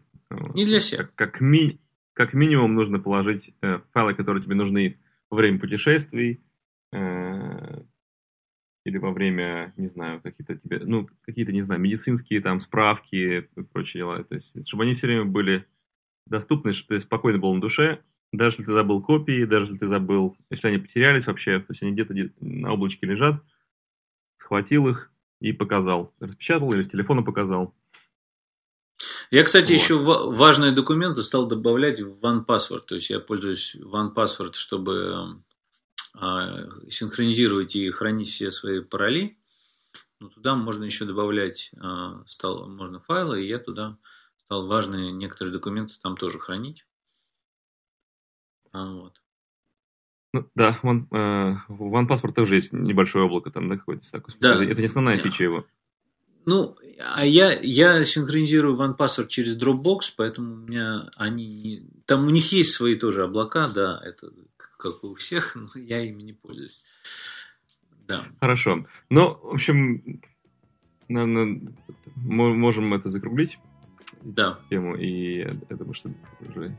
Не 0.54 0.66
для 0.66 0.80
всех. 0.80 1.14
Как, 1.16 1.16
как, 1.16 1.42
ми, 1.42 1.80
как 2.14 2.34
минимум 2.34 2.76
нужно 2.76 3.00
положить 3.00 3.54
э, 3.62 3.80
файлы, 3.94 4.14
которые 4.14 4.44
тебе 4.44 4.56
нужны 4.56 4.98
во 5.30 5.38
время 5.38 5.60
путешествий, 5.60 6.42
э, 6.92 7.82
или 8.86 8.98
во 8.98 9.12
время, 9.12 9.74
не 9.76 9.90
знаю, 9.90 10.22
какие-то 10.22 10.56
тебе, 10.56 10.80
ну, 10.80 11.10
какие-то, 11.22 11.52
не 11.52 11.62
знаю, 11.62 11.82
медицинские 11.82 12.42
там 12.42 12.62
справки 12.62 13.16
и 13.16 13.62
прочие 13.74 14.02
дела. 14.02 14.24
То 14.24 14.36
есть, 14.36 14.52
чтобы 14.68 14.84
они 14.84 14.94
все 14.94 15.08
время 15.08 15.26
были 15.26 15.66
доступны, 16.26 16.74
чтобы 16.74 17.00
ты 17.00 17.06
спокойно 17.06 17.38
был 17.38 17.54
на 17.54 17.62
душе, 17.62 18.02
даже 18.32 18.56
если 18.56 18.66
ты 18.66 18.72
забыл 18.72 19.02
копии, 19.02 19.46
даже 19.46 19.66
если 19.66 19.78
ты 19.78 19.88
забыл, 19.88 20.38
если 20.50 20.68
они 20.68 20.78
потерялись 20.78 21.28
вообще, 21.28 21.60
то 21.60 21.68
есть 21.70 21.82
они 21.82 21.94
где-то 21.94 22.14
на 22.40 22.74
облачке 22.74 23.08
лежат, 23.08 23.42
схватил 24.38 24.88
их 24.88 25.12
и 25.40 25.54
показал. 25.54 26.14
Распечатал 26.20 26.74
или 26.74 26.84
с 26.84 26.90
телефона 26.90 27.24
показал. 27.24 27.74
Я, 29.30 29.44
кстати, 29.44 29.72
вот. 29.72 29.80
еще 29.80 29.98
важные 29.98 30.72
документы 30.72 31.22
стал 31.22 31.48
добавлять 31.48 32.00
в 32.02 32.26
OnePassword. 32.26 32.82
То 32.88 32.96
есть 32.96 33.10
я 33.10 33.20
пользуюсь 33.20 33.76
OnePassword, 33.76 34.54
чтобы 34.54 35.44
а, 36.16 36.66
синхронизировать 36.90 37.76
и 37.76 37.90
хранить 37.92 38.30
все 38.30 38.52
свои 38.52 38.80
пароли. 38.80 39.38
Но 40.20 40.30
туда 40.30 40.56
можно 40.56 40.84
еще 40.84 41.06
добавлять, 41.06 41.72
а, 41.80 42.24
стал, 42.26 42.68
можно 42.68 43.00
файлы, 43.00 43.44
и 43.44 43.48
я 43.48 43.60
туда 43.60 43.98
стал 44.38 44.66
важные 44.66 45.12
некоторые 45.12 45.54
документы 45.54 45.96
там 46.02 46.18
тоже 46.18 46.40
хранить. 46.40 46.88
А, 48.72 48.92
вот. 48.94 49.17
Ну, 50.34 50.46
да, 50.56 50.78
One, 50.84 51.06
э, 51.12 51.56
OnePassword 51.70 52.34
тоже 52.34 52.56
есть 52.56 52.74
небольшое 52.74 53.26
облако 53.26 53.50
там, 53.50 53.70
да, 53.70 53.78
какое-то 53.78 54.12
такое. 54.12 54.36
Да. 54.40 54.64
Это 54.64 54.82
не 54.82 54.88
основная 54.88 55.18
фича 55.18 55.44
его. 55.44 55.66
Ну, 56.46 56.76
а 57.14 57.26
я, 57.26 57.60
я 57.62 58.06
синхронизирую 58.06 58.78
OnePassword 58.78 59.28
через 59.28 59.62
Dropbox, 59.62 60.14
поэтому 60.16 60.54
у 60.54 60.58
меня 60.58 61.10
они 61.18 61.46
не... 61.46 61.90
Там 62.06 62.26
у 62.26 62.30
них 62.30 62.52
есть 62.54 62.72
свои 62.72 62.96
тоже 62.96 63.26
облака, 63.26 63.68
да, 63.68 64.02
это 64.04 64.32
как 64.78 65.04
у 65.04 65.14
всех, 65.14 65.56
но 65.56 65.68
я 65.76 66.02
ими 66.04 66.24
не 66.24 66.34
пользуюсь. 66.34 66.84
Да. 68.08 68.26
Хорошо. 68.40 68.86
Ну, 69.10 69.38
в 69.44 69.56
общем, 69.56 70.22
наверное, 71.10 71.62
мы 72.16 72.54
можем 72.56 72.94
это 72.94 73.10
закруглить. 73.10 73.60
Да. 74.22 74.60
Тему, 74.70 74.96
и 74.96 75.40
я 75.40 75.76
думаю, 75.76 75.94
что 75.94 76.10
уже 76.48 76.78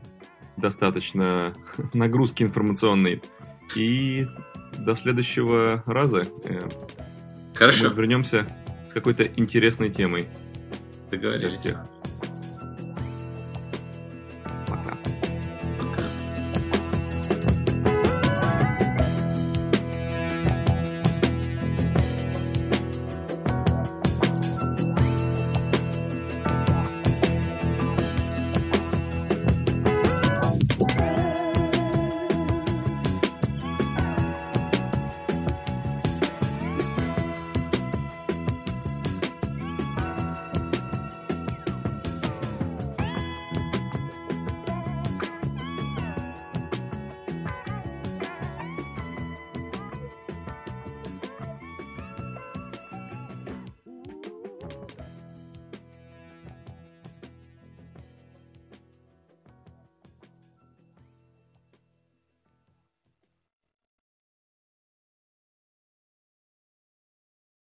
достаточно 0.57 1.53
нагрузки 1.93 2.43
информационной. 2.43 3.21
И 3.75 4.27
до 4.77 4.95
следующего 4.95 5.83
раза. 5.85 6.23
Э, 6.45 6.69
Хорошо. 7.53 7.89
Мы 7.89 7.95
вернемся 7.95 8.47
с 8.89 8.93
какой-то 8.93 9.23
интересной 9.23 9.89
темой. 9.89 10.27
Договорились. 11.11 11.75